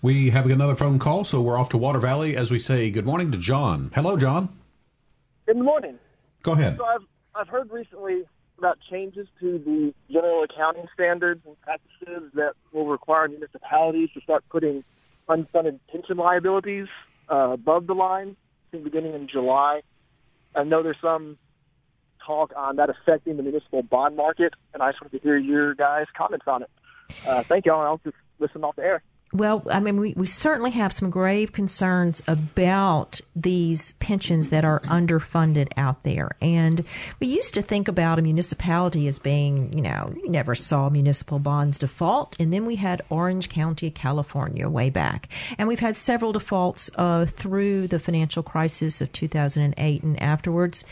We 0.00 0.30
have 0.30 0.46
another 0.46 0.76
phone 0.76 1.00
call, 1.00 1.24
so 1.24 1.40
we're 1.40 1.58
off 1.58 1.70
to 1.70 1.76
Water 1.76 1.98
Valley 1.98 2.36
as 2.36 2.52
we 2.52 2.60
say 2.60 2.88
good 2.90 3.04
morning 3.04 3.32
to 3.32 3.38
John. 3.38 3.90
Hello, 3.96 4.16
John. 4.16 4.48
Good 5.48 5.56
morning. 5.56 5.98
Go 6.42 6.52
ahead. 6.52 6.76
So 6.76 6.84
I've 6.84 7.06
I've 7.34 7.48
heard 7.48 7.70
recently 7.70 8.24
about 8.58 8.76
changes 8.90 9.26
to 9.40 9.58
the 9.58 9.94
general 10.12 10.44
accounting 10.44 10.84
standards 10.92 11.40
and 11.46 11.58
practices 11.62 12.30
that 12.34 12.52
will 12.70 12.86
require 12.86 13.26
municipalities 13.28 14.10
to 14.12 14.20
start 14.20 14.44
putting 14.50 14.84
unfunded 15.26 15.80
pension 15.90 16.18
liabilities 16.18 16.86
uh, 17.32 17.52
above 17.52 17.86
the 17.86 17.94
line, 17.94 18.36
beginning 18.72 19.14
in 19.14 19.26
July. 19.26 19.80
I 20.54 20.64
know 20.64 20.82
there's 20.82 20.98
some 21.00 21.38
talk 22.26 22.52
on 22.54 22.76
that 22.76 22.90
affecting 22.90 23.38
the 23.38 23.42
municipal 23.42 23.82
bond 23.82 24.18
market, 24.18 24.52
and 24.74 24.82
I 24.82 24.90
just 24.90 25.00
wanted 25.00 25.16
to 25.16 25.22
hear 25.22 25.38
your 25.38 25.74
guys' 25.74 26.08
comments 26.14 26.44
on 26.46 26.64
it. 26.64 26.70
Uh, 27.24 27.42
thank 27.48 27.64
y'all, 27.64 27.80
and 27.80 27.88
I'll 27.88 28.00
just 28.04 28.16
listen 28.38 28.64
off 28.64 28.76
the 28.76 28.82
air. 28.82 29.02
Well, 29.30 29.62
I 29.70 29.80
mean, 29.80 30.00
we, 30.00 30.14
we 30.16 30.26
certainly 30.26 30.70
have 30.70 30.94
some 30.94 31.10
grave 31.10 31.52
concerns 31.52 32.22
about 32.26 33.20
these 33.36 33.92
pensions 34.00 34.48
that 34.48 34.64
are 34.64 34.80
underfunded 34.80 35.68
out 35.76 36.02
there. 36.02 36.30
And 36.40 36.82
we 37.20 37.26
used 37.26 37.52
to 37.54 37.62
think 37.62 37.88
about 37.88 38.18
a 38.18 38.22
municipality 38.22 39.06
as 39.06 39.18
being, 39.18 39.70
you 39.74 39.82
know, 39.82 40.14
you 40.16 40.30
never 40.30 40.54
saw 40.54 40.88
municipal 40.88 41.38
bonds 41.38 41.76
default. 41.76 42.36
And 42.40 42.54
then 42.54 42.64
we 42.64 42.76
had 42.76 43.02
Orange 43.10 43.50
County, 43.50 43.90
California, 43.90 44.66
way 44.66 44.88
back. 44.88 45.28
And 45.58 45.68
we've 45.68 45.78
had 45.78 45.98
several 45.98 46.32
defaults 46.32 46.88
uh, 46.94 47.26
through 47.26 47.88
the 47.88 47.98
financial 47.98 48.42
crisis 48.42 49.02
of 49.02 49.12
2008 49.12 50.02
and 50.02 50.22
afterwards. 50.22 50.84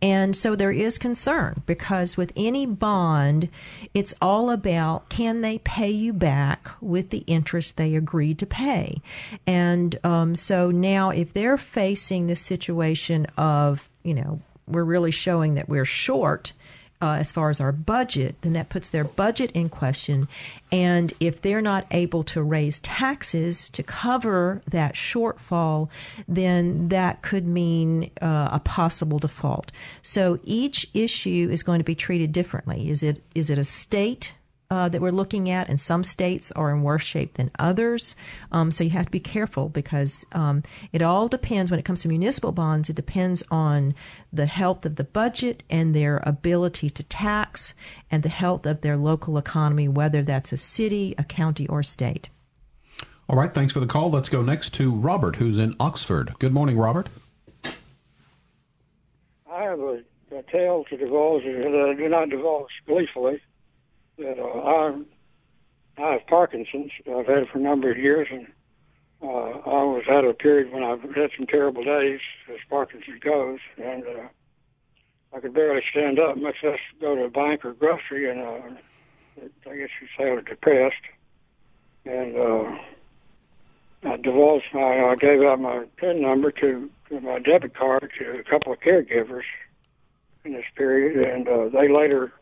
And 0.00 0.34
so 0.34 0.56
there 0.56 0.72
is 0.72 0.96
concern 0.96 1.62
because 1.66 2.16
with 2.16 2.32
any 2.36 2.64
bond, 2.64 3.50
it's 3.92 4.14
all 4.22 4.50
about 4.50 5.10
can 5.10 5.42
they 5.42 5.58
pay 5.58 5.90
you 5.90 6.14
back 6.14 6.70
with 6.80 7.10
the 7.10 7.24
interest 7.26 7.76
they 7.82 7.96
agreed 7.96 8.38
to 8.38 8.46
pay. 8.46 9.02
And 9.46 9.98
um, 10.04 10.36
so 10.36 10.70
now, 10.70 11.10
if 11.10 11.32
they're 11.32 11.58
facing 11.58 12.28
the 12.28 12.36
situation 12.36 13.26
of, 13.36 13.88
you 14.04 14.14
know, 14.14 14.40
we're 14.68 14.84
really 14.84 15.10
showing 15.10 15.54
that 15.54 15.68
we're 15.68 15.84
short. 15.84 16.52
Uh, 17.00 17.16
as 17.18 17.32
far 17.32 17.50
as 17.50 17.60
our 17.60 17.72
budget, 17.72 18.36
then 18.42 18.52
that 18.52 18.68
puts 18.68 18.90
their 18.90 19.02
budget 19.02 19.50
in 19.54 19.68
question. 19.68 20.28
And 20.70 21.12
if 21.18 21.42
they're 21.42 21.60
not 21.60 21.84
able 21.90 22.22
to 22.22 22.40
raise 22.40 22.78
taxes 22.78 23.68
to 23.70 23.82
cover 23.82 24.62
that 24.70 24.94
shortfall, 24.94 25.88
then 26.28 26.90
that 26.90 27.20
could 27.20 27.44
mean 27.44 28.12
uh, 28.20 28.50
a 28.52 28.60
possible 28.60 29.18
default. 29.18 29.72
So 30.00 30.38
each 30.44 30.88
issue 30.94 31.48
is 31.50 31.64
going 31.64 31.80
to 31.80 31.84
be 31.84 31.96
treated 31.96 32.30
differently. 32.30 32.88
Is 32.88 33.02
it 33.02 33.20
is 33.34 33.50
it 33.50 33.58
a 33.58 33.64
state 33.64 34.34
uh, 34.72 34.88
that 34.88 35.02
we're 35.02 35.10
looking 35.10 35.50
at, 35.50 35.68
and 35.68 35.78
some 35.78 36.02
states 36.02 36.50
are 36.52 36.70
in 36.70 36.82
worse 36.82 37.02
shape 37.02 37.34
than 37.34 37.50
others. 37.58 38.16
Um, 38.52 38.72
so 38.72 38.82
you 38.82 38.88
have 38.88 39.04
to 39.04 39.10
be 39.10 39.20
careful 39.20 39.68
because 39.68 40.24
um, 40.32 40.62
it 40.94 41.02
all 41.02 41.28
depends 41.28 41.70
when 41.70 41.78
it 41.78 41.84
comes 41.84 42.00
to 42.00 42.08
municipal 42.08 42.52
bonds. 42.52 42.88
It 42.88 42.96
depends 42.96 43.42
on 43.50 43.94
the 44.32 44.46
health 44.46 44.86
of 44.86 44.96
the 44.96 45.04
budget 45.04 45.62
and 45.68 45.94
their 45.94 46.22
ability 46.24 46.88
to 46.88 47.02
tax, 47.02 47.74
and 48.10 48.22
the 48.22 48.30
health 48.30 48.64
of 48.64 48.80
their 48.80 48.96
local 48.96 49.36
economy, 49.36 49.88
whether 49.88 50.22
that's 50.22 50.52
a 50.52 50.56
city, 50.56 51.14
a 51.18 51.24
county, 51.24 51.66
or 51.66 51.82
state. 51.82 52.30
All 53.28 53.36
right, 53.36 53.52
thanks 53.52 53.74
for 53.74 53.80
the 53.80 53.86
call. 53.86 54.10
Let's 54.10 54.30
go 54.30 54.40
next 54.40 54.72
to 54.74 54.90
Robert, 54.90 55.36
who's 55.36 55.58
in 55.58 55.76
Oxford. 55.78 56.32
Good 56.38 56.54
morning, 56.54 56.78
Robert. 56.78 57.10
I 59.52 59.64
have 59.64 59.80
a, 59.80 60.02
a 60.34 60.42
tale 60.50 60.84
to 60.88 60.96
divulge 60.96 61.44
that 61.44 61.88
I 61.90 61.94
do 61.94 62.08
not 62.08 62.30
divulge 62.30 62.70
gleefully. 62.86 63.42
That 64.18 64.38
uh, 64.38 64.60
I, 64.60 66.02
I 66.02 66.12
have 66.12 66.26
Parkinson's. 66.26 66.90
I've 67.06 67.26
had 67.26 67.38
it 67.38 67.48
for 67.52 67.58
a 67.58 67.62
number 67.62 67.90
of 67.90 67.96
years, 67.96 68.28
and 68.30 68.46
uh, 69.22 69.26
I 69.26 69.82
was 69.84 70.04
at 70.10 70.24
a 70.24 70.34
period 70.34 70.72
when 70.72 70.82
I've 70.82 71.02
had 71.02 71.30
some 71.36 71.46
terrible 71.46 71.84
days, 71.84 72.20
as 72.50 72.58
Parkinson's 72.68 73.20
goes, 73.20 73.58
and 73.82 74.04
uh, 74.04 74.28
I 75.34 75.40
could 75.40 75.54
barely 75.54 75.82
stand 75.90 76.18
up, 76.18 76.36
much 76.36 76.56
less 76.62 76.78
go 77.00 77.14
to 77.14 77.24
a 77.24 77.30
bank 77.30 77.64
or 77.64 77.72
grocery, 77.72 78.30
and 78.30 78.40
uh, 78.40 79.70
I 79.70 79.76
guess 79.76 79.88
you'd 80.00 80.10
say 80.18 80.30
I 80.30 80.34
was 80.34 80.44
depressed. 80.44 80.94
And 82.04 82.36
uh, 82.36 84.08
I 84.10 84.16
divulged 84.16 84.66
my, 84.74 84.80
I 84.80 85.14
gave 85.18 85.40
out 85.42 85.60
my 85.60 85.84
PIN 85.96 86.20
number 86.20 86.50
to, 86.50 86.90
to 87.08 87.20
my 87.20 87.38
debit 87.38 87.76
card 87.76 88.10
to 88.18 88.40
a 88.40 88.42
couple 88.42 88.72
of 88.72 88.80
caregivers 88.80 89.44
in 90.44 90.52
this 90.52 90.64
period, 90.76 91.16
and 91.16 91.46
uh, 91.46 91.68
they 91.68 91.88
later 91.88 92.32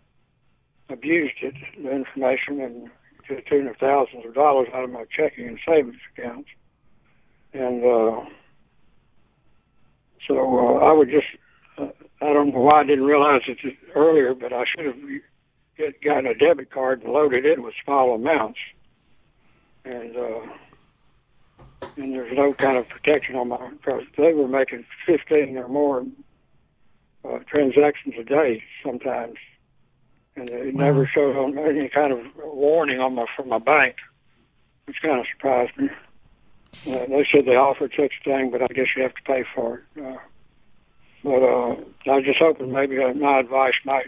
abused 0.90 1.36
it, 1.42 1.54
the 1.82 1.90
information, 1.90 2.60
and 2.60 2.90
to 3.28 3.36
the 3.36 3.42
tune 3.42 3.66
of 3.66 3.76
thousands 3.76 4.26
of 4.26 4.34
dollars 4.34 4.68
out 4.74 4.84
of 4.84 4.90
my 4.90 5.04
checking 5.16 5.46
and 5.46 5.58
savings 5.66 5.96
accounts. 6.16 6.48
And 7.52 7.84
uh, 7.84 8.24
so 10.26 10.34
uh, 10.38 10.84
I 10.84 10.92
would 10.92 11.08
just, 11.10 11.26
uh, 11.78 11.88
I 12.20 12.32
don't 12.32 12.52
know 12.52 12.60
why 12.60 12.80
I 12.80 12.84
didn't 12.84 13.04
realize 13.04 13.42
it 13.46 13.58
earlier, 13.94 14.34
but 14.34 14.52
I 14.52 14.64
should 14.64 14.86
have 14.86 14.96
get, 15.76 16.02
gotten 16.02 16.26
a 16.26 16.34
debit 16.34 16.70
card 16.70 17.02
and 17.02 17.12
loaded 17.12 17.44
it 17.44 17.62
with 17.62 17.74
small 17.84 18.14
amounts. 18.14 18.58
And 19.84 20.16
uh, 20.16 20.40
and 21.96 22.14
there's 22.14 22.36
no 22.36 22.54
kind 22.54 22.78
of 22.78 22.88
protection 22.88 23.36
on 23.36 23.48
my 23.48 23.70
because 23.70 24.02
they 24.16 24.32
were 24.32 24.48
making 24.48 24.84
15 25.06 25.56
or 25.56 25.68
more 25.68 26.04
uh, 27.24 27.38
transactions 27.48 28.14
a 28.18 28.24
day 28.24 28.62
sometimes, 28.84 29.34
and 30.36 30.48
it 30.48 30.74
Wow. 30.74 30.84
never 30.84 31.06
showed 31.06 31.36
on 31.36 31.58
any 31.58 31.88
kind 31.88 32.12
of 32.12 32.20
warning 32.36 33.00
on 33.00 33.14
my 33.14 33.26
from 33.36 33.48
my 33.48 33.58
bank, 33.58 33.96
which 34.86 35.00
kind 35.02 35.20
of 35.20 35.26
surprised 35.26 35.76
me. 35.76 35.88
Uh, 36.86 37.06
they 37.06 37.26
said 37.30 37.44
they 37.44 37.56
offered 37.56 37.92
such 37.96 38.12
a 38.20 38.24
thing, 38.24 38.50
but 38.50 38.62
I 38.62 38.68
guess 38.68 38.86
you 38.96 39.02
have 39.02 39.14
to 39.14 39.22
pay 39.22 39.44
for 39.54 39.78
it. 39.94 40.02
Uh, 40.02 40.16
but 41.22 41.42
uh, 41.42 41.76
I 42.10 42.16
was 42.16 42.24
just 42.24 42.38
hoping 42.38 42.72
maybe 42.72 43.02
uh, 43.02 43.12
my 43.14 43.40
advice 43.40 43.74
might 43.84 44.06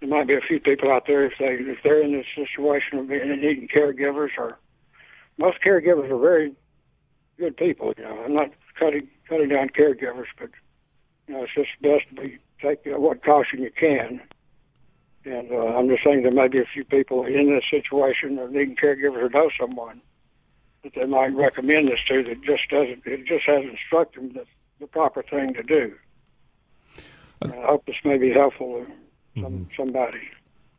there 0.00 0.08
might 0.08 0.26
be 0.26 0.34
a 0.34 0.40
few 0.40 0.60
people 0.60 0.90
out 0.92 1.06
there 1.06 1.24
if 1.24 1.32
they 1.38 1.54
if 1.54 1.78
they're 1.82 2.02
in 2.02 2.12
this 2.12 2.26
situation 2.34 2.98
of 2.98 3.08
being 3.08 3.28
needing 3.28 3.68
caregivers 3.68 4.30
or 4.36 4.58
most 5.38 5.58
caregivers 5.64 6.10
are 6.10 6.18
very 6.18 6.52
good 7.38 7.56
people. 7.56 7.94
You 7.96 8.04
know, 8.04 8.22
I'm 8.24 8.34
not 8.34 8.50
cutting 8.78 9.08
cutting 9.28 9.48
down 9.48 9.70
caregivers, 9.70 10.26
but 10.38 10.50
you 11.26 11.34
know, 11.34 11.44
it's 11.44 11.54
just 11.54 11.70
best 11.80 12.08
to 12.10 12.20
be 12.20 12.38
take 12.60 12.80
uh, 12.86 13.00
what 13.00 13.24
caution 13.24 13.62
you 13.62 13.70
can. 13.70 14.20
And 15.24 15.50
uh, 15.50 15.56
I'm 15.56 15.88
just 15.88 16.04
saying 16.04 16.22
there 16.22 16.32
may 16.32 16.48
be 16.48 16.58
a 16.58 16.66
few 16.72 16.84
people 16.84 17.24
in 17.24 17.54
this 17.54 17.64
situation 17.70 18.38
of 18.38 18.52
needing 18.52 18.76
caregivers 18.76 19.22
or 19.22 19.28
know 19.30 19.50
someone 19.58 20.00
that 20.82 20.92
they 20.94 21.06
might 21.06 21.34
recommend 21.34 21.88
this 21.88 22.00
to 22.08 22.22
that 22.24 22.42
just 22.42 22.68
doesn't 22.70 23.02
it 23.06 23.24
just 23.26 23.44
hasn't 23.46 23.70
instructed 23.70 24.22
them 24.22 24.32
that 24.34 24.46
the 24.80 24.86
proper 24.86 25.22
thing 25.22 25.54
to 25.54 25.62
do. 25.62 25.94
And 27.40 27.52
I 27.52 27.66
hope 27.66 27.86
this 27.86 27.96
may 28.04 28.18
be 28.18 28.32
helpful 28.32 28.84
to 29.34 29.42
some, 29.42 29.68
somebody. 29.76 30.20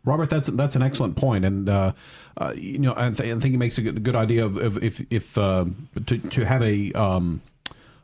Robert, 0.04 0.30
that's 0.30 0.48
that's 0.50 0.76
an 0.76 0.84
excellent 0.84 1.16
point, 1.16 1.46
and 1.46 1.68
uh, 1.68 1.94
uh, 2.38 2.54
you 2.56 2.78
know, 2.78 2.94
I, 2.96 3.10
th- 3.10 3.36
I 3.36 3.40
think 3.40 3.56
it 3.56 3.58
makes 3.58 3.78
a 3.80 3.82
good, 3.82 4.04
good 4.04 4.16
idea 4.16 4.46
of, 4.46 4.58
of 4.58 4.84
if 4.84 5.04
if 5.12 5.36
uh, 5.38 5.66
to 6.06 6.18
to 6.20 6.46
have 6.46 6.62
a 6.62 6.92
um, 6.94 7.42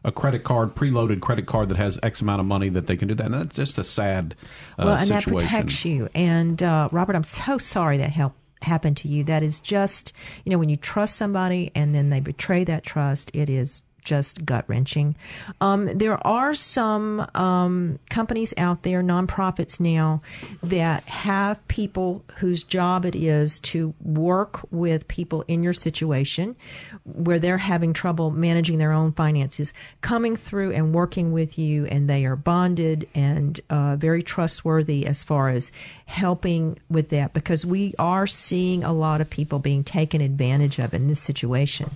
a 0.03 0.11
credit 0.11 0.43
card, 0.43 0.75
preloaded 0.75 1.21
credit 1.21 1.45
card 1.45 1.69
that 1.69 1.77
has 1.77 1.99
X 2.01 2.21
amount 2.21 2.39
of 2.39 2.45
money 2.45 2.69
that 2.69 2.87
they 2.87 2.97
can 2.97 3.07
do 3.07 3.15
that. 3.15 3.25
And 3.25 3.35
that's 3.35 3.55
just 3.55 3.77
a 3.77 3.83
sad 3.83 4.35
uh, 4.79 4.83
well, 4.85 4.95
and 4.95 5.07
situation. 5.07 5.33
that 5.33 5.39
protects 5.39 5.85
you. 5.85 6.09
And 6.15 6.61
uh, 6.63 6.89
Robert, 6.91 7.15
I'm 7.15 7.23
so 7.23 7.57
sorry 7.57 7.97
that 7.97 8.31
happened 8.61 8.97
to 8.97 9.07
you. 9.07 9.23
That 9.23 9.43
is 9.43 9.59
just, 9.59 10.13
you 10.43 10.51
know, 10.51 10.57
when 10.57 10.69
you 10.69 10.77
trust 10.77 11.17
somebody 11.17 11.71
and 11.75 11.93
then 11.93 12.09
they 12.09 12.19
betray 12.19 12.63
that 12.63 12.83
trust, 12.83 13.31
it 13.33 13.49
is 13.49 13.83
just 14.01 14.45
gut 14.45 14.65
wrenching. 14.67 15.15
Um, 15.59 15.97
there 15.97 16.25
are 16.25 16.53
some 16.53 17.27
um, 17.35 17.99
companies 18.09 18.53
out 18.57 18.83
there, 18.83 19.01
nonprofits 19.01 19.79
now, 19.79 20.21
that 20.63 21.03
have 21.03 21.65
people 21.67 22.23
whose 22.37 22.63
job 22.63 23.05
it 23.05 23.15
is 23.15 23.59
to 23.59 23.93
work 24.01 24.61
with 24.71 25.07
people 25.07 25.43
in 25.47 25.63
your 25.63 25.73
situation 25.73 26.55
where 27.03 27.39
they're 27.39 27.57
having 27.57 27.93
trouble 27.93 28.31
managing 28.31 28.77
their 28.77 28.91
own 28.91 29.11
finances, 29.11 29.73
coming 30.01 30.35
through 30.35 30.71
and 30.71 30.93
working 30.93 31.31
with 31.31 31.57
you, 31.57 31.85
and 31.85 32.09
they 32.09 32.25
are 32.25 32.35
bonded 32.35 33.07
and 33.13 33.59
uh, 33.69 33.95
very 33.95 34.23
trustworthy 34.23 35.05
as 35.05 35.23
far 35.23 35.49
as 35.49 35.71
helping 36.05 36.77
with 36.89 37.09
that 37.09 37.33
because 37.33 37.65
we 37.65 37.93
are 37.97 38.27
seeing 38.27 38.83
a 38.83 38.93
lot 38.93 39.21
of 39.21 39.29
people 39.29 39.59
being 39.59 39.83
taken 39.83 40.21
advantage 40.21 40.79
of 40.79 40.93
in 40.93 41.07
this 41.07 41.19
situation. 41.19 41.89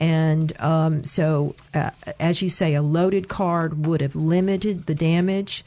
And 0.00 0.58
um, 0.60 1.04
so, 1.04 1.54
uh, 1.72 1.90
as 2.18 2.42
you 2.42 2.50
say, 2.50 2.74
a 2.74 2.82
loaded 2.82 3.28
card 3.28 3.86
would 3.86 4.00
have 4.00 4.16
limited 4.16 4.86
the 4.86 4.94
damage. 4.94 5.64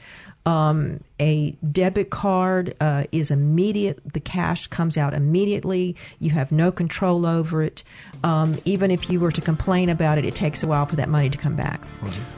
Um, 0.48 1.02
a 1.20 1.52
debit 1.72 2.10
card 2.10 2.74
uh, 2.80 3.04
is 3.12 3.32
immediate. 3.32 4.00
The 4.14 4.22
cash 4.22 4.68
comes 4.68 4.96
out 4.96 5.14
immediately. 5.14 5.98
You 6.20 6.30
have 6.30 6.54
no 6.54 6.72
control 6.72 7.26
over 7.26 7.64
it. 7.64 7.84
Um, 8.24 8.58
even 8.64 8.90
if 8.90 9.10
you 9.10 9.20
were 9.20 9.32
to 9.32 9.42
complain 9.42 9.90
about 9.90 10.18
it, 10.18 10.24
it 10.24 10.36
takes 10.36 10.64
a 10.64 10.68
while 10.68 10.86
for 10.86 10.96
that 10.96 11.10
money 11.10 11.30
to 11.30 11.38
come 11.38 11.58
back. 11.58 11.82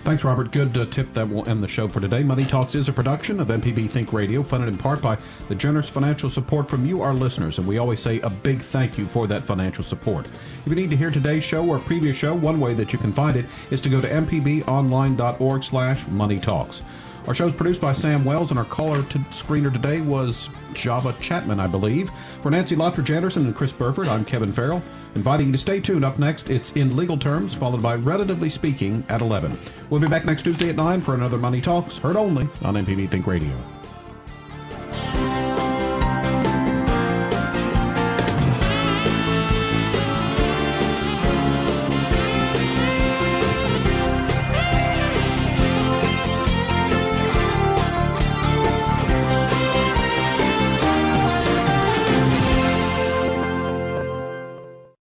Thanks, 0.05 0.23
Robert. 0.23 0.51
Good 0.51 0.75
uh, 0.75 0.87
tip 0.87 1.13
that 1.13 1.29
will 1.29 1.47
end 1.47 1.61
the 1.61 1.67
show 1.67 1.87
for 1.87 1.99
today. 1.99 2.23
Money 2.23 2.45
Talks 2.45 2.73
is 2.73 2.89
a 2.89 2.93
production 2.93 3.39
of 3.39 3.49
MPB 3.49 3.91
Think 3.91 4.11
Radio, 4.11 4.41
funded 4.41 4.69
in 4.69 4.77
part 4.77 5.03
by 5.03 5.15
the 5.47 5.53
generous 5.53 5.87
financial 5.87 6.31
support 6.31 6.67
from 6.67 6.87
you, 6.87 7.03
our 7.03 7.13
listeners. 7.13 7.59
And 7.59 7.67
we 7.67 7.77
always 7.77 7.99
say 7.99 8.19
a 8.21 8.29
big 8.29 8.59
thank 8.61 8.97
you 8.97 9.05
for 9.05 9.27
that 9.27 9.43
financial 9.43 9.83
support. 9.83 10.25
If 10.65 10.69
you 10.69 10.75
need 10.75 10.89
to 10.89 10.97
hear 10.97 11.11
today's 11.11 11.43
show 11.43 11.63
or 11.67 11.77
previous 11.77 12.17
show, 12.17 12.33
one 12.33 12.59
way 12.59 12.73
that 12.73 12.91
you 12.91 12.97
can 12.97 13.13
find 13.13 13.37
it 13.37 13.45
is 13.69 13.81
to 13.81 13.89
go 13.89 14.01
to 14.01 14.09
mpbonline.org 14.09 15.63
slash 15.63 16.07
money 16.07 16.39
talks. 16.39 16.81
Our 17.29 17.35
show 17.35 17.47
is 17.47 17.53
produced 17.53 17.79
by 17.79 17.93
Sam 17.93 18.25
Wells, 18.25 18.49
and 18.49 18.57
our 18.57 18.65
caller 18.65 19.03
to 19.03 19.19
screener 19.29 19.71
today 19.71 20.01
was 20.01 20.49
Java 20.73 21.15
Chapman, 21.21 21.59
I 21.59 21.67
believe. 21.67 22.09
For 22.41 22.49
Nancy 22.49 22.75
Lottridge 22.75 23.15
Anderson 23.15 23.45
and 23.45 23.55
Chris 23.55 23.71
Burford, 23.71 24.07
I'm 24.07 24.25
Kevin 24.25 24.51
Farrell, 24.51 24.81
inviting 25.13 25.45
you 25.45 25.51
to 25.51 25.59
stay 25.59 25.79
tuned. 25.79 26.03
Up 26.03 26.17
next, 26.17 26.49
it's 26.49 26.71
In 26.71 26.97
Legal 26.97 27.19
Terms, 27.19 27.53
followed 27.53 27.83
by 27.83 27.97
Relatively 27.97 28.49
Speaking 28.49 29.05
at 29.09 29.21
11. 29.21 29.55
We'll 29.91 30.01
be 30.01 30.07
back 30.07 30.25
next 30.25 30.41
Tuesday 30.41 30.69
at 30.69 30.75
9 30.75 31.01
for 31.01 31.13
another 31.13 31.37
Money 31.37 31.61
Talks, 31.61 31.97
heard 31.97 32.15
only 32.15 32.49
on 32.63 32.73
MPB 32.73 33.11
Think 33.11 33.27
Radio. 33.27 33.55